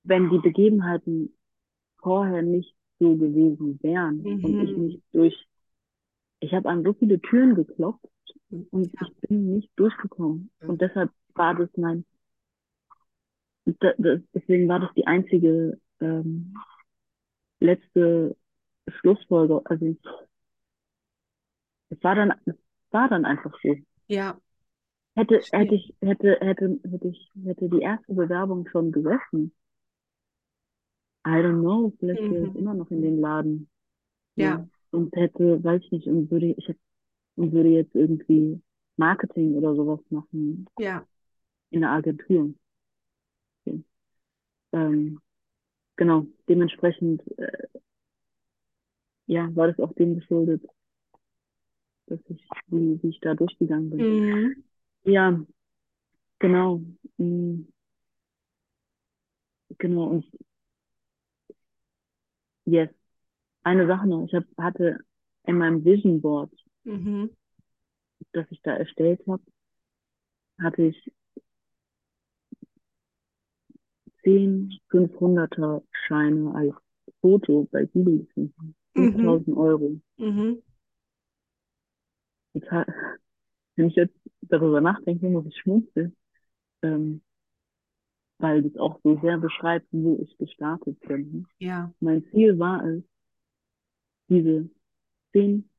wenn 0.03 0.29
die 0.29 0.39
Begebenheiten 0.39 1.35
vorher 2.01 2.41
nicht 2.41 2.75
so 2.99 3.15
gewesen 3.15 3.79
wären 3.81 4.19
und 4.41 4.59
ich 4.61 4.77
Mhm. 4.77 4.77
nicht 4.77 5.03
durch, 5.13 5.47
ich 6.41 6.53
habe 6.53 6.69
an 6.69 6.83
so 6.83 6.93
viele 6.93 7.19
Türen 7.21 7.55
geklopft 7.55 8.05
und 8.49 8.91
Ja. 8.93 9.07
ich 9.07 9.15
bin 9.29 9.55
nicht 9.55 9.71
durchgekommen. 9.75 10.51
Mhm. 10.61 10.69
Und 10.69 10.81
deshalb 10.81 11.11
war 11.35 11.55
das 11.55 11.69
mein, 11.77 12.05
da, 13.65 13.93
das, 13.97 14.21
deswegen 14.33 14.67
war 14.67 14.79
das 14.79 14.93
die 14.95 15.07
einzige 15.07 15.79
ähm, 16.01 16.53
letzte 17.61 18.35
Schlussfolgerung. 18.89 19.65
Also 19.67 19.95
es 21.89 22.03
war 22.03 22.15
dann, 22.15 22.33
es 22.45 22.55
war 22.91 23.09
dann 23.09 23.25
einfach 23.25 23.53
so. 23.61 23.75
Ja. 24.07 24.39
Hätte, 25.15 25.39
hätte 25.51 25.75
ich, 25.75 25.93
hätte, 26.01 26.37
hätte, 26.39 26.79
hätte 26.89 27.07
ich, 27.09 27.31
hätte 27.43 27.69
die 27.69 27.81
erste 27.81 28.13
Bewerbung 28.13 28.67
schon 28.71 28.91
gesessen. 28.91 29.51
I 31.29 31.41
don't 31.41 31.61
know, 31.61 31.93
vielleicht 31.99 32.29
wäre 32.31 32.47
ich 32.47 32.53
Mhm. 32.53 32.59
immer 32.59 32.73
noch 32.73 32.91
in 32.91 33.01
den 33.01 33.19
Laden. 33.21 33.69
Ja. 34.35 34.67
Und 34.91 35.15
hätte, 35.15 35.63
weiß 35.63 35.81
ich 35.83 35.91
nicht, 35.91 36.07
und 36.07 36.31
würde, 36.31 36.47
ich 36.57 36.67
hätte, 36.67 36.79
und 37.37 37.51
würde 37.53 37.69
jetzt 37.69 37.95
irgendwie 37.95 38.61
Marketing 38.97 39.55
oder 39.55 39.75
sowas 39.75 39.99
machen 40.09 40.67
Ja. 40.79 41.05
in 41.71 41.81
der 41.81 41.91
Agentur. 41.91 42.53
Okay. 43.65 43.83
Ähm, 44.73 45.19
genau, 45.97 46.27
dementsprechend, 46.49 47.21
äh, 47.39 47.67
ja, 49.27 49.49
war 49.55 49.67
das 49.67 49.79
auch 49.79 49.93
dem 49.93 50.15
geschuldet, 50.15 50.63
dass 52.07 52.19
ich, 52.29 52.45
wie, 52.67 53.01
wie 53.01 53.09
ich 53.09 53.19
da 53.21 53.35
durchgegangen 53.35 53.89
bin. 53.89 53.99
Mhm. 53.99 54.63
Ja, 55.03 55.39
genau. 56.39 56.81
Mm, 57.17 57.63
Genau, 59.77 60.05
und 60.09 60.25
yes, 62.69 62.89
eine 63.63 63.87
Sache 63.87 64.07
noch. 64.07 64.25
Ich 64.25 64.33
hab, 64.33 64.43
hatte 64.57 64.99
in 65.45 65.57
meinem 65.57 65.83
Vision 65.83 66.21
Board, 66.21 66.51
Mhm. 66.83 67.29
das 68.33 68.45
ich 68.51 68.61
da 68.61 68.75
erstellt 68.75 69.21
habe, 69.27 69.43
hatte 70.59 70.83
ich 70.83 71.11
zehn 74.23 74.79
500er 74.91 75.83
Scheine 75.91 76.53
als 76.53 76.75
Foto 77.21 77.67
bei 77.71 77.85
Google 77.85 78.19
gefunden. 78.25 78.75
Mhm. 78.95 79.11
5000 79.11 79.57
Euro. 79.57 79.99
Mhm. 80.17 80.61
Ha- 82.69 82.85
wenn 83.75 83.87
ich 83.87 83.95
jetzt 83.95 84.17
darüber 84.41 84.81
nachdenke, 84.81 85.29
muss 85.29 85.45
ich 85.45 85.57
schmunzeln, 85.57 86.15
ähm, 86.81 87.21
weil 88.39 88.63
das 88.63 88.75
auch 88.77 88.99
so 89.03 89.19
sehr 89.21 89.37
beschreibt, 89.37 89.87
wo 89.91 90.17
ich 90.21 90.37
gestartet 90.37 90.99
bin. 91.01 91.45
Ja. 91.59 91.93
Mein 91.99 92.23
Ziel 92.31 92.57
war 92.57 92.83
es, 92.85 93.03
diese 94.29 94.69
zehn 95.31 95.69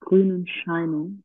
grünen 0.00 0.46
Scheine 0.46 1.22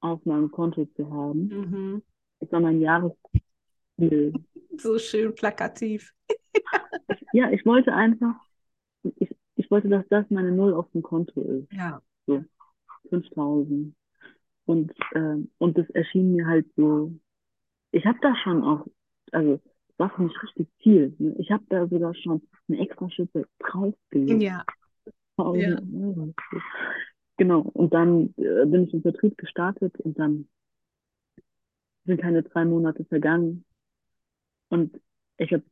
auf 0.00 0.24
meinem 0.24 0.50
Konto 0.50 0.86
zu 0.96 1.10
haben. 1.10 1.48
Mhm. 1.48 2.02
Das 2.40 2.50
war 2.52 2.60
mein 2.60 2.80
Jahresziel. 2.80 4.32
So 4.78 4.98
schön 4.98 5.34
plakativ. 5.34 6.12
Ja, 7.34 7.50
ich 7.50 7.64
wollte 7.64 7.94
einfach, 7.94 8.34
ich, 9.16 9.34
ich 9.56 9.70
wollte, 9.70 9.88
dass 9.88 10.06
das 10.08 10.28
meine 10.28 10.52
Null 10.52 10.74
auf 10.74 10.90
dem 10.92 11.00
Konto 11.00 11.40
ist. 11.40 11.72
Ja. 11.72 12.02
So, 12.26 12.44
5000. 13.08 13.94
Und, 14.66 14.92
ähm, 15.14 15.50
und 15.56 15.78
das 15.78 15.88
erschien 15.90 16.32
mir 16.32 16.46
halt 16.46 16.66
so, 16.76 17.12
ich 17.90 18.04
habe 18.04 18.18
da 18.20 18.36
schon 18.36 18.62
auch, 18.62 18.86
also, 19.32 19.60
war 20.02 20.10
für 20.10 20.22
mich 20.22 20.42
richtig 20.42 20.68
viel. 20.80 21.14
Ne? 21.18 21.34
Ich 21.38 21.50
habe 21.50 21.64
da 21.68 21.86
sogar 21.86 22.14
schon 22.14 22.42
eine 22.68 22.80
extra 22.80 23.08
Schippe 23.10 23.46
draufgelegt. 23.60 24.42
Ja. 24.42 24.64
1000 25.36 25.80
Euro. 25.94 26.34
Genau, 27.38 27.60
und 27.60 27.94
dann 27.94 28.34
äh, 28.36 28.66
bin 28.66 28.84
ich 28.84 28.94
im 28.94 29.02
Vertrieb 29.02 29.38
gestartet 29.38 29.98
und 30.00 30.18
dann 30.18 30.48
sind 32.04 32.20
keine 32.20 32.42
drei 32.42 32.64
Monate 32.64 33.04
vergangen. 33.04 33.64
Und 34.68 35.00
ich 35.38 35.52
habe, 35.52 35.62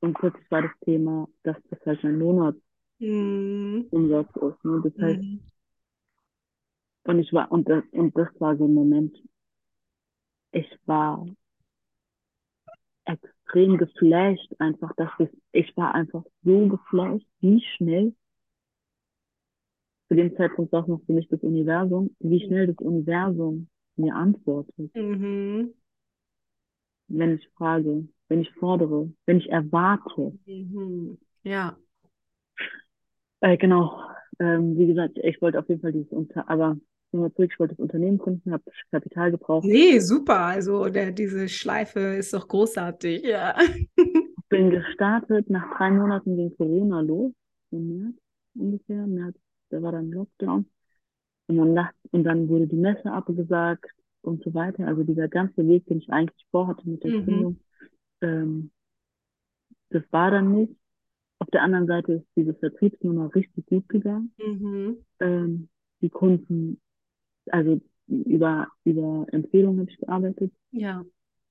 und 0.00 0.14
plötzlich 0.14 0.48
war 0.50 0.62
das 0.62 0.70
Thema, 0.84 1.28
dass 1.42 1.56
das 1.70 1.80
halt 1.84 2.02
mein 2.04 2.18
Monatsumsatz 2.18 2.62
Mhm. 3.00 3.88
ist. 3.92 4.64
Ne? 4.64 4.80
Das 4.84 5.02
heißt, 5.02 5.22
Mhm. 5.22 5.40
und 7.04 7.18
ich 7.18 7.32
war, 7.32 7.50
und 7.50 7.68
das, 7.68 7.82
und 7.92 8.16
das 8.16 8.28
war 8.38 8.56
so 8.56 8.66
ein 8.66 8.74
Moment, 8.74 9.16
ich 10.52 10.66
war 10.86 11.26
extrem 13.50 13.78
geflasht 13.78 14.54
einfach, 14.58 14.94
dass 14.96 15.10
es, 15.18 15.28
ich 15.52 15.76
war 15.76 15.94
einfach 15.94 16.24
so 16.44 16.68
geflasht, 16.68 17.26
wie 17.40 17.60
schnell, 17.76 18.14
zu 20.08 20.14
dem 20.14 20.34
Zeitpunkt 20.36 20.72
war 20.72 20.82
es 20.82 20.88
noch 20.88 21.00
für 21.06 21.12
mich 21.12 21.28
das 21.28 21.40
Universum, 21.40 22.14
wie 22.20 22.40
schnell 22.46 22.66
das 22.68 22.78
Universum 22.78 23.68
mir 23.96 24.14
antwortet, 24.14 24.90
Mhm. 24.94 25.74
wenn 27.08 27.34
ich 27.36 27.48
frage, 27.56 28.08
wenn 28.28 28.40
ich 28.40 28.50
fordere, 28.52 29.12
wenn 29.26 29.38
ich 29.38 29.50
erwarte. 29.50 30.32
Mhm. 30.46 31.18
Ja. 31.42 31.76
Äh, 33.40 33.56
genau, 33.56 34.00
ähm, 34.38 34.78
wie 34.78 34.86
gesagt, 34.86 35.18
ich 35.22 35.40
wollte 35.40 35.58
auf 35.58 35.68
jeden 35.68 35.80
Fall 35.80 35.92
dieses 35.92 36.12
Unter, 36.12 36.48
aber 36.48 36.76
nochmal 37.12 37.32
zurück, 37.32 37.50
ich 37.52 37.58
wollte 37.58 37.74
das 37.74 37.80
Unternehmen 37.80 38.18
gründen, 38.18 38.52
habe 38.52 38.64
Kapital 38.90 39.30
gebraucht, 39.30 39.64
Nee, 39.66 39.98
super. 40.00 40.40
Also 40.40 40.88
der, 40.88 41.12
diese 41.12 41.48
Schleife 41.48 42.00
ist 42.00 42.32
doch 42.34 42.46
großartig. 42.48 43.22
Ja. 43.24 43.56
bin 44.48 44.70
gestartet, 44.70 45.48
nach 45.50 45.76
drei 45.76 45.90
Monaten 45.90 46.36
ging 46.36 46.56
Corona 46.56 47.00
los, 47.00 47.32
im 47.70 47.88
März 47.88 48.16
ungefähr, 48.54 49.06
März, 49.06 49.36
da 49.70 49.80
war 49.82 49.92
dann 49.92 50.10
Lockdown. 50.10 50.66
Und 51.46 51.56
dann, 51.56 51.74
nach, 51.74 51.92
und 52.12 52.24
dann 52.24 52.48
wurde 52.48 52.66
die 52.66 52.76
Messe 52.76 53.10
abgesagt 53.12 53.90
und 54.22 54.42
so 54.44 54.52
weiter. 54.54 54.86
Also 54.86 55.02
dieser 55.02 55.28
ganze 55.28 55.66
Weg, 55.66 55.86
den 55.86 55.98
ich 55.98 56.10
eigentlich 56.10 56.46
vorhatte 56.50 56.88
mit 56.88 57.02
der 57.04 57.10
Mhm. 57.12 57.24
Gründung, 57.24 57.60
ähm, 58.22 58.70
das 59.90 60.02
war 60.10 60.30
dann 60.30 60.52
nicht. 60.52 60.74
Auf 61.38 61.48
der 61.50 61.62
anderen 61.62 61.86
Seite 61.86 62.12
ist 62.14 62.26
diese 62.36 62.54
Vertriebsnummer 62.54 63.34
richtig 63.34 63.66
gut 63.66 63.88
gegangen. 63.88 64.32
Mhm. 64.38 64.98
Ähm, 65.20 65.68
die 66.02 66.10
Kunden, 66.10 66.80
also 67.52 67.80
über, 68.08 68.68
über 68.84 69.26
Empfehlungen 69.32 69.80
habe 69.80 69.90
ich 69.90 69.98
gearbeitet 69.98 70.52
Ja. 70.72 71.04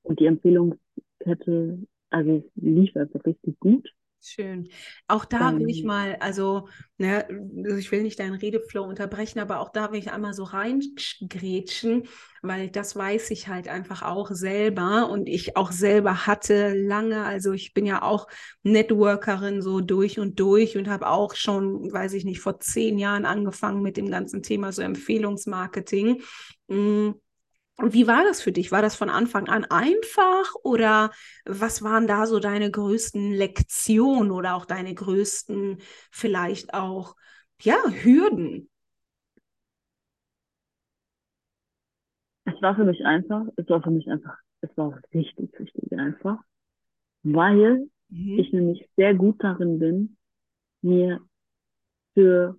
und 0.03 0.19
die 0.19 0.25
Empfehlungskette, 0.25 1.79
also 2.09 2.43
lief 2.55 2.95
einfach 2.95 3.23
richtig 3.25 3.59
gut. 3.59 3.89
Schön. 4.21 4.69
Auch 5.07 5.23
da 5.23 5.55
will 5.57 5.69
ich 5.69 5.83
Ähm, 5.83 5.85
mal, 5.85 6.17
also, 6.19 6.67
ne, 6.97 7.25
also 7.63 7.77
ich 7.77 7.89
will 7.91 8.03
nicht 8.03 8.19
deinen 8.19 8.33
Redeflow 8.35 8.83
unterbrechen, 8.83 9.39
aber 9.39 9.61
auch 9.61 9.69
da 9.71 9.91
will 9.93 9.99
ich 9.99 10.11
einmal 10.11 10.33
so 10.33 10.43
reingrätschen, 10.43 12.03
weil 12.41 12.69
das 12.69 12.97
weiß 12.97 13.31
ich 13.31 13.47
halt 13.47 13.69
einfach 13.69 14.01
auch 14.01 14.29
selber 14.31 15.09
und 15.09 15.29
ich 15.29 15.55
auch 15.55 15.71
selber 15.71 16.27
hatte 16.27 16.73
lange, 16.75 17.23
also 17.23 17.53
ich 17.53 17.73
bin 17.73 17.85
ja 17.85 18.01
auch 18.01 18.27
Networkerin 18.63 19.61
so 19.61 19.79
durch 19.79 20.19
und 20.19 20.37
durch 20.37 20.75
und 20.77 20.89
habe 20.89 21.07
auch 21.07 21.33
schon, 21.35 21.89
weiß 21.91 22.11
ich 22.13 22.25
nicht, 22.25 22.41
vor 22.41 22.59
zehn 22.59 22.99
Jahren 22.99 23.25
angefangen 23.25 23.81
mit 23.81 23.95
dem 23.95 24.11
ganzen 24.11 24.43
Thema 24.43 24.73
so 24.73 24.81
Empfehlungsmarketing. 24.81 26.21
Mm. 26.67 27.11
Und 27.81 27.93
wie 27.93 28.07
war 28.07 28.23
das 28.25 28.41
für 28.41 28.51
dich? 28.51 28.71
War 28.71 28.81
das 28.81 28.95
von 28.95 29.09
Anfang 29.09 29.47
an 29.47 29.65
einfach 29.65 30.53
oder 30.63 31.11
was 31.45 31.81
waren 31.81 32.07
da 32.07 32.25
so 32.25 32.39
deine 32.39 32.69
größten 32.71 33.31
Lektionen 33.31 34.31
oder 34.31 34.55
auch 34.55 34.65
deine 34.65 34.93
größten 34.93 35.77
vielleicht 36.11 36.73
auch, 36.73 37.15
ja, 37.61 37.77
Hürden? 37.89 38.69
Es 42.45 42.61
war 42.61 42.75
für 42.75 42.83
mich 42.83 43.05
einfach, 43.05 43.45
es 43.55 43.69
war 43.69 43.81
für 43.81 43.91
mich 43.91 44.07
einfach, 44.09 44.37
es 44.61 44.69
war 44.77 44.99
richtig, 45.13 45.57
richtig 45.59 45.91
einfach, 45.97 46.39
weil 47.23 47.89
Mhm. 48.11 48.35
ich 48.35 48.53
nämlich 48.53 48.89
sehr 48.97 49.15
gut 49.15 49.43
darin 49.43 49.79
bin, 49.79 50.17
mir 50.81 51.21
für 52.15 52.57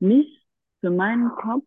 mich, 0.00 0.46
für 0.80 0.90
meinen 0.90 1.30
Kopf 1.30 1.66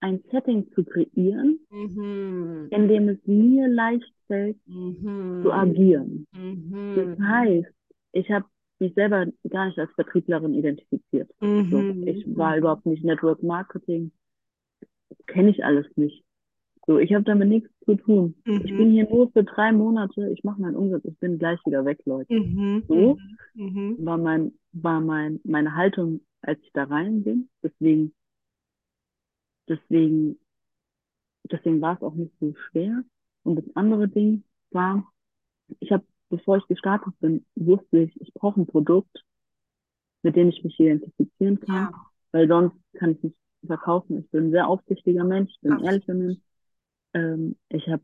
ein 0.00 0.22
Setting 0.30 0.70
zu 0.72 0.84
kreieren, 0.84 1.58
Mhm. 1.70 2.68
in 2.70 2.88
dem 2.88 3.08
es 3.08 3.18
mir 3.26 3.68
leicht 3.68 4.12
fällt 4.26 4.56
zu 4.66 5.48
Mhm. 5.48 5.50
agieren. 5.50 6.26
Das 6.94 7.18
Mhm. 7.18 7.26
heißt, 7.28 7.68
ich 8.12 8.30
habe 8.30 8.46
mich 8.78 8.94
selber 8.94 9.26
gar 9.48 9.66
nicht 9.66 9.78
als 9.78 9.90
Vertrieblerin 9.92 10.54
identifiziert. 10.54 11.30
So, 11.70 11.84
ich 12.06 12.24
war 12.36 12.56
überhaupt 12.56 12.86
nicht 12.86 13.04
Network 13.04 13.42
Marketing, 13.42 14.12
kenne 15.26 15.50
ich 15.50 15.64
alles 15.64 15.86
nicht. 15.96 16.24
So, 16.86 16.98
ich 16.98 17.12
habe 17.12 17.24
damit 17.24 17.48
nichts 17.48 17.70
zu 17.84 17.96
tun. 17.96 18.34
Ich 18.46 18.70
bin 18.76 18.88
Mhm. 18.88 18.92
hier 18.92 19.08
nur 19.10 19.30
für 19.32 19.44
drei 19.44 19.72
Monate, 19.72 20.30
ich 20.30 20.42
mache 20.44 20.60
meinen 20.60 20.76
Umsatz, 20.76 21.04
ich 21.04 21.18
bin 21.18 21.38
gleich 21.38 21.58
wieder 21.66 21.84
weg, 21.84 22.00
Leute. 22.06 22.32
Mhm. 22.32 22.84
So 22.88 23.18
war 23.98 24.16
mein, 24.16 24.52
war 24.72 25.00
mein, 25.00 25.40
meine 25.44 25.74
Haltung, 25.74 26.20
als 26.40 26.60
ich 26.62 26.70
da 26.72 26.84
rein 26.84 27.24
bin. 27.24 27.48
Deswegen, 27.62 28.14
deswegen, 29.68 30.38
deswegen 31.50 31.80
war 31.80 31.96
es 31.96 32.02
auch 32.02 32.14
nicht 32.14 32.32
so 32.40 32.54
schwer. 32.70 33.02
Und 33.42 33.56
das 33.56 33.76
andere 33.76 34.08
Ding 34.08 34.44
war, 34.70 35.10
ich 35.80 35.92
habe, 35.92 36.04
bevor 36.30 36.58
ich 36.58 36.66
gestartet 36.68 37.14
bin, 37.20 37.46
wusste 37.56 38.00
ich, 38.00 38.20
ich 38.20 38.32
brauche 38.34 38.60
ein 38.60 38.66
Produkt, 38.66 39.24
mit 40.22 40.36
dem 40.36 40.48
ich 40.48 40.62
mich 40.64 40.78
identifizieren 40.80 41.60
kann, 41.60 41.88
Ja, 41.88 41.92
weil 42.32 42.48
sonst 42.48 42.76
kann 42.94 43.12
ich 43.12 43.22
nicht 43.22 43.36
verkaufen. 43.66 44.18
Ich 44.20 44.30
bin 44.30 44.46
ein 44.46 44.50
sehr 44.50 44.68
aufrichtiger 44.68 45.24
Mensch, 45.24 45.50
ich 45.52 45.60
bin 45.60 45.72
ein 45.74 45.84
ehrlicher 45.84 46.14
Mensch. 46.14 46.38
Ähm, 47.14 47.56
ich 47.70 47.88
habe 47.88 48.02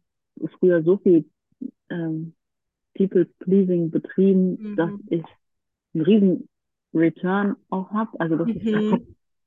früher 0.59 0.83
so 0.83 0.99
viel 0.99 1.31
ähm, 1.91 2.35
People's 2.95 3.29
Pleasing 3.41 3.91
betrieben, 3.91 4.59
Mhm. 4.59 4.77
dass 4.77 4.91
ich 5.09 5.25
einen 5.95 6.05
riesen 6.05 6.49
Return 6.95 7.57
auch 7.71 7.91
habe, 7.93 8.19
also 8.21 8.37
dass 8.37 8.51
ich 8.55 8.65
Mhm. 8.65 9.07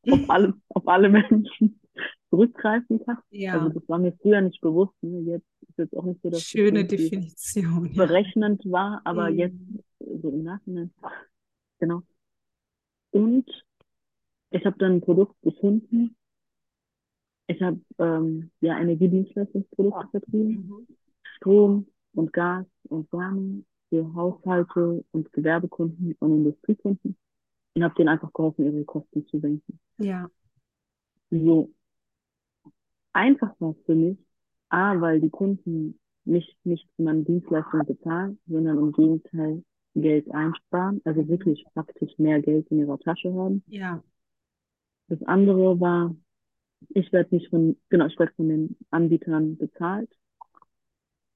auf 0.09 0.21
alle, 0.29 0.53
auf 0.69 0.87
alle 0.87 1.09
Menschen 1.09 1.79
zurückgreifen 2.29 2.99
kann. 3.05 3.17
Also 3.17 3.25
Ja, 3.31 3.69
das 3.69 3.87
war 3.89 3.99
mir 3.99 4.13
früher 4.21 4.41
nicht 4.41 4.59
bewusst. 4.61 4.93
Ne? 5.01 5.19
Jetzt 5.21 5.45
ist 5.69 5.77
jetzt 5.77 5.95
auch 5.95 6.03
nicht 6.03 6.21
so, 6.21 6.29
dass 6.29 6.39
das 6.39 6.47
schöne 6.47 6.85
Definition. 6.85 7.85
Ja. 7.93 8.05
berechnend 8.05 8.63
war, 8.65 9.01
aber 9.05 9.29
jetzt 9.29 9.55
Mhm. 9.99 10.21
so 10.21 10.29
im 10.29 10.43
Nachhinein. 10.43 10.93
Genau. 11.79 12.01
Und 13.11 13.49
ich 14.51 14.65
habe 14.65 14.77
dann 14.77 14.93
ein 14.93 15.01
Produkt 15.01 15.39
gefunden. 15.41 16.15
Ich 17.47 17.61
habe 17.61 17.79
ähm, 17.99 18.51
ja 18.61 18.77
Energiedienstleistungsprodukte 18.79 20.07
vertrieben. 20.11 20.67
Mhm. 20.67 20.87
Strom 21.37 21.87
und 22.13 22.33
Gas 22.33 22.65
und 22.89 23.11
Wärme 23.13 23.63
für 23.89 24.13
Haushalte 24.15 25.05
und 25.11 25.31
Gewerbekunden 25.33 26.15
und 26.19 26.31
Industriekunden 26.37 27.15
und 27.75 27.83
habe 27.83 27.95
denen 27.95 28.09
einfach 28.09 28.33
geholfen, 28.33 28.65
ihre 28.65 28.83
Kosten 28.85 29.25
zu 29.27 29.39
senken. 29.39 29.79
Ja, 29.97 30.29
So 31.29 31.71
einfach 33.17 33.53
war 33.59 33.71
es 33.71 33.85
für 33.85 33.95
mich, 33.95 34.17
A, 34.69 34.99
weil 35.01 35.19
die 35.19 35.29
Kunden 35.29 35.99
nicht, 36.25 36.57
nicht 36.63 36.87
für 36.95 37.03
meine 37.03 37.23
Dienstleistung 37.23 37.85
bezahlen, 37.85 38.39
sondern 38.47 38.77
im 38.77 38.91
Gegenteil 38.91 39.63
Geld 39.95 40.29
einsparen, 40.31 41.01
also 41.05 41.27
wirklich 41.27 41.65
faktisch 41.73 42.17
mehr 42.17 42.41
Geld 42.41 42.67
in 42.69 42.79
ihrer 42.79 42.99
Tasche 42.99 43.33
haben. 43.33 43.63
ja, 43.67 44.03
Das 45.07 45.21
andere 45.23 45.79
war, 45.79 46.15
ich 46.89 47.11
werde 47.11 47.33
nicht 47.33 47.49
von, 47.49 47.77
genau, 47.89 48.05
ich 48.05 48.19
werde 48.19 48.33
von 48.35 48.49
den 48.49 48.77
Anbietern 48.91 49.57
bezahlt 49.57 50.09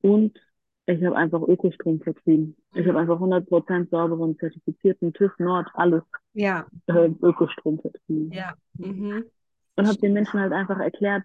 und 0.02 0.38
ich 0.86 1.04
habe 1.04 1.16
einfach 1.16 1.42
Ökostrom 1.42 2.02
vertrieben. 2.02 2.58
Ich 2.74 2.88
habe 2.88 3.00
einfach 3.00 3.20
100% 3.20 3.90
sauberen, 3.90 4.38
zertifizierten 4.38 5.14
TÜV 5.14 5.32
Nord, 5.40 5.68
alles 5.74 6.04
ja, 6.34 6.66
äh, 6.88 7.10
Ökostrom 7.22 7.80
vertrieben. 7.80 8.32
ja. 8.32 8.54
Mhm. 8.78 9.26
Und 9.78 9.88
habe 9.88 9.98
den 10.00 10.14
Menschen 10.14 10.40
halt 10.40 10.52
einfach 10.52 10.80
erklärt, 10.80 11.24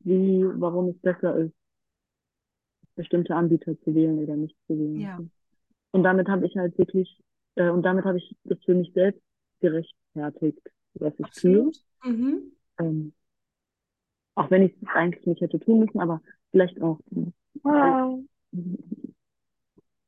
wie, 0.00 0.44
warum 0.60 0.88
es 0.88 0.98
besser 0.98 1.36
ist, 1.36 1.54
bestimmte 2.94 3.34
Anbieter 3.34 3.78
zu 3.80 3.94
wählen 3.94 4.18
oder 4.18 4.36
nicht 4.36 4.56
zu 4.66 4.78
wählen. 4.78 5.00
Ja. 5.00 5.18
Und 5.92 6.02
damit 6.02 6.28
habe 6.28 6.46
ich 6.46 6.56
halt 6.56 6.76
wirklich, 6.78 7.20
äh, 7.54 7.70
und 7.70 7.82
damit 7.82 8.04
habe 8.04 8.18
ich 8.18 8.36
das 8.44 8.58
für 8.64 8.74
mich 8.74 8.92
selbst 8.92 9.22
gerechtfertigt, 9.60 10.60
was 10.94 11.14
ich 11.18 11.30
tue. 11.30 11.72
Mhm. 12.04 12.52
Ähm, 12.78 13.12
auch 14.34 14.50
wenn 14.50 14.62
ich 14.62 14.74
es 14.80 14.88
eigentlich 14.94 15.26
nicht 15.26 15.40
hätte 15.40 15.58
tun 15.58 15.80
müssen, 15.80 16.00
aber 16.00 16.20
vielleicht 16.50 16.80
auch, 16.80 17.00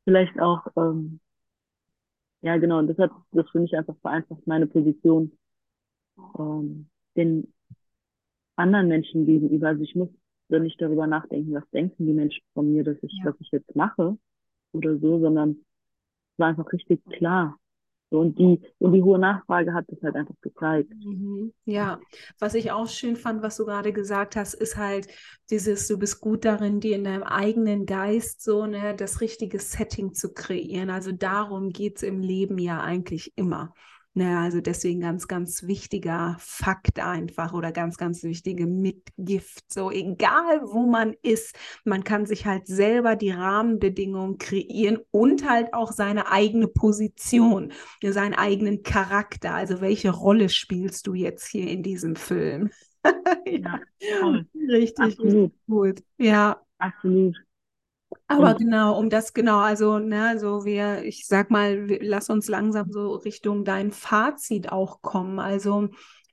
vielleicht 0.04 0.40
auch, 0.40 0.66
ähm, 0.76 1.20
ja 2.42 2.56
genau, 2.58 2.82
das 2.82 2.96
hat 2.98 3.10
das 3.32 3.50
für 3.50 3.60
mich 3.60 3.76
einfach 3.76 3.96
vereinfacht, 4.00 4.46
meine 4.46 4.66
Position 4.66 5.36
ähm, 6.38 6.88
den 7.16 7.52
anderen 8.60 8.88
Menschen 8.88 9.26
gegenüber. 9.26 9.68
Also 9.68 9.82
ich 9.82 9.94
muss 9.94 10.08
nicht 10.48 10.80
darüber 10.80 11.06
nachdenken, 11.06 11.54
was 11.54 11.68
denken 11.70 12.06
die 12.06 12.12
Menschen 12.12 12.42
von 12.54 12.72
mir, 12.72 12.84
dass 12.84 12.96
ich, 13.02 13.12
Ja. 13.18 13.26
was 13.26 13.36
ich 13.40 13.50
jetzt 13.52 13.74
mache 13.76 14.18
oder 14.72 14.98
so, 14.98 15.20
sondern 15.20 15.50
es 15.52 16.38
war 16.38 16.48
einfach 16.48 16.72
richtig 16.72 17.04
klar. 17.06 17.58
Und 18.10 18.40
die, 18.40 18.60
und 18.78 18.92
die 18.92 19.02
hohe 19.04 19.20
Nachfrage 19.20 19.72
hat 19.72 19.84
das 19.88 20.02
halt 20.02 20.16
einfach 20.16 20.34
gezeigt. 20.40 20.90
Mhm. 20.92 21.52
Ja, 21.64 22.00
was 22.40 22.54
ich 22.54 22.72
auch 22.72 22.88
schön 22.88 23.14
fand, 23.14 23.40
was 23.42 23.56
du 23.56 23.64
gerade 23.66 23.92
gesagt 23.92 24.34
hast, 24.34 24.54
ist 24.54 24.76
halt 24.76 25.06
dieses, 25.48 25.86
du 25.86 25.96
bist 25.96 26.20
gut 26.20 26.44
darin, 26.44 26.80
dir 26.80 26.96
in 26.96 27.04
deinem 27.04 27.22
eigenen 27.22 27.86
Geist 27.86 28.42
so 28.42 28.66
ne, 28.66 28.96
das 28.96 29.20
richtige 29.20 29.60
Setting 29.60 30.12
zu 30.12 30.32
kreieren. 30.32 30.90
Also 30.90 31.12
darum 31.12 31.70
geht 31.70 31.98
es 31.98 32.02
im 32.02 32.20
Leben 32.20 32.58
ja 32.58 32.80
eigentlich 32.80 33.32
immer. 33.36 33.74
Ne, 34.12 34.38
also 34.40 34.60
deswegen 34.60 35.00
ganz, 35.00 35.28
ganz 35.28 35.62
wichtiger 35.62 36.36
Fakt 36.40 36.98
einfach 36.98 37.52
oder 37.52 37.70
ganz, 37.70 37.96
ganz 37.96 38.24
wichtige 38.24 38.66
Mitgift. 38.66 39.72
So 39.72 39.92
egal, 39.92 40.62
wo 40.64 40.86
man 40.86 41.14
ist, 41.22 41.56
man 41.84 42.02
kann 42.02 42.26
sich 42.26 42.44
halt 42.44 42.66
selber 42.66 43.14
die 43.14 43.30
Rahmenbedingungen 43.30 44.38
kreieren 44.38 44.98
und 45.12 45.48
halt 45.48 45.72
auch 45.74 45.92
seine 45.92 46.28
eigene 46.28 46.66
Position 46.66 47.72
seinen 48.02 48.34
eigenen 48.34 48.82
Charakter. 48.82 49.54
Also 49.54 49.80
welche 49.80 50.10
Rolle 50.10 50.48
spielst 50.48 51.06
du 51.06 51.14
jetzt 51.14 51.46
hier 51.46 51.68
in 51.68 51.82
diesem 51.82 52.16
Film? 52.16 52.70
Ja, 53.46 53.80
richtig, 54.68 54.98
richtig 55.18 55.18
Absolut, 55.18 55.52
gut. 55.66 56.02
Ja, 56.18 56.60
absolut. 56.78 57.36
Aber 58.30 58.54
Und 58.54 58.56
genau, 58.56 58.96
um 58.98 59.10
das 59.10 59.32
genau, 59.34 59.58
also, 59.58 59.98
ne, 59.98 60.38
so 60.38 60.64
wir, 60.64 61.02
ich 61.04 61.26
sag 61.26 61.50
mal, 61.50 61.86
lass 62.00 62.30
uns 62.30 62.48
langsam 62.48 62.90
so 62.92 63.14
Richtung 63.16 63.64
dein 63.64 63.90
Fazit 63.92 64.70
auch 64.70 65.02
kommen. 65.02 65.38
Also, 65.40 65.88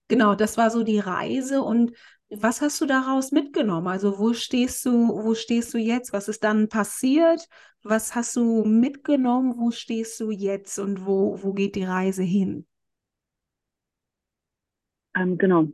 genau, 0.08 0.36
das 0.36 0.58
war 0.58 0.70
so 0.72 0.84
die 0.84 1.00
Reise 1.00 1.62
und 1.64 1.92
was 2.30 2.62
hast 2.62 2.80
du 2.82 2.86
daraus 2.86 3.32
mitgenommen? 3.32 3.88
Also, 3.88 4.20
wo 4.20 4.34
stehst 4.34 4.86
du, 4.86 4.92
wo 5.10 5.34
stehst 5.34 5.74
du 5.74 5.78
jetzt? 5.80 6.14
Was 6.14 6.28
ist 6.28 6.44
dann 6.44 6.70
passiert? 6.70 7.48
Was 7.84 8.14
hast 8.16 8.36
du 8.36 8.64
mitgenommen? 8.66 9.56
Wo 9.58 9.72
stehst 9.72 10.20
du 10.20 10.30
jetzt 10.32 10.78
und 10.80 11.06
wo, 11.06 11.42
wo 11.42 11.54
geht 11.54 11.76
die 11.76 11.84
Reise 11.86 12.24
hin? 12.24 12.68
ähm, 15.16 15.38
genau, 15.38 15.68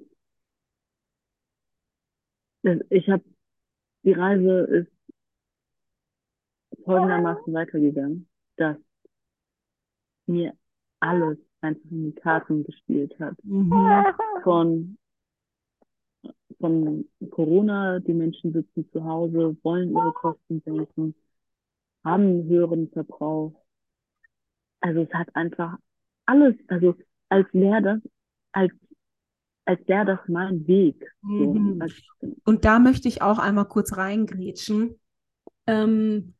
ich 2.89 3.09
habe, 3.09 3.23
die 4.05 4.13
Reise 4.13 4.61
ist 4.65 4.92
folgendermaßen 6.85 7.53
weitergegangen, 7.53 8.27
dass 8.57 8.77
mir 10.25 10.53
alles 10.99 11.37
einfach 11.61 11.91
in 11.91 12.05
die 12.05 12.19
Karten 12.19 12.63
gespielt 12.63 13.17
hat. 13.19 13.35
Mhm. 13.43 13.73
Von, 14.43 14.97
von 16.59 17.05
Corona, 17.29 17.99
die 17.99 18.13
Menschen 18.13 18.53
sitzen 18.53 18.89
zu 18.91 19.03
Hause, 19.03 19.55
wollen 19.63 19.91
ihre 19.91 20.13
Kosten 20.13 20.61
senken, 20.65 21.15
haben 22.03 22.23
einen 22.23 22.49
höheren 22.49 22.89
Verbrauch. 22.89 23.53
Also 24.81 25.01
es 25.01 25.13
hat 25.13 25.33
einfach 25.35 25.77
alles, 26.25 26.55
also 26.67 26.95
als 27.29 27.47
wäre 27.53 27.81
das, 27.81 27.99
als, 28.51 28.73
als 29.65 29.87
wäre 29.87 30.05
das 30.05 30.19
mein 30.27 30.67
Weg. 30.67 31.03
Mhm. 31.21 31.81
Und 32.43 32.65
da 32.65 32.79
möchte 32.79 33.07
ich 33.07 33.21
auch 33.21 33.39
einmal 33.39 33.65
kurz 33.65 33.95
reingrätschen. 33.95 34.99
Ähm, 35.65 36.33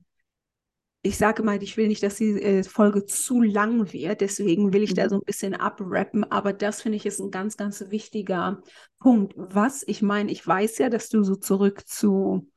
ich 1.06 1.18
sage 1.18 1.44
mal, 1.44 1.62
ich 1.62 1.78
will 1.78 1.88
nicht, 1.90 2.02
dass 2.04 2.16
die 2.16 2.42
äh, 2.42 2.64
Folge 2.64 3.06
zu 3.06 3.42
lang 3.42 3.92
wird, 3.94 4.22
deswegen 4.22 4.74
will 4.74 4.84
ich 4.84 4.94
da 4.94 5.04
Mhm. 5.04 5.10
so 5.10 5.18
ein 5.18 5.22
bisschen 5.26 5.54
abrappen, 5.56 6.24
aber 6.32 6.54
das 6.54 6.82
finde 6.82 6.96
ich 6.98 7.06
ist 7.06 7.20
ein 7.20 7.32
ganz, 7.32 7.58
ganz 7.58 7.84
wichtiger 7.90 8.62
Punkt. 9.00 9.34
Was 9.38 9.84
ich 9.88 10.02
meine, 10.02 10.32
ich 10.32 10.46
weiß 10.48 10.78
ja, 10.80 10.90
dass 10.90 11.10
du 11.10 11.24
so 11.24 11.36
zurück 11.36 11.88
zu, 11.88 12.50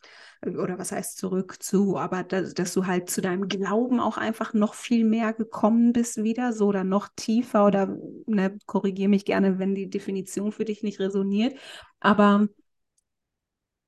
oder 0.45 0.79
was 0.79 0.93
heißt 0.93 1.19
zurück 1.19 1.63
zu, 1.63 1.97
aber 1.97 2.23
dass, 2.23 2.55
dass 2.55 2.73
du 2.75 2.87
halt 2.87 3.11
zu 3.11 3.21
deinem 3.21 3.49
Glauben 3.49 3.99
auch 4.01 4.17
einfach 4.17 4.55
noch 4.55 4.75
viel 4.75 5.05
mehr 5.05 5.33
gekommen 5.33 5.93
bist 5.93 6.23
wieder, 6.23 6.53
so 6.53 6.67
oder 6.69 6.85
noch 6.85 7.09
tiefer 7.17 7.67
oder 7.67 7.97
ne, 8.27 8.57
korrigiere 8.67 9.09
mich 9.09 9.25
gerne, 9.25 9.59
wenn 9.59 9.75
die 9.75 9.91
Definition 9.91 10.53
für 10.53 10.65
dich 10.65 10.83
nicht 10.85 11.01
resoniert, 11.01 11.59
aber 12.01 12.49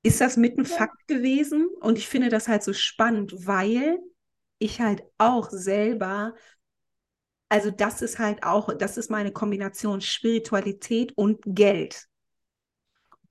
ist 0.03 0.21
das 0.21 0.37
mit 0.37 0.57
ein 0.57 0.65
Fakt 0.65 1.07
gewesen? 1.07 1.67
Und 1.81 1.97
ich 1.97 2.07
finde 2.07 2.29
das 2.29 2.47
halt 2.47 2.63
so 2.63 2.73
spannend, 2.73 3.45
weil 3.47 3.99
ich 4.59 4.81
halt 4.81 5.03
auch 5.17 5.49
selber, 5.49 6.35
also 7.49 7.71
das 7.71 8.01
ist 8.01 8.19
halt 8.19 8.43
auch, 8.43 8.73
das 8.77 8.97
ist 8.97 9.09
meine 9.09 9.31
Kombination 9.31 10.01
Spiritualität 10.01 11.13
und 11.17 11.39
Geld. 11.45 12.07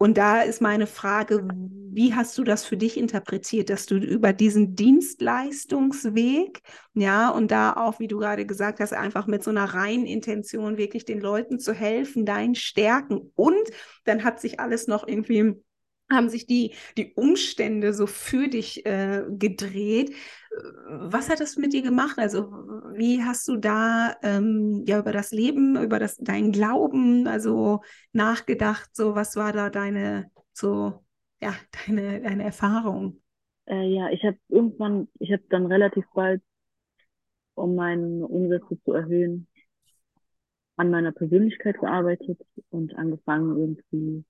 Und 0.01 0.17
da 0.17 0.43
ist 0.43 0.61
meine 0.61 0.87
Frage, 0.87 1.49
wie 1.91 2.15
hast 2.15 2.39
du 2.39 2.45
das 2.45 2.65
für 2.65 2.77
dich 2.77 2.97
interpretiert, 2.97 3.69
dass 3.69 3.87
du 3.87 3.97
über 3.97 4.33
diesen 4.33 4.77
Dienstleistungsweg, 4.77 6.61
ja, 6.95 7.31
und 7.31 7.51
da 7.51 7.73
auch, 7.73 7.99
wie 7.99 8.07
du 8.07 8.19
gerade 8.19 8.47
gesagt 8.47 8.79
hast, 8.79 8.93
einfach 8.93 9.27
mit 9.27 9.43
so 9.43 9.51
einer 9.51 9.65
reinen 9.65 10.07
Intention 10.07 10.77
wirklich 10.77 11.05
den 11.05 11.21
Leuten 11.21 11.59
zu 11.59 11.73
helfen, 11.73 12.25
deinen 12.25 12.55
Stärken 12.55 13.33
und 13.35 13.57
dann 14.05 14.23
hat 14.23 14.41
sich 14.41 14.61
alles 14.61 14.87
noch 14.87 15.07
irgendwie 15.07 15.57
haben 16.11 16.29
sich 16.29 16.47
die, 16.47 16.75
die 16.97 17.13
Umstände 17.15 17.93
so 17.93 18.07
für 18.07 18.49
dich 18.49 18.85
äh, 18.87 19.25
gedreht. 19.29 20.15
Was 20.89 21.29
hat 21.29 21.41
das 21.41 21.57
mit 21.57 21.73
dir 21.73 21.83
gemacht? 21.83 22.19
Also, 22.19 22.51
wie 22.95 23.23
hast 23.23 23.47
du 23.49 23.57
da 23.57 24.17
ähm, 24.23 24.85
ja 24.87 24.99
über 24.99 25.13
das 25.13 25.31
Leben, 25.31 25.77
über 25.83 25.99
das 25.99 26.17
dein 26.17 26.53
Glauben, 26.53 27.27
also 27.27 27.81
nachgedacht? 28.13 28.91
So, 28.95 29.15
was 29.15 29.37
war 29.37 29.53
da 29.53 29.71
deine 29.71 30.31
so 30.53 31.05
ja 31.41 31.55
deine 31.87 32.23
deine 32.23 32.45
Erfahrung? 32.45 33.21
Äh, 33.67 33.95
ja, 33.95 34.09
ich 34.11 34.25
habe 34.25 34.39
irgendwann, 34.49 35.09
ich 35.19 35.31
habe 35.31 35.43
dann 35.51 35.67
relativ 35.67 36.05
bald, 36.15 36.43
um 37.55 37.75
meine 37.75 38.27
Umsätze 38.27 38.81
zu 38.83 38.93
erhöhen, 38.93 39.47
an 40.77 40.91
meiner 40.91 41.13
Persönlichkeit 41.13 41.79
gearbeitet 41.79 42.41
und 42.71 42.95
angefangen 42.95 43.59
irgendwie 43.59 44.25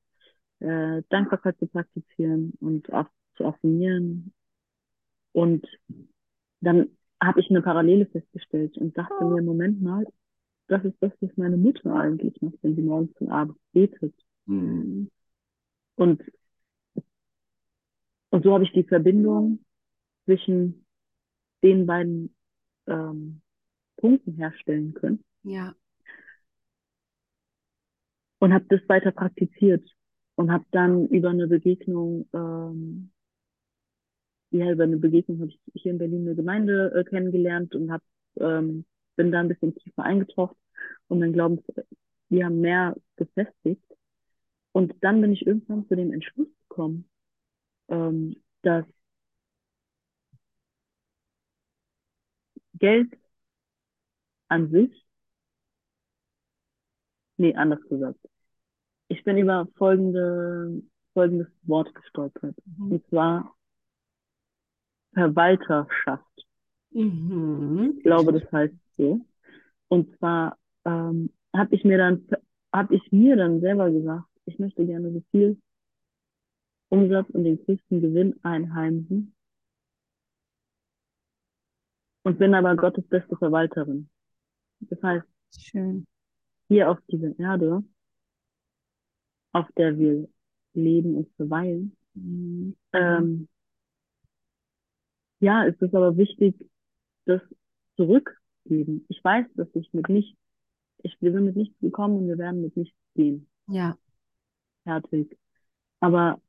äh, 0.61 1.03
Dankbarkeit 1.09 1.59
zu 1.59 1.67
praktizieren 1.67 2.53
und 2.61 2.93
auch 2.93 3.09
zu 3.37 3.45
affirmieren. 3.45 4.33
Und 5.33 5.67
dann 6.61 6.97
habe 7.23 7.41
ich 7.41 7.51
eine 7.51 7.63
Parallele 7.63 8.07
festgestellt 8.07 8.77
und 8.79 8.97
dachte 8.97 9.25
mir, 9.25 9.43
Moment 9.43 9.83
mal, 9.83 10.05
das 10.69 10.85
ist 10.85 10.97
das, 11.01 11.13
was 11.21 11.31
meine 11.37 11.57
Mutter 11.57 11.95
eigentlich 11.95 12.41
macht, 12.43 12.59
wenn 12.63 12.77
sie 12.77 12.83
morgens 12.83 13.17
und 13.21 13.31
abends 13.31 13.59
betet. 13.73 14.15
Mhm. 14.47 15.11
Und, 15.97 16.23
und 18.31 18.45
so 18.45 18.53
habe 18.53 18.65
ich 18.65 18.73
die 18.73 18.85
Verbindung 18.85 19.65
zwischen 20.25 20.85
den 21.63 21.87
beiden 21.87 22.35
ähm, 22.87 23.41
Punkten 23.97 24.35
herstellen 24.35 24.95
können 24.95 25.25
Ja. 25.43 25.75
und 28.39 28.53
habe 28.53 28.67
das 28.69 28.81
weiter 28.89 29.11
praktiziert 29.11 29.89
und 30.39 30.53
habe 30.53 30.65
dann 30.71 31.09
über 31.09 31.31
eine 31.31 31.49
Begegnung, 31.49 32.29
ähm, 32.33 33.11
ja, 34.51 34.71
über 34.71 34.85
eine 34.85 34.97
Begegnung 34.97 35.41
habe 35.41 35.51
ich 35.51 35.61
hier 35.75 35.91
in 35.91 35.99
Berlin 35.99 36.27
eine 36.27 36.37
Gemeinde 36.37 36.93
äh, 36.95 37.03
kennengelernt 37.03 37.75
und 37.75 37.91
hab, 37.91 38.03
ähm, 38.37 38.85
bin 39.17 39.33
da 39.33 39.41
ein 39.41 39.49
bisschen 39.49 39.75
tiefer 39.75 40.05
eingetaucht 40.05 40.57
und 41.09 41.19
mein 41.19 41.33
Glauben, 41.33 41.59
wir 42.29 42.45
haben 42.47 42.61
mehr 42.61 42.97
gefestigt. 43.17 43.83
Und 44.71 44.95
dann 45.01 45.21
bin 45.21 45.33
ich 45.33 45.45
irgendwann 45.45 45.89
zu 45.89 45.97
dem 45.97 46.13
Entschluss 46.13 46.49
gekommen, 46.69 47.09
ähm, 47.89 48.37
dass 48.63 48.87
Geld 52.79 53.13
an 54.51 54.71
sich, 54.71 55.07
nee, 57.39 57.55
anders 57.55 57.81
gesagt. 57.89 58.19
Bin 59.29 59.37
über 59.37 59.69
folgende, 59.77 60.83
folgendes 61.13 61.49
Wort 61.65 61.95
gestolpert. 61.95 62.57
Mhm. 62.65 62.93
Und 62.93 63.07
zwar 63.09 63.55
Verwalterschaft. 65.13 66.47
Mhm. 66.93 67.97
Ich 67.99 68.05
glaube, 68.05 68.33
das 68.33 68.51
heißt 68.51 68.75
so. 68.97 69.21
Und 69.89 70.17
zwar 70.17 70.57
ähm, 70.87 71.29
habe 71.55 71.75
ich 71.75 71.85
mir 71.85 71.99
dann, 71.99 72.27
habe 72.73 72.95
ich 72.95 73.13
mir 73.13 73.37
dann 73.37 73.61
selber 73.61 73.91
gesagt, 73.91 74.25
ich 74.47 74.59
möchte 74.59 74.87
gerne 74.87 75.13
so 75.13 75.23
viel 75.31 75.61
Umsatz 76.89 77.29
und 77.29 77.45
den 77.45 77.63
größten 77.63 78.01
Gewinn 78.01 78.35
einheimsen 78.43 79.35
und 82.23 82.39
bin 82.39 82.55
aber 82.55 82.75
Gottes 82.77 83.07
beste 83.09 83.37
Verwalterin. 83.37 84.09
Das 84.81 85.03
heißt, 85.03 85.27
Schön. 85.55 86.07
hier 86.69 86.91
auf 86.91 86.99
dieser 87.11 87.39
Erde, 87.39 87.85
auf 89.53 89.67
der 89.77 89.99
wir 89.99 90.29
leben 90.75 91.17
und 91.17 91.29
verweilen, 91.37 91.97
Mhm. 92.15 92.77
ähm, 92.93 93.49
ja, 95.41 95.65
ist 95.65 95.81
es 95.81 95.95
aber 95.95 96.17
wichtig, 96.17 96.55
das 97.27 97.41
zurückgeben. 97.97 99.05
Ich 99.09 99.23
weiß, 99.23 99.47
dass 99.55 99.69
ich 99.75 99.93
mit 99.93 100.09
nichts, 100.09 100.37
ich, 101.03 101.17
wir 101.21 101.33
sind 101.33 101.45
mit 101.45 101.57
nichts 101.57 101.79
gekommen 101.81 102.19
und 102.19 102.29
wir 102.29 102.39
werden 102.39 102.63
mit 102.63 102.77
nichts 102.77 102.97
gehen. 103.15 103.49
Ja. 103.69 103.97
Fertig. 104.85 105.39
Aber 106.01 106.41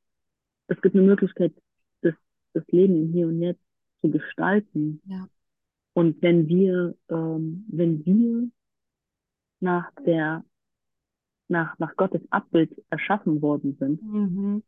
es 0.68 0.82
gibt 0.82 0.96
eine 0.96 1.06
Möglichkeit, 1.06 1.54
das, 2.02 2.16
das 2.54 2.66
Leben 2.68 2.96
im 2.96 3.14
Hier 3.14 3.28
und 3.28 3.42
Jetzt 3.42 3.62
zu 4.02 4.10
gestalten. 4.10 5.02
Ja. 5.06 5.28
Und 5.94 6.22
wenn 6.22 6.48
wir, 6.48 6.96
ähm, 7.10 7.66
wenn 7.68 8.06
wir 8.06 8.50
nach 9.60 9.92
der, 10.06 10.46
nach, 11.50 11.78
nach 11.80 11.96
Gottes 11.96 12.22
Abbild 12.32 12.72
erschaffen 12.90 13.42
worden 13.42 13.76
sind, 13.80 14.02
Mhm. 14.02 14.64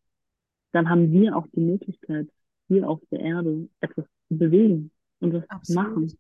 dann 0.74 0.90
haben 0.90 1.12
wir 1.12 1.36
auch 1.38 1.48
die 1.56 1.62
Möglichkeit, 1.62 2.28
hier 2.68 2.90
auf 2.90 3.00
der 3.12 3.20
Erde 3.20 3.70
etwas 3.82 4.06
zu 4.28 4.38
bewegen 4.38 4.92
und 5.20 5.34
was 5.34 5.66
zu 5.68 5.74
machen. 5.74 6.12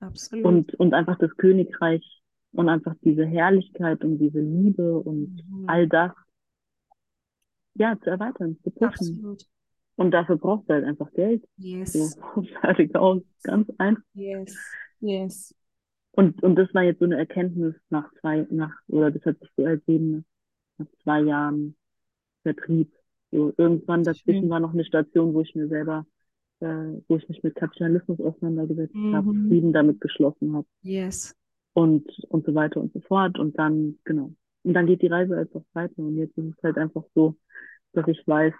Absolut. 0.00 0.44
Und, 0.44 0.74
und 0.74 0.94
einfach 0.94 1.18
das 1.18 1.34
Königreich 1.36 2.22
und 2.52 2.68
einfach 2.68 2.94
diese 3.02 3.24
Herrlichkeit 3.24 4.04
und 4.04 4.18
diese 4.18 4.40
Liebe 4.40 4.98
und 4.98 5.42
Mhm. 5.48 5.68
all 5.68 5.88
das, 5.88 6.12
ja, 7.74 7.98
zu 8.00 8.10
erweitern, 8.10 8.58
zu 8.62 8.70
pushen. 8.70 8.86
Absolut. 8.88 9.46
Und 9.96 10.10
dafür 10.10 10.36
brauchst 10.36 10.68
du 10.68 10.74
halt 10.74 10.84
einfach 10.84 11.12
Geld. 11.12 11.42
So, 11.56 11.56
Yes. 11.64 12.18
fertig 12.60 12.94
aus, 12.96 13.22
ganz 13.42 13.68
einfach. 13.78 14.02
Yes. 14.14 14.56
Yes. 15.00 15.54
Und, 16.16 16.42
und 16.42 16.56
das 16.56 16.72
war 16.74 16.82
jetzt 16.82 17.00
so 17.00 17.04
eine 17.06 17.16
Erkenntnis 17.18 17.74
nach 17.90 18.08
zwei, 18.20 18.46
nach, 18.50 18.72
oder 18.88 19.10
das 19.10 19.24
hat 19.24 19.38
sich 19.40 19.50
so 19.56 19.64
ergeben, 19.64 20.24
nach 20.78 20.86
zwei 21.02 21.20
Jahren 21.22 21.76
Vertrieb. 22.42 22.92
So, 23.32 23.52
irgendwann 23.56 24.04
dazwischen 24.04 24.42
Schön. 24.42 24.50
war 24.50 24.60
noch 24.60 24.74
eine 24.74 24.84
Station, 24.84 25.34
wo 25.34 25.40
ich 25.40 25.54
mir 25.56 25.66
selber, 25.66 26.06
äh, 26.60 26.66
wo 27.08 27.16
ich 27.16 27.28
mich 27.28 27.42
mit 27.42 27.56
Kapitalismus 27.56 28.20
auseinandergesetzt 28.20 28.94
habe, 28.94 29.32
Mhm. 29.32 29.48
Frieden 29.48 29.72
damit 29.72 30.00
geschlossen 30.00 30.54
habe 30.54 30.66
Yes. 30.82 31.34
und, 31.72 32.06
und 32.28 32.46
so 32.46 32.54
weiter 32.54 32.80
und 32.80 32.92
so 32.92 33.00
fort. 33.00 33.38
Und 33.38 33.58
dann, 33.58 33.98
genau. 34.04 34.30
Und 34.62 34.74
dann 34.74 34.86
geht 34.86 35.02
die 35.02 35.08
Reise 35.08 35.36
einfach 35.36 35.62
weiter. 35.72 35.98
Und 35.98 36.16
jetzt 36.16 36.38
ist 36.38 36.54
es 36.56 36.62
halt 36.62 36.78
einfach 36.78 37.04
so, 37.14 37.36
dass 37.92 38.06
ich 38.06 38.22
weiß, 38.26 38.54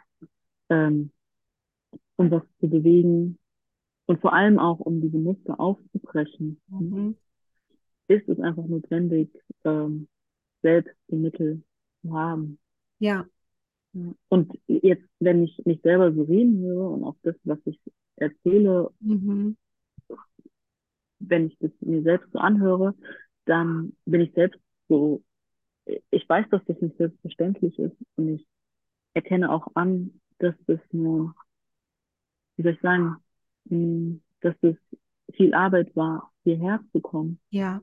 ähm, 0.70 1.10
um 2.16 2.30
was 2.30 2.42
zu 2.58 2.68
bewegen 2.68 3.38
und 4.06 4.20
vor 4.20 4.32
allem 4.32 4.58
auch, 4.58 4.80
um 4.80 5.00
diese 5.00 5.18
Muster 5.18 5.60
aufzubrechen, 5.60 6.60
Mhm. 6.68 7.16
Ist 8.08 8.28
es 8.28 8.38
einfach 8.40 8.64
notwendig, 8.66 9.30
ähm, 9.64 10.08
selbst 10.62 10.94
die 11.10 11.16
Mittel 11.16 11.62
zu 12.02 12.12
haben. 12.12 12.58
Ja. 12.98 13.26
Und 14.28 14.52
jetzt, 14.66 15.08
wenn 15.20 15.44
ich 15.44 15.62
mich 15.64 15.80
selber 15.82 16.12
so 16.12 16.22
reden 16.22 16.58
höre 16.58 16.90
und 16.90 17.04
auch 17.04 17.16
das, 17.22 17.36
was 17.44 17.58
ich 17.64 17.80
erzähle, 18.16 18.90
Mhm. 19.00 19.56
wenn 21.20 21.46
ich 21.46 21.56
das 21.58 21.70
mir 21.80 22.02
selbst 22.02 22.30
so 22.32 22.38
anhöre, 22.38 22.94
dann 23.46 23.94
bin 24.04 24.20
ich 24.20 24.32
selbst 24.34 24.60
so, 24.88 25.22
ich 26.10 26.28
weiß, 26.28 26.46
dass 26.50 26.64
das 26.66 26.80
nicht 26.80 26.96
selbstverständlich 26.96 27.78
ist 27.78 27.96
und 28.16 28.28
ich 28.34 28.46
erkenne 29.14 29.50
auch 29.52 29.68
an, 29.74 30.20
dass 30.38 30.54
das 30.66 30.80
nur, 30.92 31.34
wie 32.56 32.62
soll 32.62 32.72
ich 32.72 32.80
sagen, 32.80 33.16
mh, 33.66 34.18
dass 34.40 34.54
es 34.62 34.76
viel 35.34 35.54
Arbeit 35.54 35.94
war, 35.96 36.32
hierher 36.42 36.80
zu 36.92 37.00
kommen. 37.00 37.38
Ja. 37.50 37.82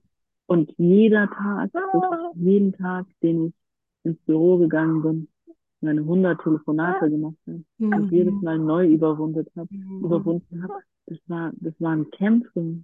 Und 0.52 0.74
jeder 0.78 1.30
Tag, 1.30 1.74
wirklich 1.74 2.36
jeden 2.36 2.74
Tag, 2.74 3.06
den 3.24 3.48
ich 3.48 3.54
ins 4.04 4.20
Büro 4.26 4.58
gegangen 4.58 5.02
bin, 5.02 5.28
meine 5.80 6.02
100 6.02 6.42
Telefonate 6.42 7.10
gemacht 7.10 7.38
habe 7.48 7.64
und 7.80 8.12
jedes 8.12 8.34
Mhm. 8.34 8.42
Mal 8.44 8.60
neu 8.60 8.88
überwundet 8.88 9.50
habe, 9.56 9.70
Mhm. 9.74 10.06
überwunden 10.06 10.64
habe, 10.64 10.74
das 11.06 11.18
war, 11.28 11.52
das 11.56 11.74
waren 11.80 12.12
Kämpfe. 12.12 12.84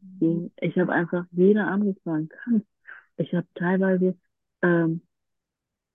Ich 0.61 0.77
habe 0.79 0.91
einfach 0.93 1.25
jeder 1.31 1.67
Anruf 1.67 1.97
war 2.05 2.15
ein 2.15 2.29
Kampf. 2.29 2.65
Ich 3.17 3.33
habe 3.33 3.47
teilweise, 3.55 4.15
ähm, 4.61 5.01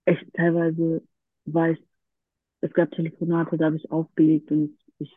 echt 0.05 0.31
teilweise 0.33 1.01
war 1.45 1.71
ich, 1.71 1.79
es 2.61 2.71
gab 2.73 2.91
Telefonate, 2.91 3.57
da 3.57 3.65
habe 3.65 3.77
ich 3.77 3.91
aufgelegt 3.91 4.51
und 4.51 4.77
ich, 4.99 5.11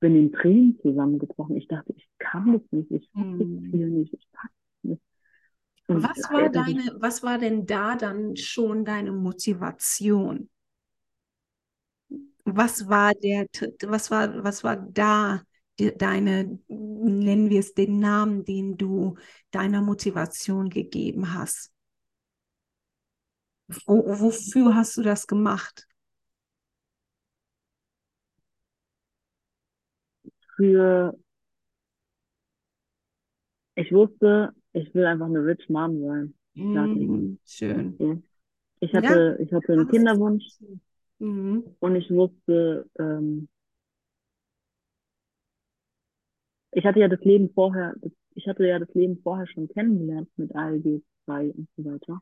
bin 0.00 0.16
in 0.16 0.32
Tränen 0.32 0.78
zusammengebrochen. 0.82 1.56
Ich 1.56 1.68
dachte, 1.68 1.92
ich 1.96 2.08
kann 2.18 2.54
das 2.54 2.62
nicht, 2.72 2.90
ich 2.90 3.12
pack 3.12 3.26
das 3.38 3.48
Mhm. 3.48 3.70
hier 3.70 3.86
nicht, 3.86 4.12
ich 4.14 4.26
pack 4.32 4.50
Was 5.92 6.30
war 6.30 6.48
deine, 6.50 6.96
was 7.00 7.22
war 7.22 7.38
denn 7.38 7.66
da 7.66 7.96
dann 7.96 8.36
schon 8.36 8.84
deine 8.84 9.12
Motivation? 9.12 10.48
Was 12.44 12.88
war 12.88 13.14
der, 13.14 13.46
was 13.86 14.10
war, 14.10 14.44
was 14.44 14.64
war 14.64 14.76
da 14.76 15.42
die, 15.78 15.96
deine, 15.96 16.58
nennen 16.68 17.50
wir 17.50 17.60
es 17.60 17.74
den 17.74 17.98
Namen, 17.98 18.44
den 18.44 18.76
du 18.76 19.16
deiner 19.50 19.82
Motivation 19.82 20.70
gegeben 20.70 21.34
hast? 21.34 21.72
Wo, 23.86 24.04
wofür 24.20 24.74
hast 24.74 24.96
du 24.96 25.02
das 25.02 25.26
gemacht? 25.26 25.86
für, 30.60 31.14
ich 33.74 33.92
wusste, 33.92 34.52
ich 34.72 34.94
will 34.94 35.06
einfach 35.06 35.26
eine 35.26 35.44
Rich 35.44 35.68
Mom 35.68 36.00
sein. 36.00 36.34
Mm, 36.54 37.38
schön. 37.46 37.96
So. 37.98 38.22
Ich 38.80 38.92
Ja, 38.92 39.00
hatte, 39.00 39.38
ich 39.42 39.52
hatte 39.52 39.72
einen 39.72 39.88
Kinderwunsch. 39.88 40.44
Mhm. 41.18 41.64
und 41.80 41.96
ich 41.96 42.10
wusste, 42.10 42.88
ähm, 42.98 43.48
ich 46.72 46.84
hatte 46.84 47.00
ja 47.00 47.08
das 47.08 47.20
Leben 47.20 47.50
vorher, 47.52 47.94
ich 48.34 48.46
hatte 48.48 48.66
ja 48.66 48.78
das 48.78 48.92
Leben 48.94 49.20
vorher 49.22 49.46
schon 49.46 49.68
kennengelernt 49.68 50.28
mit 50.36 50.54
ALG 50.54 51.02
2 51.24 51.50
und 51.50 51.68
so 51.76 51.84
weiter. 51.84 52.20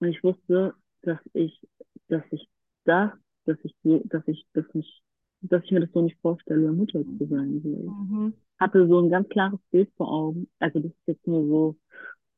Und 0.00 0.08
ich 0.08 0.22
wusste, 0.24 0.74
dass 1.02 1.20
ich, 1.34 1.66
dass 2.08 2.24
ich 2.32 2.48
das, 2.84 3.12
dass 3.46 3.58
ich 3.64 3.74
so, 3.82 4.02
dass 4.06 4.26
ich 4.28 4.46
das 4.54 4.66
nicht, 4.74 5.02
dass 5.50 5.64
ich 5.64 5.70
mir 5.70 5.80
das 5.80 5.92
so 5.92 6.02
nicht 6.02 6.18
vorstelle, 6.20 6.72
Mutter 6.72 7.02
zu 7.02 7.26
sein. 7.26 7.60
Mhm. 7.62 8.34
Ich 8.36 8.60
hatte 8.60 8.86
so 8.86 9.00
ein 9.00 9.10
ganz 9.10 9.28
klares 9.28 9.60
Bild 9.70 9.90
vor 9.96 10.10
Augen. 10.10 10.48
Also 10.58 10.78
das 10.80 10.90
ist 10.92 11.06
jetzt 11.06 11.26
nur 11.26 11.46
so, 11.46 11.76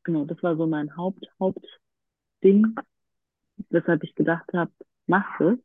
genau, 0.03 0.25
das 0.25 0.43
war 0.43 0.57
so 0.57 0.67
mein 0.67 0.97
Haupt, 0.97 1.27
Hauptding, 1.39 2.75
weshalb 3.71 4.03
ich 4.05 4.15
gedacht 4.15 4.51
habe, 4.53 4.71
mach 5.07 5.41
es. 5.41 5.59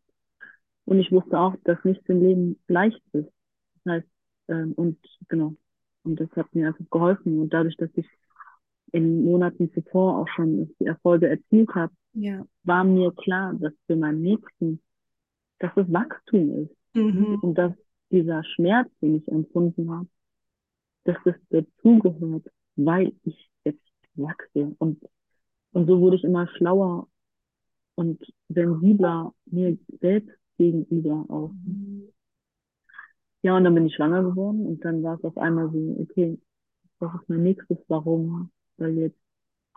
Und 0.86 1.00
ich 1.00 1.12
wusste 1.12 1.40
auch, 1.40 1.56
dass 1.64 1.84
nichts 1.84 2.08
im 2.10 2.22
Leben 2.22 2.60
leicht 2.68 3.02
ist. 3.14 3.30
Das 3.84 3.94
heißt, 3.94 4.08
ähm, 4.50 4.74
und 4.74 4.98
genau, 5.28 5.56
Und 6.04 6.20
das 6.20 6.30
hat 6.36 6.54
mir 6.54 6.68
einfach 6.68 6.86
geholfen. 6.90 7.40
Und 7.40 7.54
dadurch, 7.54 7.78
dass 7.78 7.90
ich 7.96 8.08
in 8.92 9.24
Monaten 9.24 9.72
zuvor 9.74 10.18
auch 10.18 10.28
schon 10.36 10.76
die 10.80 10.86
Erfolge 10.86 11.30
erzielt 11.30 11.70
habe, 11.76 11.94
Ja. 12.14 12.46
war 12.64 12.84
mir 12.84 13.12
klar, 13.14 13.54
dass 13.54 13.74
für 13.88 13.96
meinen 13.96 14.22
Nächsten, 14.22 14.82
dass 15.60 15.72
es 15.78 15.92
Wachstum 15.94 16.66
ist. 16.66 16.76
Mhm. 16.94 17.40
Und 17.42 17.56
dass 17.56 17.74
dieser 18.12 18.44
Schmerz, 18.44 18.90
den 19.02 19.16
ich 19.16 19.28
empfunden 19.28 19.90
habe, 19.92 20.08
dass 21.06 21.18
das 21.26 21.36
dazugehört, 21.50 22.48
weil 22.76 23.14
ich 23.24 23.50
jetzt 23.66 23.82
wachse. 24.16 24.76
Und, 24.80 25.04
und 25.74 25.88
so 25.88 26.00
wurde 26.02 26.18
ich 26.18 26.24
immer 26.24 26.48
schlauer 26.48 27.08
und 27.96 28.24
sensibler 28.50 29.34
mir 29.46 29.78
selbst 30.02 30.38
gegenüber 30.58 31.26
auch. 31.30 31.52
Ja, 33.44 33.58
und 33.58 33.64
dann 33.64 33.74
bin 33.76 33.88
ich 33.88 33.96
schwanger 33.96 34.24
geworden 34.24 34.66
und 34.66 34.86
dann 34.86 35.02
war 35.04 35.16
es 35.18 35.24
auf 35.24 35.38
einmal 35.38 35.72
so, 35.72 35.98
okay, 36.02 36.40
was 37.00 37.14
ist 37.22 37.30
mein 37.30 37.44
nächstes 37.44 37.78
Warum? 37.88 38.52
Weil 38.78 38.98
jetzt 38.98 39.20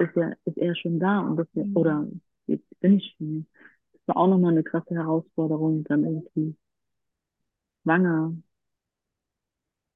ist 0.01 0.17
ja, 0.17 0.33
ist 0.45 0.59
er 0.59 0.75
schon 0.77 1.01
da 1.01 1.21
und 1.21 1.37
das, 1.39 1.49
Mhm. 1.55 1.77
oder 1.77 2.09
jetzt 2.47 2.81
bin 2.81 2.99
ich 2.99 3.15
schon. 3.19 3.47
Das 3.93 4.03
war 4.09 4.17
auch 4.19 4.29
nochmal 4.29 4.53
eine 4.53 4.65
krasse 4.65 4.95
Herausforderung, 4.95 5.85
dann 5.85 6.05
irgendwie 6.05 6.57
schwanger 7.85 8.35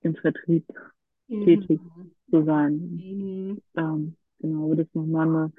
im 0.03 0.14
Vertrieb 0.16 0.64
tätig 1.28 1.80
Mhm. 1.80 2.11
zu 2.30 2.45
sein. 2.45 2.72
Mhm. 2.72 3.62
Ähm, 3.76 4.16
genau, 4.41 4.74
das 4.74 4.86
ist 4.86 4.95
nochmal 4.95 5.26
eine, 5.28 5.53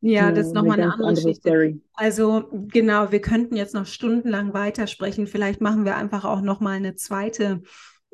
Ja, 0.00 0.30
das 0.32 0.48
ist 0.48 0.54
nochmal 0.54 0.80
eine 0.80 0.92
andere 0.92 1.08
andere 1.08 1.24
Geschichte. 1.24 1.48
Story. 1.50 1.80
Also 1.94 2.48
genau, 2.68 3.10
wir 3.12 3.20
könnten 3.20 3.56
jetzt 3.56 3.74
noch 3.74 3.86
stundenlang 3.86 4.54
weitersprechen. 4.54 5.26
Vielleicht 5.26 5.60
machen 5.60 5.84
wir 5.84 5.96
einfach 5.96 6.24
auch 6.24 6.40
nochmal 6.40 6.76
eine 6.76 6.94
zweite, 6.94 7.62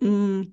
mh, 0.00 0.46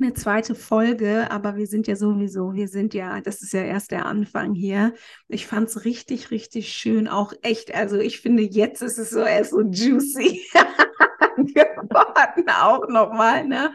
eine 0.00 0.12
zweite 0.14 0.54
Folge, 0.56 1.30
aber 1.30 1.56
wir 1.56 1.66
sind 1.68 1.86
ja 1.86 1.94
sowieso, 1.96 2.52
wir 2.52 2.68
sind 2.68 2.94
ja, 2.94 3.20
das 3.20 3.42
ist 3.42 3.52
ja 3.52 3.62
erst 3.62 3.92
der 3.92 4.06
Anfang 4.06 4.54
hier. 4.54 4.92
Ich 5.28 5.46
fand 5.46 5.68
es 5.68 5.84
richtig, 5.84 6.30
richtig 6.32 6.72
schön, 6.72 7.06
auch 7.08 7.32
echt. 7.42 7.72
Also 7.74 7.98
ich 7.98 8.20
finde, 8.20 8.42
jetzt 8.42 8.82
ist 8.82 8.98
es 8.98 9.10
so 9.10 9.20
erst 9.20 9.52
so 9.52 9.60
juicy 9.62 10.42
geworden, 11.54 12.48
auch 12.50 12.88
nochmal, 12.88 13.46
ne? 13.46 13.72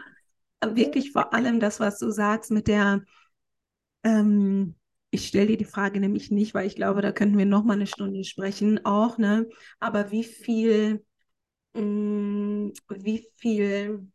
Wirklich 0.64 1.12
vor 1.12 1.34
allem 1.34 1.60
das, 1.60 1.80
was 1.80 1.98
du 1.98 2.10
sagst 2.10 2.50
mit 2.50 2.68
der 2.68 3.02
ähm, 4.04 4.74
ich 5.10 5.26
stelle 5.28 5.48
dir 5.48 5.56
die 5.56 5.64
Frage 5.64 6.00
nämlich 6.00 6.30
nicht, 6.30 6.54
weil 6.54 6.66
ich 6.66 6.76
glaube, 6.76 7.02
da 7.02 7.12
könnten 7.12 7.38
wir 7.38 7.46
noch 7.46 7.64
mal 7.64 7.74
eine 7.74 7.86
Stunde 7.86 8.24
sprechen, 8.24 8.84
auch, 8.84 9.18
ne? 9.18 9.48
Aber 9.80 10.10
wie 10.10 10.24
viel, 10.24 11.04
mh, 11.74 12.72
wie 12.90 13.28
viel 13.38 14.08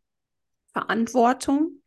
Verantwortung 0.72 1.82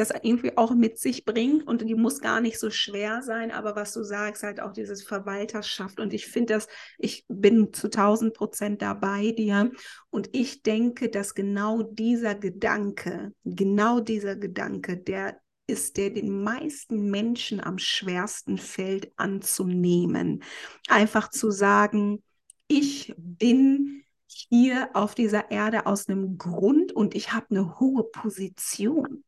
das 0.00 0.10
irgendwie 0.10 0.56
auch 0.56 0.74
mit 0.74 0.98
sich 0.98 1.24
bringt 1.24 1.66
und 1.66 1.82
die 1.82 1.94
muss 1.94 2.20
gar 2.20 2.40
nicht 2.40 2.58
so 2.58 2.70
schwer 2.70 3.22
sein, 3.22 3.50
aber 3.50 3.76
was 3.76 3.92
du 3.92 4.02
sagst, 4.02 4.42
halt 4.42 4.60
auch 4.60 4.72
dieses 4.72 5.02
Verwalterschaft 5.02 6.00
und 6.00 6.14
ich 6.14 6.26
finde 6.26 6.54
das, 6.54 6.68
ich 6.98 7.26
bin 7.28 7.72
zu 7.72 7.88
1000 7.88 8.34
Prozent 8.34 8.82
dabei 8.82 9.32
dir 9.32 9.70
und 10.08 10.30
ich 10.32 10.62
denke, 10.62 11.10
dass 11.10 11.34
genau 11.34 11.82
dieser 11.82 12.34
Gedanke, 12.34 13.32
genau 13.44 14.00
dieser 14.00 14.36
Gedanke, 14.36 14.96
der 14.96 15.38
ist, 15.66 15.98
der 15.98 16.10
den 16.10 16.42
meisten 16.42 17.10
Menschen 17.10 17.60
am 17.60 17.78
schwersten 17.78 18.58
fällt 18.58 19.12
anzunehmen. 19.16 20.42
Einfach 20.88 21.30
zu 21.30 21.50
sagen, 21.50 22.24
ich 22.66 23.14
bin 23.16 24.02
hier 24.26 24.90
auf 24.94 25.14
dieser 25.14 25.50
Erde 25.50 25.86
aus 25.86 26.08
einem 26.08 26.38
Grund 26.38 26.92
und 26.92 27.14
ich 27.14 27.32
habe 27.32 27.46
eine 27.50 27.78
hohe 27.78 28.04
Position 28.04 29.24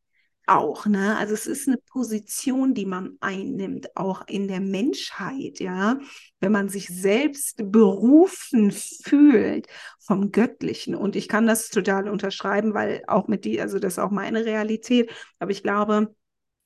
auch, 0.47 0.85
ne? 0.85 1.17
Also 1.17 1.33
es 1.33 1.47
ist 1.47 1.67
eine 1.67 1.77
Position, 1.77 2.73
die 2.73 2.85
man 2.85 3.17
einnimmt, 3.21 3.95
auch 3.95 4.27
in 4.27 4.47
der 4.47 4.59
Menschheit, 4.59 5.59
ja. 5.59 5.99
Wenn 6.39 6.51
man 6.51 6.69
sich 6.69 6.87
selbst 6.87 7.71
berufen 7.71 8.71
fühlt 8.71 9.67
vom 9.99 10.31
Göttlichen. 10.31 10.95
Und 10.95 11.15
ich 11.15 11.27
kann 11.27 11.47
das 11.47 11.69
total 11.69 12.09
unterschreiben, 12.09 12.73
weil 12.73 13.03
auch 13.07 13.27
mit 13.27 13.45
die, 13.45 13.61
also 13.61 13.79
das 13.79 13.93
ist 13.93 13.99
auch 13.99 14.11
meine 14.11 14.45
Realität. 14.45 15.11
Aber 15.39 15.51
ich 15.51 15.63
glaube, 15.63 16.13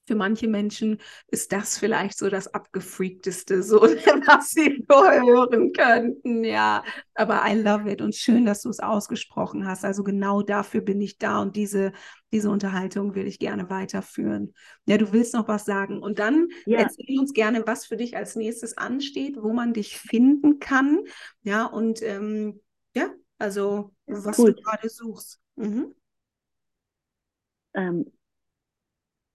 für 0.07 0.15
manche 0.15 0.47
Menschen 0.47 0.99
ist 1.27 1.51
das 1.51 1.77
vielleicht 1.77 2.17
so 2.17 2.29
das 2.29 2.53
abgefreakteste, 2.53 3.61
so 3.61 3.81
was 3.81 4.49
sie 4.51 4.85
hören 4.89 5.73
könnten, 5.73 6.43
ja. 6.43 6.83
Aber 7.13 7.43
I 7.45 7.53
love 7.61 7.91
it 7.91 8.01
und 8.01 8.15
schön, 8.15 8.45
dass 8.45 8.61
du 8.61 8.69
es 8.69 8.79
ausgesprochen 8.79 9.67
hast. 9.67 9.83
Also 9.85 10.03
genau 10.03 10.41
dafür 10.41 10.81
bin 10.81 11.01
ich 11.01 11.17
da 11.17 11.41
und 11.41 11.55
diese, 11.55 11.91
diese 12.31 12.49
Unterhaltung 12.49 13.15
will 13.15 13.27
ich 13.27 13.37
gerne 13.39 13.69
weiterführen. 13.69 14.53
Ja, 14.85 14.97
du 14.97 15.11
willst 15.11 15.33
noch 15.33 15.47
was 15.47 15.65
sagen 15.65 16.01
und 16.01 16.19
dann 16.19 16.47
Ja, 16.65 16.79
erzähl 16.79 17.19
uns 17.19 17.33
gerne, 17.33 17.67
was 17.67 17.85
für 17.85 17.97
dich 17.97 18.15
als 18.15 18.35
nächstes 18.35 18.77
ansteht, 18.77 19.37
wo 19.41 19.53
man 19.53 19.73
dich 19.73 19.97
finden 19.99 20.59
kann, 20.59 20.99
ja 21.43 21.65
und 21.65 22.01
ähm, 22.01 22.61
ja, 22.95 23.09
also 23.37 23.93
was 24.07 24.37
cool. 24.37 24.53
du 24.53 24.61
gerade 24.61 24.89
suchst. 24.89 25.39
Mhm. 25.55 25.93
Ähm, 27.73 28.05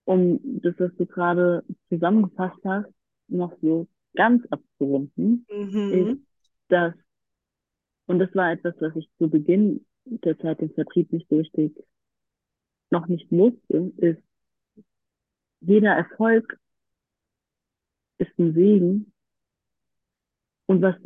um 0.04 0.40
das, 0.62 0.74
was 0.78 0.94
du 0.96 1.06
gerade 1.06 1.64
zusammengefasst 1.88 2.60
hast, 2.64 2.88
noch 3.28 3.52
so 3.62 3.86
ganz 4.14 4.44
abzurunden, 4.50 5.46
ist, 5.88 6.08
Mhm. 6.08 6.26
dass, 6.68 6.94
und 8.06 8.18
das 8.18 8.34
war 8.34 8.52
etwas, 8.52 8.74
was 8.80 8.94
ich 8.96 9.08
zu 9.18 9.28
Beginn 9.28 9.84
der 10.04 10.38
Zeit 10.38 10.60
im 10.60 10.70
Vertrieb 10.74 11.12
nicht 11.12 11.28
so 11.28 11.36
richtig, 11.36 11.72
noch 12.90 13.06
nicht 13.06 13.30
wusste, 13.32 13.92
ist, 13.98 14.22
jeder 15.60 15.92
Erfolg 15.94 16.58
ist 18.18 18.38
ein 18.38 18.54
Segen. 18.54 19.12
Und 20.66 20.82
was 20.82 20.96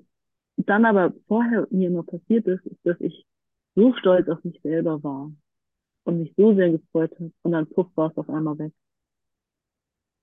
dann 0.57 0.85
aber 0.85 1.13
vorher 1.29 1.67
mir 1.71 1.89
immer 1.89 2.03
passiert 2.03 2.47
ist, 2.47 2.65
ist, 2.67 2.81
dass 2.85 3.01
ich 3.01 3.27
so 3.75 3.95
stolz 3.95 4.29
auf 4.29 4.43
mich 4.45 4.61
selber 4.63 5.03
war 5.03 5.31
und 6.05 6.19
mich 6.21 6.35
so 6.37 6.55
sehr 6.55 6.71
gefreut 6.71 7.13
habe 7.15 7.33
und 7.43 7.53
dann 7.53 7.69
puff 7.69 7.89
war 7.97 8.11
es 8.11 8.17
auf 8.17 8.29
einmal 8.31 8.59
weg. 8.59 8.73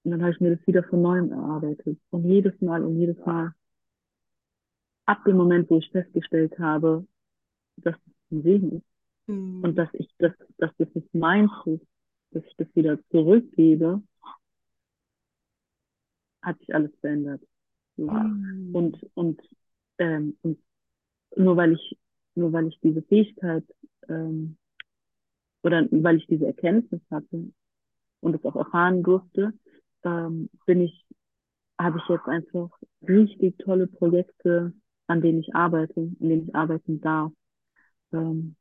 Und 0.04 0.12
dann 0.12 0.22
habe 0.22 0.32
ich 0.32 0.40
mir 0.40 0.56
das 0.56 0.68
wieder 0.68 0.84
von 0.84 1.02
neuem 1.02 1.32
erarbeitet. 1.32 2.00
Und 2.10 2.26
jedes 2.26 2.60
Mal 2.62 2.84
und 2.84 3.00
jedes 3.00 3.18
Mal, 3.26 3.54
ab 5.06 5.24
dem 5.26 5.38
Moment, 5.38 5.70
wo 5.70 5.78
ich 5.78 5.90
festgestellt 5.92 6.58
habe, 6.60 7.06
dass 7.78 7.96
es 7.96 8.32
ein 8.32 8.44
Segen 8.44 8.72
ist 8.78 8.86
und 9.28 9.64
Mhm. 9.64 9.76
dass 9.76 9.90
ich 9.94 10.10
das, 10.18 10.34
dass 10.58 10.72
das 10.78 10.94
nicht 10.94 11.14
meins 11.14 11.52
ist, 11.66 11.86
dass 12.32 12.44
ich 12.46 12.56
das 12.58 12.68
wieder 12.76 13.00
zurückgebe, 13.10 14.04
hat 16.42 16.60
sich 16.60 16.76
alles 16.76 16.92
verändert. 17.00 17.42
So. 17.96 18.10
Mhm. 18.10 18.76
Und, 18.76 19.10
und, 19.14 19.42
ähm, 19.98 20.38
und 20.42 20.60
nur 21.36 21.56
weil 21.56 21.74
ich, 21.74 21.98
nur 22.36 22.52
weil 22.52 22.68
ich 22.68 22.80
diese 22.82 23.02
Fähigkeit, 23.04 23.64
ähm, 24.10 24.58
oder 25.62 25.88
weil 25.92 26.18
ich 26.18 26.28
diese 26.28 26.48
Erkenntnis 26.48 27.02
hatte 27.10 27.54
und 28.20 28.36
es 28.36 28.44
auch 28.44 28.56
erfahren 28.58 29.04
durfte, 29.04 29.54
ähm, 30.04 30.50
bin 30.66 30.82
ich, 30.82 31.06
habe 31.80 32.00
ich 32.00 32.10
jetzt 32.10 32.28
einfach 32.28 32.70
richtig 33.08 33.58
tolle 33.60 33.88
Projekte, 33.88 34.74
an 35.08 35.22
denen 35.22 35.40
ich 35.40 35.56
arbeite, 35.56 36.02
an 36.02 36.18
denen 36.20 36.48
ich 36.50 36.56
arbeiten 36.56 37.02
darf. 37.02 37.32
Ähm, 38.14 38.56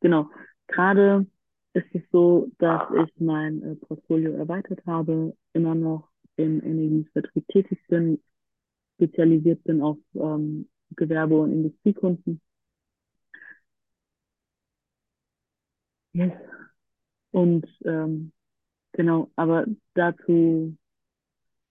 genau. 0.00 0.30
Gerade 0.68 1.26
ist 1.74 1.86
es 1.94 2.02
so, 2.12 2.48
dass 2.58 2.82
ich 3.06 3.12
mein 3.20 3.62
äh, 3.62 3.76
Portfolio 3.76 4.32
erweitert 4.32 4.84
habe, 4.86 5.36
immer 5.52 5.74
noch 5.74 6.10
im 6.36 6.62
Energievertrieb 6.62 7.46
tätig 7.48 7.78
bin, 7.88 8.22
spezialisiert 8.96 9.62
bin 9.64 9.82
auf 9.82 9.98
ähm, 10.14 10.68
Gewerbe- 10.96 11.40
und 11.40 11.52
Industriekunden. 11.52 12.40
Yes. 16.12 16.32
Und 17.32 17.66
ähm, 17.84 18.32
genau, 18.98 19.30
aber 19.36 19.64
dazu 19.94 20.76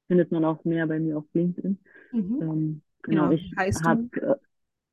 findet 0.08 0.32
man 0.32 0.46
auch 0.46 0.64
mehr 0.64 0.88
bei 0.88 1.00
mir 1.00 1.18
auf 1.18 1.26
LinkedIn. 1.34 1.78
Mhm. 2.12 2.42
Ähm, 2.42 2.82
genau, 3.04 3.30
Genau, 3.30 3.32
ich 3.32 3.52
wie 3.52 3.58
heißt 3.58 3.86
hab, 3.86 4.00
du? 4.14 4.22
äh, 4.22 4.36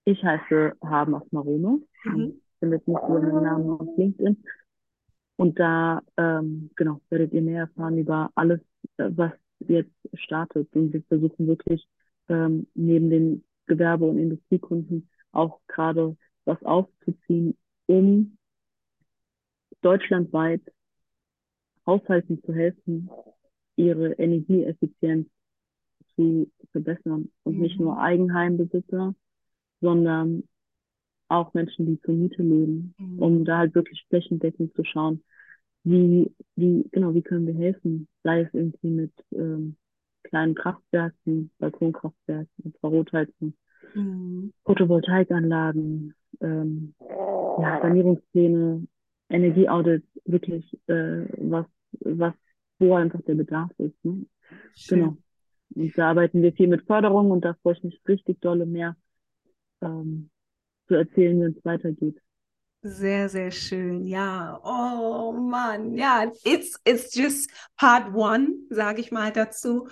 ich 0.04 0.22
heiße 0.22 0.74
Haben 0.82 1.14
Asmarome. 1.14 1.80
Mhm. 2.04 2.40
Findet 2.60 2.86
mich 2.86 2.96
über 2.96 3.20
meinen 3.20 3.42
Namen 3.44 3.70
auf 3.70 3.96
LinkedIn. 3.96 4.44
Und 5.36 5.58
da, 5.58 6.02
ähm, 6.16 6.70
genau, 6.76 7.00
werdet 7.10 7.32
ihr 7.32 7.42
mehr 7.42 7.62
erfahren 7.62 7.98
über 7.98 8.30
alles, 8.34 8.60
äh, 8.98 9.10
was 9.16 9.32
jetzt 9.60 9.92
startet. 10.14 10.68
Und 10.74 10.92
wir 10.92 11.02
versuchen 11.04 11.46
wirklich 11.46 11.86
ähm, 12.28 12.66
neben 12.74 13.10
den 13.10 13.44
Gewerbe- 13.66 14.06
und 14.06 14.18
Industriekunden 14.18 15.08
auch 15.32 15.60
gerade 15.66 16.16
was 16.44 16.62
aufzuziehen, 16.64 17.56
um 17.86 18.36
deutschlandweit 19.82 20.62
Haushalten 21.86 22.42
zu 22.44 22.54
helfen, 22.54 23.08
ihre 23.76 24.12
Energieeffizienz 24.14 25.28
zu 26.16 26.50
verbessern. 26.72 27.30
Und 27.44 27.58
nicht 27.60 27.80
nur 27.80 27.94
Mhm. 27.94 27.98
Eigenheimbesitzer, 28.00 29.14
sondern 29.80 30.44
auch 31.28 31.54
Menschen, 31.54 31.86
die 31.86 32.00
zur 32.02 32.14
Miete 32.14 32.42
leben, 32.42 32.94
um 33.18 33.40
Mhm. 33.40 33.44
da 33.44 33.58
halt 33.58 33.74
wirklich 33.74 34.04
flächendeckend 34.08 34.74
zu 34.74 34.84
schauen, 34.84 35.22
wie, 35.84 36.32
wie, 36.56 36.88
genau, 36.92 37.14
wie 37.14 37.22
können 37.22 37.46
wir 37.46 37.54
helfen? 37.54 38.08
Sei 38.22 38.42
es 38.42 38.54
irgendwie 38.54 38.88
mit 38.90 39.12
ähm, 39.32 39.76
kleinen 40.24 40.54
Kraftwerken, 40.54 41.50
Balkonkraftwerken, 41.58 42.64
Infrarotheizung, 42.64 43.54
mhm. 43.94 44.52
Photovoltaikanlagen, 44.64 46.14
ähm, 46.40 46.94
ja, 47.00 47.80
Sanierungspläne, 47.82 48.86
Energieaudits, 49.30 50.06
wirklich 50.24 50.78
äh, 50.88 51.26
was, 51.38 51.66
was, 52.00 52.34
wo 52.78 52.94
einfach 52.94 53.22
der 53.22 53.34
Bedarf 53.34 53.70
ist. 53.78 54.04
Ne? 54.04 54.26
Genau. 54.88 55.16
Und 55.74 55.98
da 55.98 56.10
arbeiten 56.10 56.42
wir 56.42 56.52
viel 56.52 56.68
mit 56.68 56.86
Förderung 56.86 57.30
und 57.30 57.44
da 57.44 57.54
freue 57.62 57.74
ich 57.74 57.82
mich 57.82 58.00
richtig 58.06 58.40
dolle 58.40 58.66
mehr 58.66 58.96
ähm, 59.80 60.30
zu 60.86 60.94
erzählen, 60.94 61.40
wenn 61.40 61.52
es 61.56 61.64
weitergeht. 61.64 62.20
Sehr, 62.82 63.30
sehr 63.30 63.50
schön. 63.50 64.04
Ja, 64.04 64.60
oh 64.62 65.32
Mann, 65.32 65.94
ja, 65.94 66.30
it's, 66.44 66.78
it's 66.84 67.14
just 67.14 67.50
part 67.76 68.14
one, 68.14 68.54
sage 68.68 69.00
ich 69.00 69.10
mal 69.10 69.32
dazu. 69.32 69.88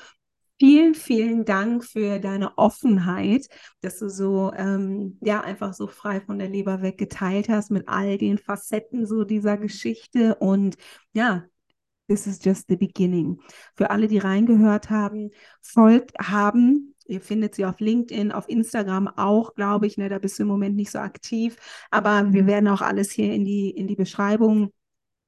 Vielen, 0.59 0.95
vielen 0.95 1.45
Dank 1.45 1.85
für 1.85 2.21
deine 2.21 2.57
Offenheit, 2.59 3.49
dass 3.81 3.99
du 3.99 4.09
so, 4.09 4.53
ähm, 4.55 5.19
ja, 5.23 5.41
einfach 5.41 5.73
so 5.73 5.87
frei 5.87 6.21
von 6.21 6.39
der 6.39 6.51
Leber 6.51 6.83
weg 6.83 6.99
geteilt 6.99 7.49
hast 7.49 7.71
mit 7.71 7.89
all 7.89 8.19
den 8.19 8.39
Facetten 8.39 9.07
so 9.07 9.25
dieser 9.25 9.57
Geschichte. 9.57 10.35
Und 10.37 10.77
ja, 11.15 11.47
this 12.13 12.27
is 12.27 12.39
just 12.45 12.69
the 12.69 12.77
beginning. 12.77 13.41
Für 13.75 13.91
alle, 13.91 14.07
die 14.07 14.19
reingehört 14.19 14.91
haben, 14.91 15.31
folgt 15.63 16.13
haben, 16.19 16.95
Ihr 17.07 17.21
findet 17.21 17.57
sie 17.57 17.67
auf 17.67 17.81
LinkedIn, 17.81 18.31
auf 18.31 18.49
Instagram 18.49 19.09
auch, 19.09 19.55
glaube 19.55 19.87
ich. 19.87 19.99
Ne, 19.99 20.09
da 20.09 20.19
bist 20.19 20.39
du 20.39 20.45
im 20.45 20.49
Moment 20.49 20.77
nicht 20.77 20.93
so 20.93 21.01
aktiv. 21.01 21.57
Aber 21.91 22.33
wir 22.33 22.47
werden 22.47 22.69
auch 22.69 22.81
alles 22.81 23.11
hier 23.11 23.35
in 23.35 23.45
die, 23.45 23.71
in 23.71 23.89
die 23.89 23.97
Beschreibung 23.97 24.73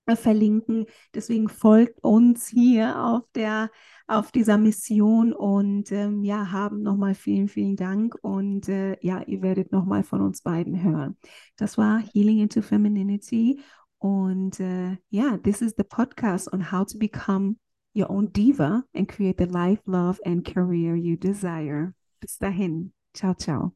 äh, 0.07 0.17
verlinken. 0.17 0.87
Deswegen 1.15 1.49
folgt 1.49 2.03
uns 2.03 2.47
hier 2.49 3.03
auf 3.05 3.25
der 3.35 3.71
auf 4.07 4.31
dieser 4.31 4.59
Mission 4.59 5.33
und 5.33 5.91
ähm, 5.91 6.25
ja, 6.25 6.53
haben 6.53 6.83
nochmal 6.83 7.15
vielen, 7.15 7.49
vielen 7.49 7.75
Dank 7.75 8.15
und 8.21 8.69
äh, 8.69 8.99
ja, 9.01 9.23
ihr 9.23 9.41
werdet 9.41 9.73
nochmal 9.73 10.03
von 10.05 10.21
uns 10.21 10.43
beiden 10.43 10.83
hören. 10.83 11.17
Das 11.57 11.79
war 11.79 12.01
Healing 12.13 12.41
into 12.41 12.61
Femininity 12.61 13.61
und 13.99 14.61
äh, 14.61 14.93
uh, 14.93 14.97
ja, 15.11 15.37
this 15.39 15.63
is 15.63 15.75
the 15.77 15.85
podcast 15.85 16.53
on 16.53 16.73
how 16.73 16.85
to 16.85 16.99
become 16.99 17.57
your 17.95 18.11
own 18.11 18.31
diva 18.33 18.85
and 18.95 19.09
create 19.09 19.39
the 19.39 19.47
life, 19.47 19.81
love, 19.87 20.19
and 20.25 20.45
career 20.45 20.95
you 20.97 21.17
desire. 21.17 21.95
Bis 22.21 22.37
dahin. 22.39 22.93
Ciao, 23.15 23.35
ciao. 23.35 23.75